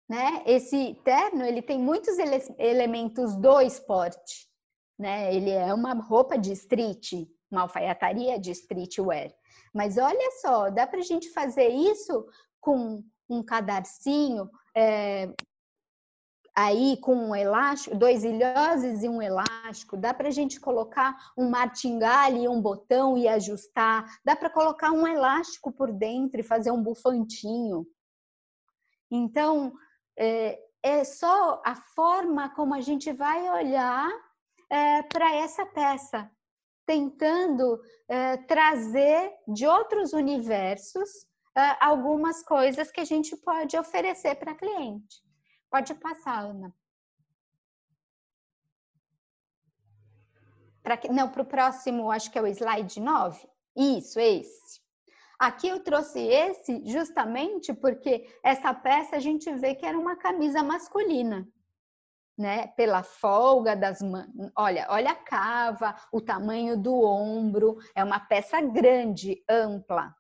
Né? 0.09 0.42
Esse 0.46 0.94
terno 1.04 1.44
ele 1.44 1.62
tem 1.62 1.78
muitos 1.78 2.18
ele 2.18 2.38
elementos 2.59 3.36
do 3.36 3.61
esporte. 3.61 4.48
Né? 4.98 5.34
Ele 5.34 5.50
é 5.50 5.72
uma 5.74 5.94
roupa 5.94 6.38
de 6.38 6.52
street, 6.52 7.12
uma 7.50 7.62
alfaiataria 7.62 8.38
de 8.38 8.50
streetwear. 8.52 9.34
Mas 9.74 9.98
olha 9.98 10.30
só, 10.40 10.70
dá 10.70 10.86
para 10.86 11.00
a 11.00 11.02
gente 11.02 11.30
fazer 11.30 11.68
isso 11.68 12.26
com 12.61 13.02
um 13.28 13.42
cadarcinho, 13.42 14.48
é, 14.74 15.28
aí 16.57 16.96
com 17.02 17.14
um 17.14 17.36
elástico, 17.36 17.94
dois 17.94 18.24
ilhoses 18.24 19.02
e 19.02 19.09
um 19.09 19.20
elástico, 19.20 19.94
dá 19.94 20.14
para 20.14 20.28
a 20.28 20.30
gente 20.30 20.59
colocar 20.59 21.14
um 21.36 21.50
martingale 21.50 22.44
e 22.44 22.48
um 22.48 22.62
botão 22.62 23.18
e 23.18 23.28
ajustar, 23.28 24.07
dá 24.24 24.34
para 24.34 24.48
colocar 24.48 24.90
um 24.90 25.07
elástico 25.07 25.70
por 25.70 25.92
dentro 25.92 26.40
e 26.40 26.42
fazer 26.42 26.70
um 26.70 26.82
bufantinho. 26.82 27.86
Então, 29.11 29.74
é, 30.18 30.59
é 30.82 31.04
só 31.04 31.61
a 31.62 31.74
forma 31.74 32.48
como 32.54 32.74
a 32.74 32.80
gente 32.80 33.12
vai 33.12 33.50
olhar 33.50 34.11
é, 34.70 35.02
para 35.02 35.34
essa 35.34 35.66
peça, 35.66 36.30
tentando 36.86 37.78
é, 38.09 38.38
trazer 38.38 39.30
de 39.46 39.66
outros 39.66 40.14
universos 40.14 41.26
é, 41.54 41.76
algumas 41.84 42.42
coisas 42.42 42.90
que 42.90 43.00
a 43.00 43.04
gente 43.04 43.36
pode 43.36 43.76
oferecer 43.76 44.36
para 44.36 44.54
cliente. 44.54 45.26
Pode 45.71 45.95
passar, 45.95 46.41
Ana. 46.41 46.75
Que, 51.01 51.09
não, 51.09 51.29
para 51.29 51.43
o 51.43 51.47
próximo, 51.47 52.12
acho 52.12 52.31
que 52.31 52.39
é 52.39 52.43
o 52.43 52.47
slide 52.47 53.01
9. 53.01 53.49
Isso, 53.75 54.21
esse. 54.21 54.81
Aqui 55.39 55.69
eu 55.69 55.83
trouxe 55.83 56.21
esse 56.21 56.83
justamente 56.87 57.75
porque 57.75 58.27
essa 58.43 58.73
peça 58.73 59.17
a 59.17 59.21
gente 59.21 59.53
vê 59.57 59.75
que 59.75 59.85
era 59.85 59.99
uma 59.99 60.17
camisa 60.17 60.62
masculina, 60.62 61.47
né? 62.39 62.69
Pela 62.69 63.03
folga 63.03 63.77
das 63.77 64.01
mãos. 64.01 64.29
Olha, 64.57 64.87
olha 64.89 65.11
a 65.11 65.14
cava, 65.14 65.95
o 66.11 66.23
tamanho 66.23 66.81
do 66.81 67.03
ombro, 67.03 67.77
é 67.95 68.03
uma 68.03 68.19
peça 68.19 68.61
grande, 68.62 69.45
ampla. 69.49 70.14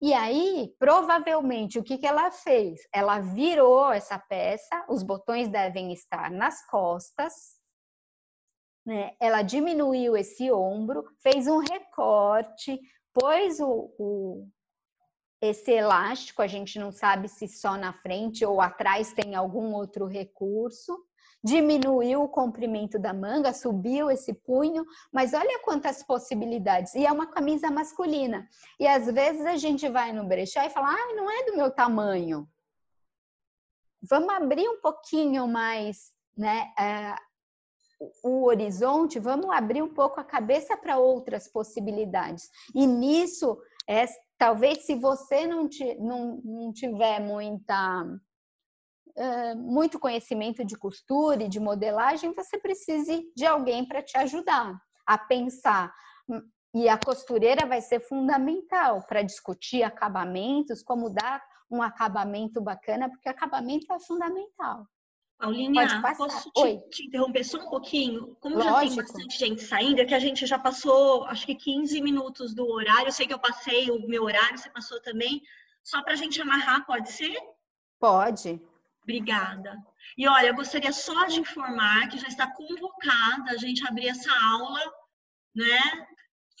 E 0.00 0.14
aí, 0.14 0.72
provavelmente, 0.78 1.78
o 1.78 1.82
que, 1.82 1.98
que 1.98 2.06
ela 2.06 2.30
fez? 2.30 2.80
Ela 2.94 3.18
virou 3.18 3.92
essa 3.92 4.16
peça, 4.16 4.84
os 4.88 5.02
botões 5.02 5.48
devem 5.48 5.92
estar 5.92 6.30
nas 6.30 6.64
costas, 6.66 7.58
né? 8.86 9.16
ela 9.20 9.42
diminuiu 9.42 10.16
esse 10.16 10.52
ombro, 10.52 11.04
fez 11.20 11.48
um 11.48 11.58
recorte, 11.58 12.80
pôs 13.12 13.58
o, 13.58 13.92
o, 13.98 14.48
esse 15.42 15.72
elástico, 15.72 16.42
a 16.42 16.46
gente 16.46 16.78
não 16.78 16.92
sabe 16.92 17.28
se 17.28 17.48
só 17.48 17.76
na 17.76 17.92
frente 17.92 18.44
ou 18.44 18.60
atrás 18.60 19.12
tem 19.12 19.34
algum 19.34 19.74
outro 19.74 20.06
recurso, 20.06 20.96
diminuiu 21.42 22.22
o 22.22 22.28
comprimento 22.28 22.98
da 22.98 23.12
manga, 23.12 23.52
subiu 23.52 24.10
esse 24.10 24.34
punho, 24.34 24.84
mas 25.12 25.32
olha 25.32 25.60
quantas 25.60 26.02
possibilidades. 26.02 26.94
E 26.94 27.06
é 27.06 27.12
uma 27.12 27.26
camisa 27.26 27.70
masculina. 27.70 28.48
E 28.78 28.86
às 28.86 29.06
vezes 29.06 29.46
a 29.46 29.56
gente 29.56 29.88
vai 29.88 30.12
no 30.12 30.26
brechó 30.26 30.60
e 30.62 30.70
fala: 30.70 30.92
ah, 30.92 31.14
não 31.14 31.30
é 31.30 31.44
do 31.44 31.56
meu 31.56 31.70
tamanho. 31.70 32.48
Vamos 34.02 34.30
abrir 34.30 34.68
um 34.68 34.80
pouquinho 34.80 35.48
mais 35.48 36.12
né, 36.36 36.72
é, 36.78 37.16
o 38.22 38.44
horizonte, 38.44 39.18
vamos 39.18 39.50
abrir 39.50 39.82
um 39.82 39.92
pouco 39.92 40.20
a 40.20 40.24
cabeça 40.24 40.76
para 40.76 40.98
outras 40.98 41.48
possibilidades. 41.48 42.48
E 42.74 42.86
nisso, 42.86 43.58
é, 43.88 44.06
talvez 44.36 44.84
se 44.86 44.94
você 44.94 45.46
não, 45.46 45.68
te, 45.68 45.96
não, 45.96 46.40
não 46.44 46.72
tiver 46.72 47.20
muita 47.20 48.04
muito 49.54 49.98
conhecimento 49.98 50.64
de 50.64 50.76
costura 50.76 51.44
e 51.44 51.48
de 51.48 51.60
modelagem, 51.60 52.34
você 52.34 52.58
precise 52.58 53.30
de 53.34 53.46
alguém 53.46 53.84
para 53.84 54.02
te 54.02 54.16
ajudar 54.18 54.80
a 55.06 55.18
pensar. 55.18 55.92
E 56.74 56.88
a 56.88 56.98
costureira 56.98 57.66
vai 57.66 57.80
ser 57.80 58.00
fundamental 58.00 59.02
para 59.06 59.22
discutir 59.22 59.82
acabamentos, 59.82 60.82
como 60.82 61.10
dar 61.10 61.42
um 61.70 61.82
acabamento 61.82 62.60
bacana, 62.60 63.08
porque 63.08 63.28
acabamento 63.28 63.92
é 63.92 63.98
fundamental. 64.00 64.86
Paulinha, 65.38 66.02
posso 66.16 66.50
te, 66.50 66.90
te, 66.90 67.06
interromper 67.06 67.44
só 67.44 67.58
um 67.58 67.70
pouquinho? 67.70 68.36
Como 68.40 68.56
Lógico. 68.56 68.74
já 68.74 68.80
tem 68.80 68.96
bastante 68.96 69.38
gente 69.38 69.62
saindo, 69.62 70.00
é 70.00 70.04
que 70.04 70.14
a 70.14 70.18
gente 70.18 70.44
já 70.46 70.58
passou, 70.58 71.24
acho 71.26 71.46
que 71.46 71.54
15 71.54 72.00
minutos 72.02 72.52
do 72.52 72.66
horário. 72.66 73.06
Eu 73.06 73.12
sei 73.12 73.26
que 73.26 73.34
eu 73.34 73.38
passei 73.38 73.88
o 73.90 74.06
meu 74.08 74.24
horário, 74.24 74.58
você 74.58 74.68
passou 74.68 75.00
também. 75.00 75.40
Só 75.84 76.02
para 76.02 76.14
a 76.14 76.16
gente 76.16 76.42
amarrar, 76.42 76.84
pode 76.84 77.12
ser? 77.12 77.36
Pode. 78.00 78.60
Obrigada. 79.08 79.74
E 80.18 80.28
olha, 80.28 80.48
eu 80.48 80.54
gostaria 80.54 80.92
só 80.92 81.24
de 81.24 81.40
informar 81.40 82.10
que 82.10 82.18
já 82.18 82.28
está 82.28 82.46
convocada 82.46 83.52
a 83.52 83.56
gente 83.56 83.86
abrir 83.88 84.08
essa 84.08 84.30
aula, 84.30 84.80
né? 85.56 85.80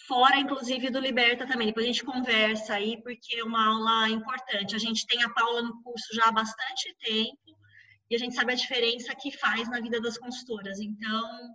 Fora, 0.06 0.38
inclusive, 0.38 0.88
do 0.88 0.98
Liberta 0.98 1.46
também. 1.46 1.66
Depois 1.66 1.84
a 1.84 1.88
gente 1.88 2.02
conversa 2.02 2.72
aí, 2.72 3.02
porque 3.02 3.36
é 3.36 3.44
uma 3.44 3.66
aula 3.66 4.08
importante. 4.08 4.74
A 4.74 4.78
gente 4.78 5.06
tem 5.06 5.22
a 5.22 5.28
Paula 5.28 5.60
no 5.60 5.82
curso 5.82 6.14
já 6.14 6.28
há 6.28 6.32
bastante 6.32 6.96
tempo 7.00 7.58
e 8.10 8.16
a 8.16 8.18
gente 8.18 8.34
sabe 8.34 8.54
a 8.54 8.56
diferença 8.56 9.14
que 9.14 9.30
faz 9.30 9.68
na 9.68 9.80
vida 9.80 10.00
das 10.00 10.16
consultoras. 10.16 10.80
Então, 10.80 11.54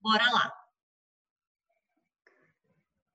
bora 0.00 0.24
lá. 0.32 0.50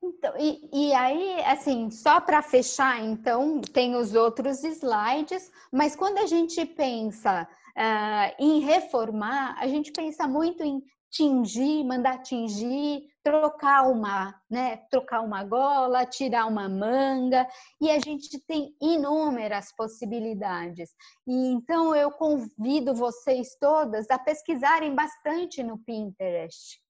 Então, 0.08 0.34
e, 0.38 0.70
e 0.72 0.93
aí, 0.93 1.43
assim, 1.45 1.89
só 1.89 2.22
para 2.22 2.43
fechar, 2.43 3.03
então, 3.03 3.60
tem 3.60 3.95
os 3.95 4.14
outros 4.14 4.64
slides, 4.64 5.51
mas 5.72 5.95
quando 5.95 6.20
a 6.20 6.28
gente 6.28 6.64
pensa 6.64 7.47
uh, 7.76 8.36
em 8.38 8.60
reformar, 8.60 9.56
a 9.58 9.68
gente 9.68 9.91
pensa 9.91 10.28
muito 10.28 10.64
em 10.64 10.84
tingir, 11.10 11.84
mandar 11.84 12.22
tingir, 12.22 13.08
trocar 13.24 13.89
uma, 13.89 14.39
né, 14.47 14.78
trocar 14.91 15.22
uma 15.22 15.43
gola, 15.43 16.06
tirar 16.06 16.45
uma 16.45 16.70
manga, 16.70 17.47
e 17.82 17.89
a 17.89 17.97
gente 17.97 18.39
tem 18.45 18.76
inúmeras 18.80 19.74
possibilidades. 19.76 20.91
E 21.26 21.47
então 21.47 21.95
eu 21.95 22.12
convido 22.12 22.93
vocês 22.93 23.58
todas 23.60 24.08
a 24.12 24.20
pesquisarem 24.20 24.93
bastante 24.93 25.64
no 25.64 25.80
Pinterest 25.80 26.85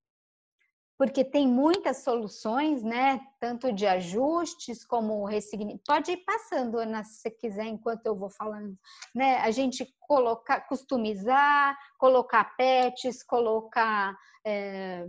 porque 0.98 1.22
tem 1.24 1.46
muitas 1.46 1.98
soluções, 2.02 2.82
né? 2.82 3.20
Tanto 3.38 3.72
de 3.72 3.86
ajustes 3.86 4.84
como 4.84 5.24
ressignificação. 5.24 5.96
Pode 5.96 6.12
ir 6.12 6.24
passando, 6.24 6.78
Ana, 6.78 7.04
se 7.04 7.20
você 7.20 7.30
quiser, 7.30 7.66
enquanto 7.66 8.06
eu 8.06 8.16
vou 8.16 8.30
falando. 8.30 8.74
Né? 9.14 9.36
A 9.38 9.50
gente 9.50 9.86
colocar, 10.00 10.60
customizar, 10.62 11.76
colocar 11.98 12.56
pets, 12.56 13.22
colocar 13.22 14.16
é, 14.44 15.06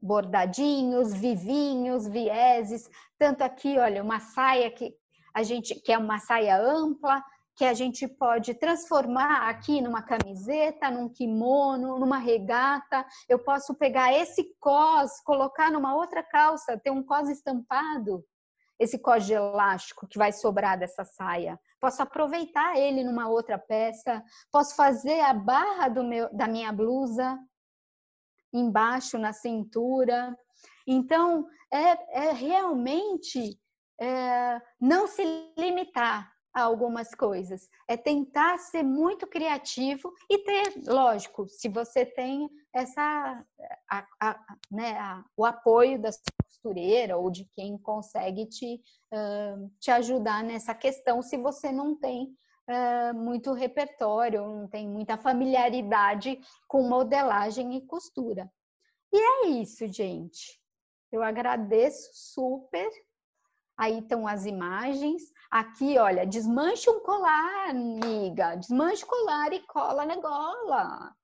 bordadinhos, 0.00 1.14
vivinhos, 1.14 2.08
vieses. 2.08 2.90
Tanto 3.16 3.42
aqui, 3.42 3.78
olha, 3.78 4.02
uma 4.02 4.18
saia 4.18 4.70
que 4.70 4.92
a 5.34 5.42
gente 5.42 5.74
que 5.76 5.92
é 5.92 5.96
uma 5.96 6.18
saia 6.18 6.60
ampla, 6.60 7.24
que 7.54 7.64
a 7.64 7.74
gente 7.74 8.08
pode 8.08 8.54
transformar 8.54 9.48
aqui 9.48 9.80
numa 9.80 10.02
camiseta, 10.02 10.90
num 10.90 11.08
kimono, 11.08 11.98
numa 11.98 12.18
regata. 12.18 13.04
Eu 13.28 13.38
posso 13.38 13.74
pegar 13.74 14.12
esse 14.12 14.54
cos, 14.58 15.20
colocar 15.24 15.70
numa 15.70 15.94
outra 15.94 16.22
calça, 16.22 16.78
ter 16.78 16.90
um 16.90 17.02
cos 17.02 17.28
estampado, 17.28 18.24
esse 18.78 18.98
cos 18.98 19.26
de 19.26 19.34
elástico 19.34 20.06
que 20.06 20.18
vai 20.18 20.32
sobrar 20.32 20.78
dessa 20.78 21.04
saia. 21.04 21.60
Posso 21.78 22.02
aproveitar 22.02 22.78
ele 22.78 23.04
numa 23.04 23.28
outra 23.28 23.58
peça. 23.58 24.22
Posso 24.50 24.74
fazer 24.74 25.20
a 25.20 25.34
barra 25.34 25.88
do 25.88 26.02
meu, 26.02 26.34
da 26.34 26.48
minha 26.48 26.72
blusa 26.72 27.38
embaixo 28.52 29.18
na 29.18 29.32
cintura. 29.32 30.36
Então, 30.86 31.46
é, 31.72 32.28
é 32.28 32.32
realmente 32.32 33.58
é, 34.00 34.60
não 34.80 35.06
se 35.06 35.22
limitar 35.56 36.31
a 36.54 36.62
algumas 36.62 37.14
coisas. 37.14 37.68
É 37.88 37.96
tentar 37.96 38.58
ser 38.58 38.82
muito 38.82 39.26
criativo 39.26 40.12
e 40.28 40.38
ter, 40.38 40.74
lógico, 40.86 41.48
se 41.48 41.68
você 41.68 42.04
tem 42.04 42.48
essa 42.72 43.44
a, 43.90 44.06
a, 44.20 44.56
né, 44.70 44.92
a, 44.98 45.24
o 45.36 45.44
apoio 45.44 46.00
da 46.00 46.12
sua 46.12 46.22
costureira 46.44 47.16
ou 47.16 47.30
de 47.30 47.44
quem 47.54 47.76
consegue 47.78 48.46
te, 48.46 48.80
uh, 49.12 49.70
te 49.78 49.90
ajudar 49.90 50.42
nessa 50.42 50.74
questão, 50.74 51.22
se 51.22 51.36
você 51.36 51.72
não 51.72 51.96
tem 51.96 52.34
uh, 52.68 53.14
muito 53.14 53.52
repertório, 53.52 54.46
não 54.46 54.68
tem 54.68 54.88
muita 54.88 55.16
familiaridade 55.16 56.40
com 56.68 56.88
modelagem 56.88 57.76
e 57.76 57.86
costura. 57.86 58.50
E 59.12 59.16
é 59.16 59.46
isso, 59.60 59.86
gente. 59.88 60.60
Eu 61.10 61.22
agradeço 61.22 62.10
super 62.14 62.90
Aí 63.76 63.98
estão 63.98 64.26
as 64.26 64.46
imagens. 64.46 65.22
Aqui, 65.50 65.98
olha, 65.98 66.26
desmanche 66.26 66.88
um 66.90 67.00
colar, 67.00 67.70
amiga. 67.70 68.54
Desmanche 68.56 69.04
o 69.04 69.08
colar 69.08 69.52
e 69.52 69.60
cola 69.66 70.04
na 70.04 70.16
gola. 70.16 71.14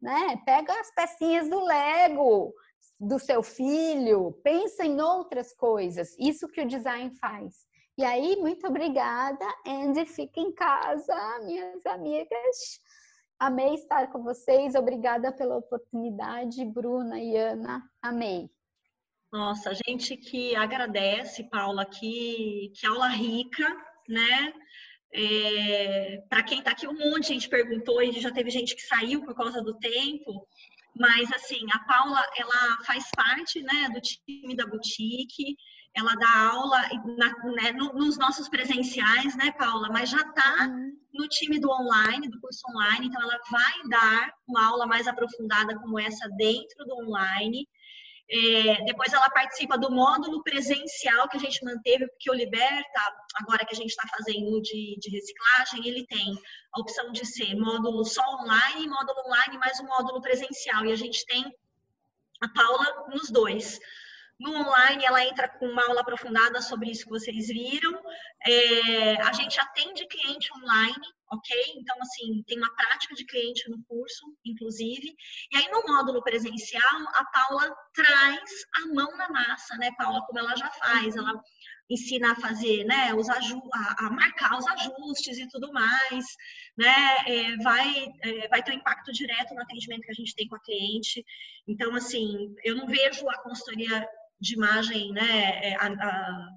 Né? 0.00 0.36
Pega 0.44 0.72
as 0.80 0.94
pecinhas 0.94 1.48
do 1.48 1.64
Lego 1.64 2.52
do 3.00 3.18
seu 3.18 3.42
filho, 3.42 4.38
pensa 4.44 4.84
em 4.84 5.00
outras 5.00 5.54
coisas. 5.54 6.14
Isso 6.18 6.46
que 6.48 6.60
o 6.60 6.68
design 6.68 7.10
faz. 7.16 7.66
E 7.96 8.04
aí, 8.04 8.36
muito 8.36 8.66
obrigada, 8.66 9.44
Andy. 9.66 10.04
Fica 10.06 10.40
em 10.40 10.52
casa, 10.52 11.14
minhas 11.44 11.84
amigas. 11.86 12.80
Amei 13.38 13.74
estar 13.74 14.10
com 14.12 14.22
vocês. 14.22 14.74
Obrigada 14.74 15.32
pela 15.32 15.56
oportunidade, 15.56 16.64
Bruna 16.64 17.18
e 17.18 17.36
Ana. 17.36 17.82
Amei. 18.02 18.50
Nossa, 19.32 19.70
a 19.70 19.74
gente 19.74 20.16
que 20.16 20.56
agradece, 20.56 21.48
Paula, 21.48 21.86
que, 21.86 22.72
que 22.74 22.86
aula 22.86 23.08
rica, 23.08 23.76
né? 24.08 24.52
É, 25.12 26.22
para 26.28 26.42
quem 26.42 26.58
está 26.58 26.72
aqui, 26.72 26.86
um 26.86 26.98
monte 26.98 27.22
de 27.22 27.34
gente 27.34 27.48
perguntou 27.48 28.02
e 28.02 28.12
já 28.12 28.30
teve 28.30 28.50
gente 28.50 28.74
que 28.74 28.82
saiu 28.82 29.24
por 29.24 29.34
causa 29.34 29.62
do 29.62 29.76
tempo, 29.78 30.46
mas 30.96 31.30
assim, 31.32 31.64
a 31.72 31.78
Paula, 31.80 32.24
ela 32.36 32.78
faz 32.84 33.04
parte 33.14 33.62
né, 33.62 33.88
do 33.92 34.00
time 34.00 34.54
da 34.54 34.66
boutique, 34.66 35.56
ela 35.94 36.14
dá 36.14 36.50
aula 36.52 36.80
na, 37.16 37.28
né, 37.52 37.72
nos 37.72 38.16
nossos 38.18 38.48
presenciais, 38.48 39.36
né, 39.36 39.50
Paula? 39.52 39.88
Mas 39.90 40.10
já 40.10 40.20
está 40.20 40.68
uhum. 40.68 40.92
no 41.14 41.28
time 41.28 41.58
do 41.58 41.70
online, 41.70 42.28
do 42.28 42.40
curso 42.40 42.62
online, 42.70 43.06
então 43.06 43.20
ela 43.20 43.38
vai 43.50 43.88
dar 43.88 44.32
uma 44.46 44.66
aula 44.66 44.86
mais 44.86 45.08
aprofundada 45.08 45.78
como 45.80 45.98
essa 45.98 46.28
dentro 46.36 46.84
do 46.86 46.94
online. 46.96 47.66
É, 48.32 48.84
depois 48.84 49.12
ela 49.12 49.28
participa 49.30 49.76
do 49.76 49.90
módulo 49.90 50.40
presencial 50.44 51.28
que 51.28 51.36
a 51.36 51.40
gente 51.40 51.64
manteve, 51.64 52.06
porque 52.06 52.30
o 52.30 52.34
Liberta, 52.34 53.00
agora 53.34 53.66
que 53.66 53.74
a 53.74 53.76
gente 53.76 53.90
está 53.90 54.06
fazendo 54.08 54.62
de, 54.62 54.96
de, 55.00 55.10
reciclagem, 55.10 55.88
ele 55.88 56.06
tem 56.06 56.38
a 56.72 56.80
opção 56.80 57.10
de 57.10 57.26
ser 57.26 57.56
módulo 57.56 58.04
só 58.04 58.22
online, 58.36 58.88
módulo 58.88 59.18
online 59.26 59.58
mais 59.58 59.80
um 59.80 59.86
módulo 59.86 60.20
presencial. 60.20 60.86
E 60.86 60.92
a 60.92 60.96
gente 60.96 61.26
tem 61.26 61.44
a 62.40 62.48
Paula 62.48 63.08
nos 63.08 63.30
dois. 63.30 63.80
No 64.40 64.54
online, 64.54 65.04
ela 65.04 65.22
entra 65.22 65.50
com 65.50 65.66
uma 65.66 65.86
aula 65.86 66.00
aprofundada 66.00 66.62
sobre 66.62 66.90
isso 66.90 67.04
que 67.04 67.10
vocês 67.10 67.48
viram. 67.48 67.92
É, 68.46 69.20
a 69.20 69.32
gente 69.34 69.60
atende 69.60 70.06
cliente 70.06 70.48
online, 70.56 70.96
ok? 71.30 71.74
Então, 71.76 71.94
assim, 72.00 72.42
tem 72.46 72.56
uma 72.56 72.74
prática 72.74 73.14
de 73.14 73.26
cliente 73.26 73.68
no 73.68 73.84
curso, 73.84 74.34
inclusive. 74.42 75.14
E 75.52 75.56
aí, 75.58 75.68
no 75.70 75.82
módulo 75.86 76.22
presencial, 76.22 77.00
a 77.16 77.24
Paula 77.26 77.76
traz 77.92 78.50
a 78.76 78.94
mão 78.94 79.14
na 79.18 79.28
massa, 79.28 79.76
né, 79.76 79.90
Paula? 79.98 80.24
Como 80.26 80.38
ela 80.38 80.56
já 80.56 80.70
faz. 80.70 81.14
Ela 81.14 81.34
ensina 81.90 82.32
a 82.32 82.36
fazer, 82.36 82.84
né, 82.84 83.12
os 83.12 83.28
a, 83.28 83.36
a, 83.98 84.10
marcar 84.10 84.56
os 84.56 84.66
ajustes 84.66 85.38
e 85.38 85.48
tudo 85.48 85.72
mais, 85.72 86.24
né, 86.78 87.16
é, 87.26 87.56
vai, 87.56 88.06
é, 88.22 88.48
vai 88.48 88.62
ter 88.62 88.72
um 88.72 88.76
impacto 88.76 89.12
direto 89.12 89.52
no 89.54 89.60
atendimento 89.60 90.02
que 90.02 90.12
a 90.12 90.14
gente 90.14 90.34
tem 90.34 90.46
com 90.46 90.54
a 90.54 90.60
cliente. 90.60 91.24
Então, 91.66 91.94
assim, 91.96 92.54
eu 92.64 92.76
não 92.76 92.86
vejo 92.86 93.28
a 93.28 93.38
consultoria 93.38 94.08
de 94.40 94.54
imagem, 94.54 95.12
né, 95.12 95.70
é, 95.70 95.76
a, 95.76 95.86
a, 95.86 96.48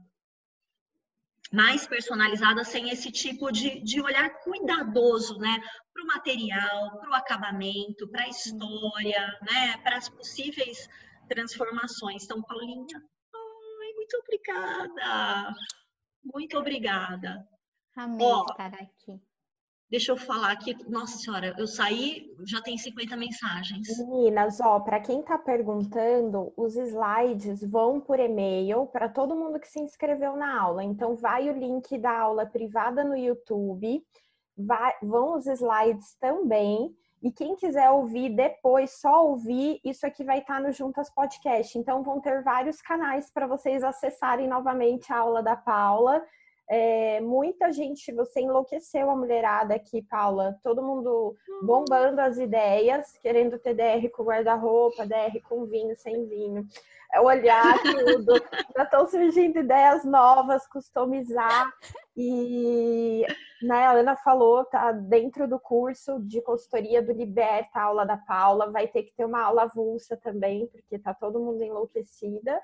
mais 1.51 1.85
personalizada 1.85 2.63
sem 2.63 2.89
esse 2.89 3.11
tipo 3.11 3.51
de, 3.51 3.79
de 3.81 4.01
olhar 4.01 4.29
cuidadoso, 4.41 5.37
né, 5.39 5.59
para 5.93 6.03
o 6.03 6.07
material, 6.07 6.99
para 6.99 7.09
o 7.09 7.13
acabamento, 7.13 8.07
para 8.07 8.23
a 8.23 8.29
história, 8.29 9.39
né, 9.41 9.77
para 9.83 9.97
as 9.97 10.09
possíveis 10.09 10.87
transformações. 11.27 12.23
Então, 12.23 12.41
Paulinha, 12.41 13.03
muito 14.13 14.19
obrigada, 14.19 15.55
muito 16.23 16.57
obrigada. 16.57 17.47
Amém 17.95 18.25
Ó, 18.25 18.45
estar 18.49 18.73
aqui. 18.73 19.21
Deixa 19.89 20.11
eu 20.11 20.17
falar 20.17 20.51
aqui. 20.51 20.75
Nossa 20.89 21.17
senhora, 21.17 21.53
eu 21.57 21.67
saí, 21.67 22.33
já 22.47 22.61
tem 22.61 22.77
50 22.77 23.15
mensagens. 23.15 23.87
Meninas, 23.99 24.59
ó, 24.59 24.79
para 24.79 24.99
quem 24.99 25.19
está 25.19 25.37
perguntando, 25.37 26.51
os 26.57 26.75
slides 26.75 27.61
vão 27.61 28.01
por 28.01 28.19
e-mail 28.19 28.87
para 28.87 29.07
todo 29.07 29.35
mundo 29.35 29.59
que 29.59 29.67
se 29.67 29.79
inscreveu 29.79 30.35
na 30.35 30.59
aula. 30.59 30.83
Então, 30.83 31.15
vai 31.15 31.47
o 31.49 31.57
link 31.57 31.95
da 31.99 32.17
aula 32.17 32.45
privada 32.45 33.03
no 33.03 33.15
YouTube, 33.15 34.03
vai, 34.57 34.93
vão 35.03 35.37
os 35.37 35.45
slides 35.45 36.15
também. 36.19 36.95
E 37.23 37.31
quem 37.31 37.55
quiser 37.55 37.89
ouvir 37.89 38.35
depois, 38.35 38.99
só 38.99 39.25
ouvir, 39.25 39.79
isso 39.81 40.05
aqui 40.05 40.25
vai 40.25 40.39
estar 40.39 40.55
tá 40.55 40.59
no 40.59 40.73
Juntas 40.73 41.09
Podcast. 41.09 41.79
Então, 41.79 42.03
vão 42.03 42.19
ter 42.19 42.43
vários 42.43 42.81
canais 42.81 43.31
para 43.31 43.47
vocês 43.47 43.81
acessarem 43.81 44.45
novamente 44.45 45.11
a 45.13 45.19
aula 45.19 45.41
da 45.41 45.55
Paula 45.55 46.21
é, 46.69 47.19
muita 47.21 47.71
gente, 47.71 48.11
você 48.13 48.41
enlouqueceu 48.41 49.09
a 49.09 49.15
mulherada 49.15 49.75
aqui, 49.75 50.01
Paula. 50.01 50.57
Todo 50.63 50.81
mundo 50.81 51.35
bombando 51.61 52.21
as 52.21 52.37
ideias, 52.37 53.17
querendo 53.17 53.59
ter 53.59 53.73
DR 53.73 54.09
com 54.09 54.23
guarda-roupa, 54.23 55.05
DR 55.05 55.39
com 55.47 55.65
vinho, 55.65 55.95
sem 55.97 56.25
vinho. 56.25 56.65
É 57.11 57.19
olhar 57.19 57.75
tudo. 57.83 58.41
Já 58.75 58.83
estão 58.83 59.05
surgindo 59.07 59.59
ideias 59.59 60.03
novas, 60.05 60.65
customizar. 60.67 61.71
E 62.15 63.25
né, 63.61 63.85
a 63.85 63.91
Ana 63.91 64.15
falou, 64.15 64.65
tá 64.65 64.91
dentro 64.91 65.47
do 65.47 65.59
curso 65.59 66.19
de 66.21 66.41
consultoria 66.41 67.01
do 67.01 67.11
Liberta, 67.11 67.81
aula 67.81 68.05
da 68.05 68.17
Paula. 68.17 68.71
Vai 68.71 68.87
ter 68.87 69.03
que 69.03 69.13
ter 69.13 69.25
uma 69.25 69.41
aula 69.41 69.63
avulsa 69.63 70.15
também, 70.17 70.65
porque 70.67 70.97
tá 70.97 71.13
todo 71.13 71.39
mundo 71.39 71.61
enlouquecida. 71.61 72.59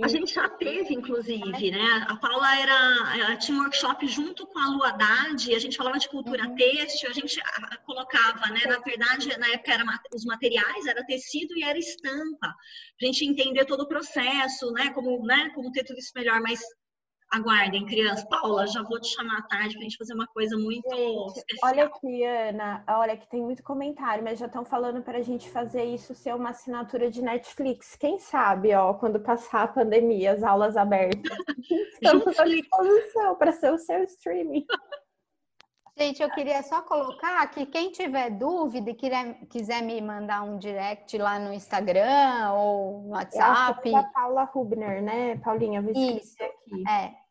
A 0.00 0.08
gente 0.08 0.32
já 0.32 0.48
teve, 0.48 0.94
inclusive, 0.94 1.70
né? 1.70 2.06
A 2.08 2.16
Paula 2.16 2.56
era, 2.56 3.14
ela 3.14 3.36
tinha 3.36 3.58
um 3.58 3.60
workshop 3.60 4.06
junto 4.08 4.46
com 4.46 4.58
a 4.58 4.68
Lu 4.68 4.82
Haddad, 4.82 5.54
a 5.54 5.58
gente 5.58 5.76
falava 5.76 5.98
de 5.98 6.08
cultura 6.08 6.48
uhum. 6.48 6.54
têxtil, 6.54 7.10
a 7.10 7.12
gente 7.12 7.38
colocava, 7.84 8.46
né? 8.48 8.60
Na 8.66 8.78
verdade, 8.78 9.38
na 9.38 9.48
época 9.48 10.00
os 10.14 10.24
materiais, 10.24 10.86
era 10.86 11.04
tecido 11.04 11.54
e 11.58 11.62
era 11.62 11.78
estampa. 11.78 12.46
A 13.00 13.04
gente 13.04 13.24
entender 13.26 13.66
todo 13.66 13.82
o 13.82 13.88
processo, 13.88 14.72
né? 14.72 14.90
Como, 14.94 15.26
né? 15.26 15.50
Como 15.54 15.70
ter 15.70 15.84
tudo 15.84 15.98
isso 15.98 16.12
melhor, 16.16 16.40
mas 16.40 16.60
aguardem, 17.32 17.86
crianças. 17.86 18.24
Paula, 18.24 18.66
já 18.66 18.82
vou 18.82 19.00
te 19.00 19.08
chamar 19.08 19.38
à 19.38 19.42
tarde 19.42 19.74
para 19.74 19.80
a 19.80 19.82
gente 19.84 19.96
fazer 19.96 20.12
uma 20.12 20.26
coisa 20.26 20.56
muito 20.56 20.88
gente, 20.94 21.38
especial. 21.38 21.70
Olha 21.70 21.84
aqui, 21.86 22.24
Ana, 22.24 22.84
olha 22.88 23.16
que 23.16 23.26
tem 23.28 23.42
muito 23.42 23.62
comentário, 23.62 24.22
mas 24.22 24.38
já 24.38 24.46
estão 24.46 24.64
falando 24.64 25.02
para 25.02 25.18
a 25.18 25.22
gente 25.22 25.48
fazer 25.48 25.84
isso 25.84 26.14
ser 26.14 26.34
uma 26.34 26.50
assinatura 26.50 27.10
de 27.10 27.22
Netflix. 27.22 27.96
Quem 27.96 28.18
sabe, 28.18 28.74
ó, 28.74 28.92
quando 28.94 29.18
passar 29.18 29.62
a 29.62 29.68
pandemia, 29.68 30.32
as 30.32 30.42
aulas 30.42 30.76
abertas. 30.76 31.22
Estamos 31.94 32.38
à 32.38 32.44
disposição 32.44 33.34
para 33.36 33.52
ser 33.52 33.72
o 33.72 33.78
seu 33.78 34.04
streaming. 34.04 34.66
Gente, 35.94 36.22
eu 36.22 36.30
queria 36.30 36.62
só 36.62 36.80
colocar 36.80 37.46
que 37.48 37.66
quem 37.66 37.92
tiver 37.92 38.30
dúvida 38.30 38.90
e 38.90 38.94
quiser, 38.94 39.34
quiser 39.50 39.82
me 39.82 40.00
mandar 40.00 40.42
um 40.42 40.56
direct 40.56 41.18
lá 41.18 41.38
no 41.38 41.52
Instagram 41.52 42.50
ou 42.54 43.02
no 43.02 43.08
WhatsApp. 43.10 43.90
É 43.90 43.98
a 43.98 44.02
Paula 44.04 44.44
Rubner, 44.44 45.02
né, 45.02 45.36
Paulinha? 45.36 45.84
Isso, 45.94 46.34
aqui. 46.42 46.82
é. 46.88 47.21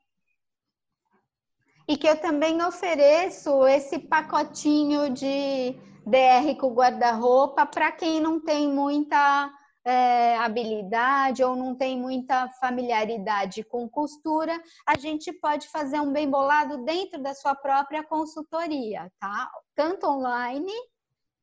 E 1.87 1.97
que 1.97 2.07
eu 2.07 2.17
também 2.19 2.61
ofereço 2.63 3.67
esse 3.67 3.99
pacotinho 3.99 5.09
de 5.09 5.75
DR 6.05 6.55
com 6.59 6.73
guarda-roupa 6.73 7.65
para 7.65 7.91
quem 7.91 8.19
não 8.19 8.39
tem 8.39 8.67
muita 8.67 9.51
é, 9.83 10.37
habilidade 10.37 11.43
ou 11.43 11.55
não 11.55 11.75
tem 11.75 11.97
muita 11.97 12.47
familiaridade 12.59 13.63
com 13.63 13.89
costura, 13.89 14.61
a 14.87 14.97
gente 14.97 15.33
pode 15.33 15.67
fazer 15.69 15.99
um 15.99 16.11
bem 16.11 16.29
bolado 16.29 16.83
dentro 16.83 17.21
da 17.21 17.33
sua 17.33 17.55
própria 17.55 18.03
consultoria, 18.03 19.11
tá? 19.19 19.51
Tanto 19.75 20.07
online 20.07 20.73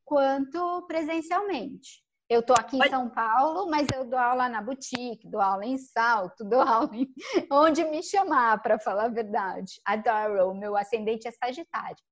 quanto 0.05 0.87
presencialmente. 0.87 2.03
Eu 2.29 2.41
estou 2.41 2.55
aqui 2.59 2.77
em 2.77 2.91
São 2.91 3.09
Paulo, 3.09 3.71
mas 3.71 3.87
eu 3.95 4.05
dou 4.05 4.19
aula 4.19 4.51
na 4.51 4.61
boutique, 4.61 5.27
dou 5.27 5.41
aula 5.41 5.65
em 5.65 5.79
salto, 5.79 6.45
dou 6.49 6.61
aula 6.61 6.91
em... 6.95 7.09
onde 7.51 7.85
me 7.85 8.03
chamar, 8.03 8.61
para 8.63 8.79
falar 8.79 9.07
a 9.07 9.09
verdade. 9.09 9.81
Adoro, 9.85 10.51
o 10.51 10.55
meu 10.55 10.77
ascendente 10.77 11.27
é 11.27 11.31
Sagitário. 11.31 12.05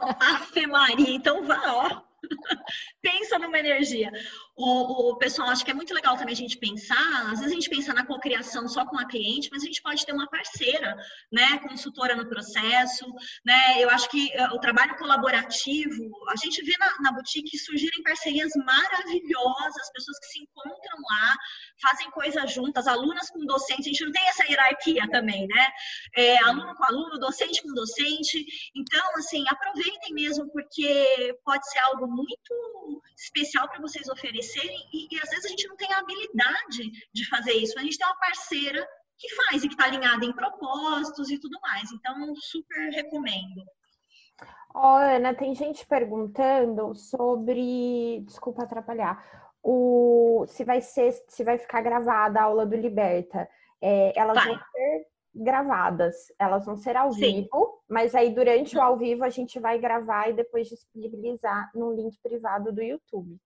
Ave 0.00 0.66
Maria, 0.66 1.14
então 1.14 1.44
vá, 1.44 1.62
ó. 1.72 2.02
Pensa 3.00 3.38
numa 3.38 3.58
energia. 3.58 4.10
O, 4.54 5.12
o, 5.12 5.16
pessoal 5.16 5.48
acha 5.48 5.64
que 5.64 5.70
é 5.70 5.74
muito 5.74 5.94
legal 5.94 6.14
também 6.18 6.34
a 6.34 6.36
gente 6.36 6.58
pensar, 6.58 7.22
às 7.32 7.40
vezes 7.40 7.52
a 7.52 7.54
gente 7.54 7.70
pensa 7.70 7.94
na 7.94 8.04
cocriação 8.04 8.68
só 8.68 8.84
com 8.84 8.98
a 8.98 9.08
cliente, 9.08 9.48
mas 9.50 9.62
a 9.62 9.66
gente 9.66 9.80
pode 9.80 10.04
ter 10.04 10.12
uma 10.12 10.28
parceira, 10.28 10.94
né, 11.32 11.58
consultora 11.60 12.14
no 12.14 12.28
processo, 12.28 13.06
né, 13.46 13.82
eu 13.82 13.88
acho 13.88 14.10
que 14.10 14.26
uh, 14.26 14.54
o 14.54 14.60
trabalho 14.60 14.94
colaborativo, 14.98 16.04
a 16.28 16.36
gente 16.36 16.62
vê 16.64 16.72
na, 16.78 16.92
na 17.00 17.12
boutique 17.12 17.58
surgirem 17.58 18.02
parcerias 18.02 18.52
maravilhosas, 18.56 19.90
pessoas 19.94 20.18
que 20.18 20.26
se 20.26 20.42
encontram 20.42 20.98
lá, 21.10 21.34
fazem 21.80 22.10
coisas 22.10 22.52
juntas, 22.52 22.86
alunas 22.86 23.30
com 23.30 23.46
docentes, 23.46 23.86
a 23.86 23.88
gente 23.88 24.04
não 24.04 24.12
tem 24.12 24.28
essa 24.28 24.44
hierarquia 24.44 25.08
também, 25.10 25.46
né, 25.46 25.68
é, 26.14 26.36
aluno 26.44 26.74
com 26.74 26.84
aluno, 26.84 27.18
docente 27.18 27.62
com 27.62 27.72
docente, 27.72 28.44
então, 28.76 29.16
assim, 29.16 29.46
aproveitem 29.48 30.12
mesmo, 30.12 30.46
porque 30.52 31.34
pode 31.42 31.66
ser 31.70 31.78
algo 31.78 32.06
muito 32.06 33.02
especial 33.16 33.66
para 33.66 33.80
vocês 33.80 34.08
oferecerem 34.08 34.41
e, 34.92 35.08
e 35.10 35.20
às 35.22 35.30
vezes 35.30 35.44
a 35.44 35.48
gente 35.48 35.68
não 35.68 35.76
tem 35.76 35.92
a 35.92 35.98
habilidade 35.98 36.90
de 37.12 37.28
fazer 37.28 37.52
isso. 37.52 37.78
A 37.78 37.82
gente 37.82 37.98
tem 37.98 38.06
uma 38.06 38.18
parceira 38.18 38.86
que 39.18 39.28
faz 39.34 39.62
e 39.62 39.68
que 39.68 39.74
está 39.74 39.84
alinhada 39.84 40.24
em 40.24 40.32
propósitos 40.32 41.30
e 41.30 41.38
tudo 41.38 41.58
mais. 41.60 41.90
Então, 41.92 42.34
super 42.36 42.90
recomendo. 42.90 43.62
Ó, 44.74 44.94
oh, 44.94 44.96
Ana, 44.96 45.34
tem 45.34 45.54
gente 45.54 45.86
perguntando 45.86 46.94
sobre, 46.94 48.20
desculpa 48.26 48.62
atrapalhar, 48.62 49.22
o 49.62 50.44
se 50.48 50.64
vai 50.64 50.80
ser, 50.80 51.12
se 51.28 51.44
vai 51.44 51.58
ficar 51.58 51.82
gravada 51.82 52.40
a 52.40 52.44
aula 52.44 52.66
do 52.66 52.74
Liberta. 52.74 53.48
É, 53.80 54.18
elas 54.18 54.34
vai. 54.34 54.48
vão 54.48 54.58
ser 54.58 55.06
gravadas, 55.34 56.14
elas 56.38 56.64
vão 56.64 56.76
ser 56.76 56.96
ao 56.96 57.12
Sim. 57.12 57.42
vivo, 57.42 57.82
mas 57.88 58.14
aí 58.14 58.34
durante 58.34 58.76
o 58.76 58.82
ao 58.82 58.96
vivo 58.96 59.24
a 59.24 59.30
gente 59.30 59.58
vai 59.58 59.78
gravar 59.78 60.28
e 60.28 60.34
depois 60.34 60.68
disponibilizar 60.68 61.70
no 61.74 61.92
link 61.92 62.18
privado 62.22 62.72
do 62.72 62.82
YouTube. 62.82 63.38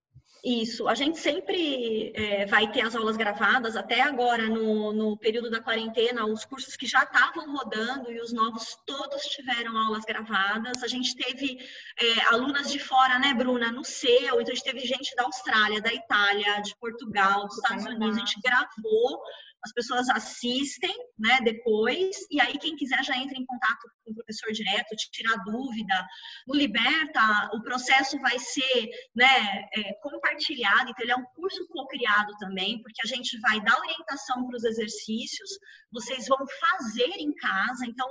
Isso, 0.44 0.86
a 0.86 0.94
gente 0.94 1.18
sempre 1.18 2.12
é, 2.14 2.46
vai 2.46 2.70
ter 2.70 2.82
as 2.82 2.94
aulas 2.94 3.16
gravadas, 3.16 3.74
até 3.74 4.00
agora 4.00 4.48
no, 4.48 4.92
no 4.92 5.16
período 5.16 5.50
da 5.50 5.60
quarentena, 5.60 6.24
os 6.24 6.44
cursos 6.44 6.76
que 6.76 6.86
já 6.86 7.02
estavam 7.02 7.52
rodando 7.52 8.12
e 8.12 8.20
os 8.20 8.32
novos 8.32 8.76
todos 8.86 9.22
tiveram 9.22 9.76
aulas 9.76 10.04
gravadas. 10.04 10.82
A 10.82 10.86
gente 10.86 11.16
teve 11.16 11.58
é, 12.00 12.20
alunas 12.28 12.70
de 12.70 12.78
fora, 12.78 13.18
né, 13.18 13.34
Bruna, 13.34 13.72
no 13.72 13.84
seu, 13.84 14.40
então 14.40 14.52
a 14.52 14.54
gente 14.54 14.64
teve 14.64 14.80
gente 14.80 15.16
da 15.16 15.24
Austrália, 15.24 15.80
da 15.80 15.92
Itália, 15.92 16.60
de 16.60 16.76
Portugal, 16.76 17.46
dos 17.46 17.56
Estados 17.56 17.84
Unidos, 17.84 18.16
a 18.16 18.20
gente 18.20 18.40
gravou 18.40 19.20
as 19.66 19.72
pessoas 19.72 20.08
assistem, 20.08 20.94
né, 21.18 21.40
depois, 21.42 22.16
e 22.30 22.40
aí 22.40 22.56
quem 22.56 22.76
quiser 22.76 23.02
já 23.02 23.16
entra 23.16 23.36
em 23.36 23.44
contato 23.44 23.80
com 24.04 24.12
o 24.12 24.14
professor 24.14 24.52
direto, 24.52 24.94
tirar 25.10 25.42
dúvida. 25.44 26.06
No 26.46 26.54
Liberta, 26.54 27.50
o 27.52 27.60
processo 27.62 28.16
vai 28.20 28.38
ser, 28.38 28.88
né, 29.14 29.64
é, 29.74 29.92
compartilhado, 30.00 30.90
então 30.90 31.02
ele 31.02 31.10
é 31.10 31.16
um 31.16 31.24
curso 31.34 31.66
co-criado 31.68 32.32
também, 32.38 32.80
porque 32.80 33.02
a 33.02 33.08
gente 33.08 33.38
vai 33.40 33.60
dar 33.60 33.76
orientação 33.80 34.46
para 34.46 34.56
os 34.56 34.64
exercícios, 34.64 35.50
vocês 35.90 36.28
vão 36.28 36.38
fazer 36.60 37.10
em 37.18 37.34
casa, 37.34 37.86
então, 37.86 38.08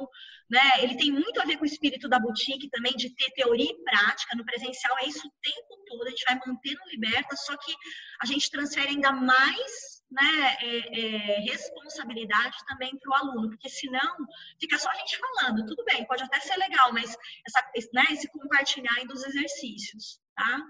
né, 0.50 0.84
ele 0.84 0.98
tem 0.98 1.10
muito 1.10 1.40
a 1.40 1.46
ver 1.46 1.56
com 1.56 1.64
o 1.64 1.68
espírito 1.68 2.10
da 2.10 2.20
boutique 2.20 2.70
também, 2.70 2.94
de 2.98 3.16
ter 3.16 3.32
teoria 3.32 3.72
e 3.72 3.84
prática, 3.84 4.36
no 4.36 4.44
presencial 4.44 4.98
é 5.00 5.08
isso 5.08 5.26
o 5.26 5.34
tempo 5.42 5.84
todo, 5.88 6.08
a 6.08 6.10
gente 6.10 6.26
vai 6.26 6.38
manter 6.46 6.74
no 6.74 6.92
Liberta, 6.92 7.34
só 7.38 7.56
que 7.56 7.74
a 8.20 8.26
gente 8.26 8.52
transfere 8.52 8.90
ainda 8.90 9.14
mais 9.14 9.95
né, 10.12 10.56
é, 10.62 11.00
é, 11.00 11.40
responsabilidade 11.42 12.58
também 12.68 12.98
para 12.98 13.10
o 13.10 13.14
aluno, 13.14 13.50
porque 13.50 13.70
senão 13.70 14.16
fica 14.60 14.78
só 14.78 14.90
a 14.90 14.96
gente 14.96 15.18
falando, 15.18 15.66
tudo 15.66 15.84
bem, 15.86 16.06
pode 16.06 16.24
até 16.24 16.40
ser 16.40 16.58
legal, 16.58 16.94
mas 16.94 17.18
essa, 17.48 17.62
né, 17.94 18.04
esse 18.12 18.28
compartilhar 18.30 19.06
dos 19.08 19.24
exercícios, 19.26 20.20
tá? 20.36 20.62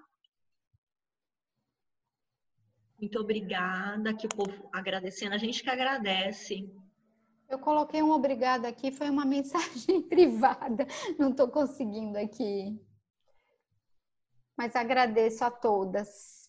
Muito 3.00 3.20
obrigada, 3.20 4.16
que 4.16 4.26
o 4.26 4.30
povo 4.30 4.70
agradecendo, 4.74 5.36
a 5.36 5.38
gente 5.38 5.62
que 5.62 5.70
agradece. 5.70 6.74
Eu 7.50 7.60
coloquei 7.60 8.02
um 8.02 8.12
obrigado 8.12 8.66
aqui, 8.66 8.92
foi 8.92 9.10
uma 9.10 9.26
mensagem 9.26 10.02
privada, 10.02 10.88
não 11.20 11.30
estou 11.30 11.50
conseguindo 11.50 12.18
aqui. 12.18 12.80
Mas 14.58 14.76
agradeço 14.76 15.44
a 15.44 15.52
todas. 15.52 16.45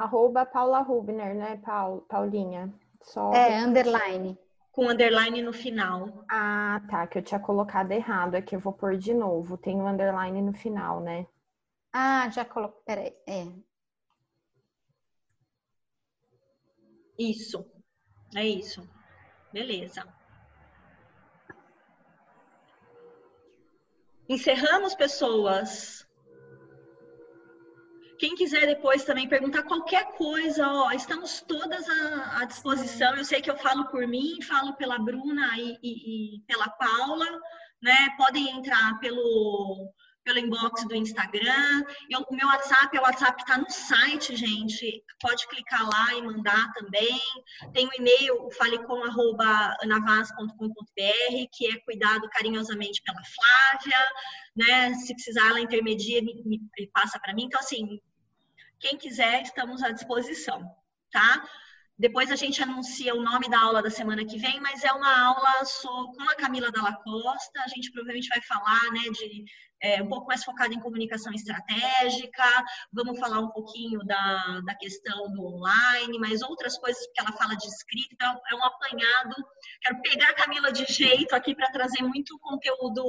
Arroba 0.00 0.46
Paula 0.46 0.80
Rubner, 0.80 1.34
né, 1.34 1.60
Paul, 1.62 2.00
Paulinha? 2.08 2.72
Só 3.02 3.34
é, 3.34 3.60
underline. 3.60 4.38
Com 4.72 4.88
underline 4.88 5.42
no 5.42 5.52
final. 5.52 6.24
Ah, 6.26 6.80
tá, 6.88 7.06
que 7.06 7.18
eu 7.18 7.22
tinha 7.22 7.38
colocado 7.38 7.92
errado. 7.92 8.34
Aqui 8.34 8.56
eu 8.56 8.60
vou 8.60 8.72
pôr 8.72 8.96
de 8.96 9.12
novo. 9.12 9.58
Tem 9.58 9.76
o 9.76 9.80
um 9.80 9.88
underline 9.88 10.40
no 10.40 10.54
final, 10.54 11.00
né? 11.00 11.26
Ah, 11.92 12.30
já 12.30 12.46
coloquei. 12.46 12.80
Peraí, 12.86 13.14
é. 13.26 13.46
Isso. 17.18 17.70
É 18.34 18.46
isso. 18.46 18.88
Beleza. 19.52 20.02
Encerramos, 24.26 24.94
pessoas. 24.94 26.08
Quem 28.20 28.34
quiser 28.34 28.66
depois 28.66 29.02
também 29.02 29.26
perguntar 29.26 29.62
qualquer 29.62 30.12
coisa, 30.12 30.68
ó, 30.68 30.90
estamos 30.90 31.40
todas 31.40 31.88
à, 31.88 32.42
à 32.42 32.44
disposição. 32.44 33.16
Eu 33.16 33.24
sei 33.24 33.40
que 33.40 33.50
eu 33.50 33.56
falo 33.56 33.86
por 33.86 34.06
mim, 34.06 34.42
falo 34.42 34.74
pela 34.74 34.98
Bruna 34.98 35.56
e, 35.56 35.78
e, 35.82 36.36
e 36.36 36.40
pela 36.40 36.68
Paula, 36.68 37.26
né? 37.80 38.10
Podem 38.18 38.58
entrar 38.58 39.00
pelo 39.00 39.90
pelo 40.22 40.38
inbox 40.38 40.86
do 40.86 40.94
Instagram. 40.94 41.82
o 42.28 42.36
meu 42.36 42.46
WhatsApp 42.46 42.94
é 42.94 43.00
o 43.00 43.04
WhatsApp 43.04 43.36
que 43.36 43.42
está 43.50 43.56
no 43.56 43.70
site, 43.70 44.36
gente. 44.36 45.02
Pode 45.18 45.48
clicar 45.48 45.88
lá 45.88 46.14
e 46.14 46.20
mandar 46.20 46.70
também. 46.74 47.18
Tem 47.72 47.86
o 47.86 47.90
e-mail, 47.98 48.50
falecom.anavaz.com.br, 48.50 51.48
que 51.54 51.68
é 51.68 51.80
cuidado 51.80 52.28
carinhosamente 52.28 53.00
pela 53.02 53.22
Flávia. 53.24 53.98
Né? 54.54 54.92
Se 54.94 55.14
precisar, 55.14 55.48
ela 55.48 55.60
intermedia, 55.60 56.20
me, 56.20 56.42
me 56.44 56.60
passa 56.92 57.18
para 57.18 57.32
mim. 57.32 57.44
Então, 57.44 57.58
assim, 57.58 57.98
quem 58.80 58.96
quiser, 58.96 59.42
estamos 59.42 59.82
à 59.82 59.90
disposição, 59.90 60.60
tá? 61.12 61.46
Depois 62.00 62.30
a 62.30 62.34
gente 62.34 62.62
anuncia 62.62 63.14
o 63.14 63.22
nome 63.22 63.46
da 63.50 63.60
aula 63.60 63.82
da 63.82 63.90
semana 63.90 64.24
que 64.24 64.38
vem, 64.38 64.58
mas 64.58 64.82
é 64.82 64.90
uma 64.90 65.20
aula 65.20 65.52
com 65.84 66.22
a 66.30 66.34
Camila 66.34 66.72
Dalla 66.72 66.94
Costa. 66.94 67.60
A 67.60 67.68
gente 67.68 67.92
provavelmente 67.92 68.28
vai 68.28 68.40
falar, 68.40 68.90
né, 68.90 69.02
de 69.12 69.44
é, 69.82 70.02
um 70.02 70.08
pouco 70.08 70.26
mais 70.26 70.42
focado 70.42 70.72
em 70.72 70.80
comunicação 70.80 71.30
estratégica. 71.34 72.42
Vamos 72.90 73.18
falar 73.18 73.40
um 73.40 73.50
pouquinho 73.50 74.02
da, 74.06 74.60
da 74.64 74.74
questão 74.76 75.30
do 75.30 75.44
online, 75.44 76.18
mas 76.18 76.40
outras 76.40 76.78
coisas, 76.78 77.04
porque 77.06 77.20
ela 77.20 77.36
fala 77.36 77.54
de 77.54 77.66
escrita. 77.66 78.14
Então, 78.14 78.40
é 78.50 78.54
um 78.54 78.64
apanhado. 78.64 79.34
Quero 79.82 80.00
pegar 80.00 80.30
a 80.30 80.34
Camila 80.34 80.72
de 80.72 80.86
jeito 80.90 81.34
aqui 81.34 81.54
para 81.54 81.70
trazer 81.70 82.02
muito 82.02 82.38
conteúdo 82.38 83.04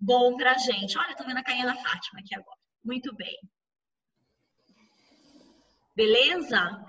bom 0.00 0.36
para 0.36 0.50
a 0.50 0.58
gente. 0.58 0.98
Olha, 0.98 1.12
estou 1.12 1.26
vendo 1.26 1.38
a 1.38 1.44
Caína 1.44 1.76
Fátima 1.76 2.18
aqui 2.18 2.34
agora. 2.34 2.58
Muito 2.84 3.14
bem. 3.14 3.38
Beleza? 6.00 6.82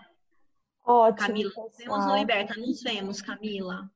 Ótimo. 0.86 1.28
Camila, 1.28 1.52
nos 1.54 1.76
vemos 1.76 2.06
no 2.06 2.16
Liberta. 2.16 2.56
Nos 2.56 2.82
vemos, 2.82 3.22
Camila. 3.22 3.92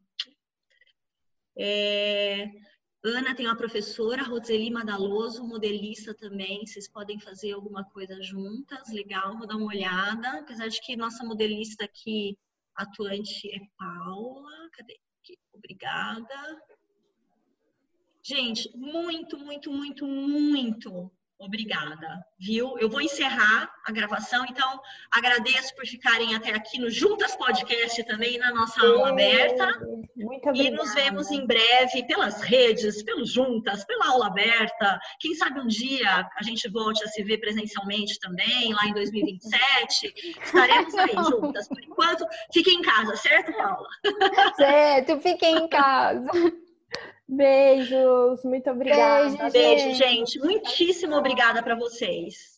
É... 1.57 2.51
Ana 3.01 3.33
tem 3.33 3.45
uma 3.45 3.55
professora, 3.55 4.23
Roseli 4.23 4.69
Madaloso, 4.69 5.47
modelista 5.47 6.13
também. 6.13 6.67
Vocês 6.67 6.89
podem 6.89 7.17
fazer 7.17 7.53
alguma 7.53 7.85
coisa 7.85 8.21
juntas, 8.21 8.89
legal, 8.89 9.37
vou 9.37 9.47
dar 9.47 9.55
uma 9.55 9.67
olhada. 9.67 10.39
Apesar 10.39 10.67
de 10.67 10.81
que 10.81 10.97
nossa 10.97 11.23
modelista 11.23 11.85
aqui 11.85 12.37
atuante 12.75 13.55
é 13.55 13.59
Paula. 13.77 14.69
Cadê? 14.73 14.99
Aqui. 15.21 15.39
Obrigada. 15.53 16.61
Gente, 18.21 18.69
muito, 18.75 19.37
muito, 19.37 19.71
muito, 19.71 20.05
muito 20.05 21.09
Obrigada, 21.37 22.25
viu? 22.39 22.77
Eu 22.79 22.89
vou 22.89 23.01
encerrar 23.01 23.69
a 23.85 23.91
gravação, 23.91 24.45
então 24.49 24.81
agradeço 25.11 25.75
por 25.75 25.85
ficarem 25.85 26.33
até 26.33 26.51
aqui 26.51 26.79
no 26.79 26.89
Juntas 26.89 27.35
Podcast 27.35 28.01
também, 28.05 28.37
na 28.37 28.53
nossa 28.53 28.79
aula 28.81 29.09
aberta. 29.09 29.67
Muito 30.15 30.49
obrigada. 30.49 30.69
E 30.69 30.71
nos 30.71 30.93
vemos 30.93 31.29
em 31.31 31.45
breve 31.45 32.05
pelas 32.07 32.41
redes, 32.41 33.03
pelos 33.03 33.33
Juntas, 33.33 33.83
pela 33.83 34.07
aula 34.07 34.27
aberta. 34.27 34.97
Quem 35.19 35.35
sabe 35.35 35.59
um 35.59 35.67
dia 35.67 36.25
a 36.37 36.43
gente 36.43 36.69
volte 36.69 37.03
a 37.03 37.07
se 37.07 37.21
ver 37.21 37.37
presencialmente 37.39 38.17
também, 38.19 38.73
lá 38.73 38.85
em 38.85 38.93
2027. 38.93 40.13
Estaremos 40.41 40.95
aí 40.95 41.15
juntas. 41.15 41.67
Por 41.67 41.83
enquanto, 41.83 42.25
fiquem 42.53 42.79
em 42.79 42.81
casa, 42.81 43.15
certo, 43.17 43.51
Paula? 43.53 43.87
Certo, 44.55 45.19
fiquem 45.19 45.57
em 45.57 45.67
casa. 45.67 46.29
Beijos, 47.27 48.43
muito 48.43 48.69
obrigada. 48.69 49.49
Beijo, 49.49 49.51
Beijo 49.51 49.95
gente. 49.95 50.39
Muitíssimo 50.39 51.15
obrigada 51.15 51.61
para 51.63 51.75
vocês. 51.75 52.54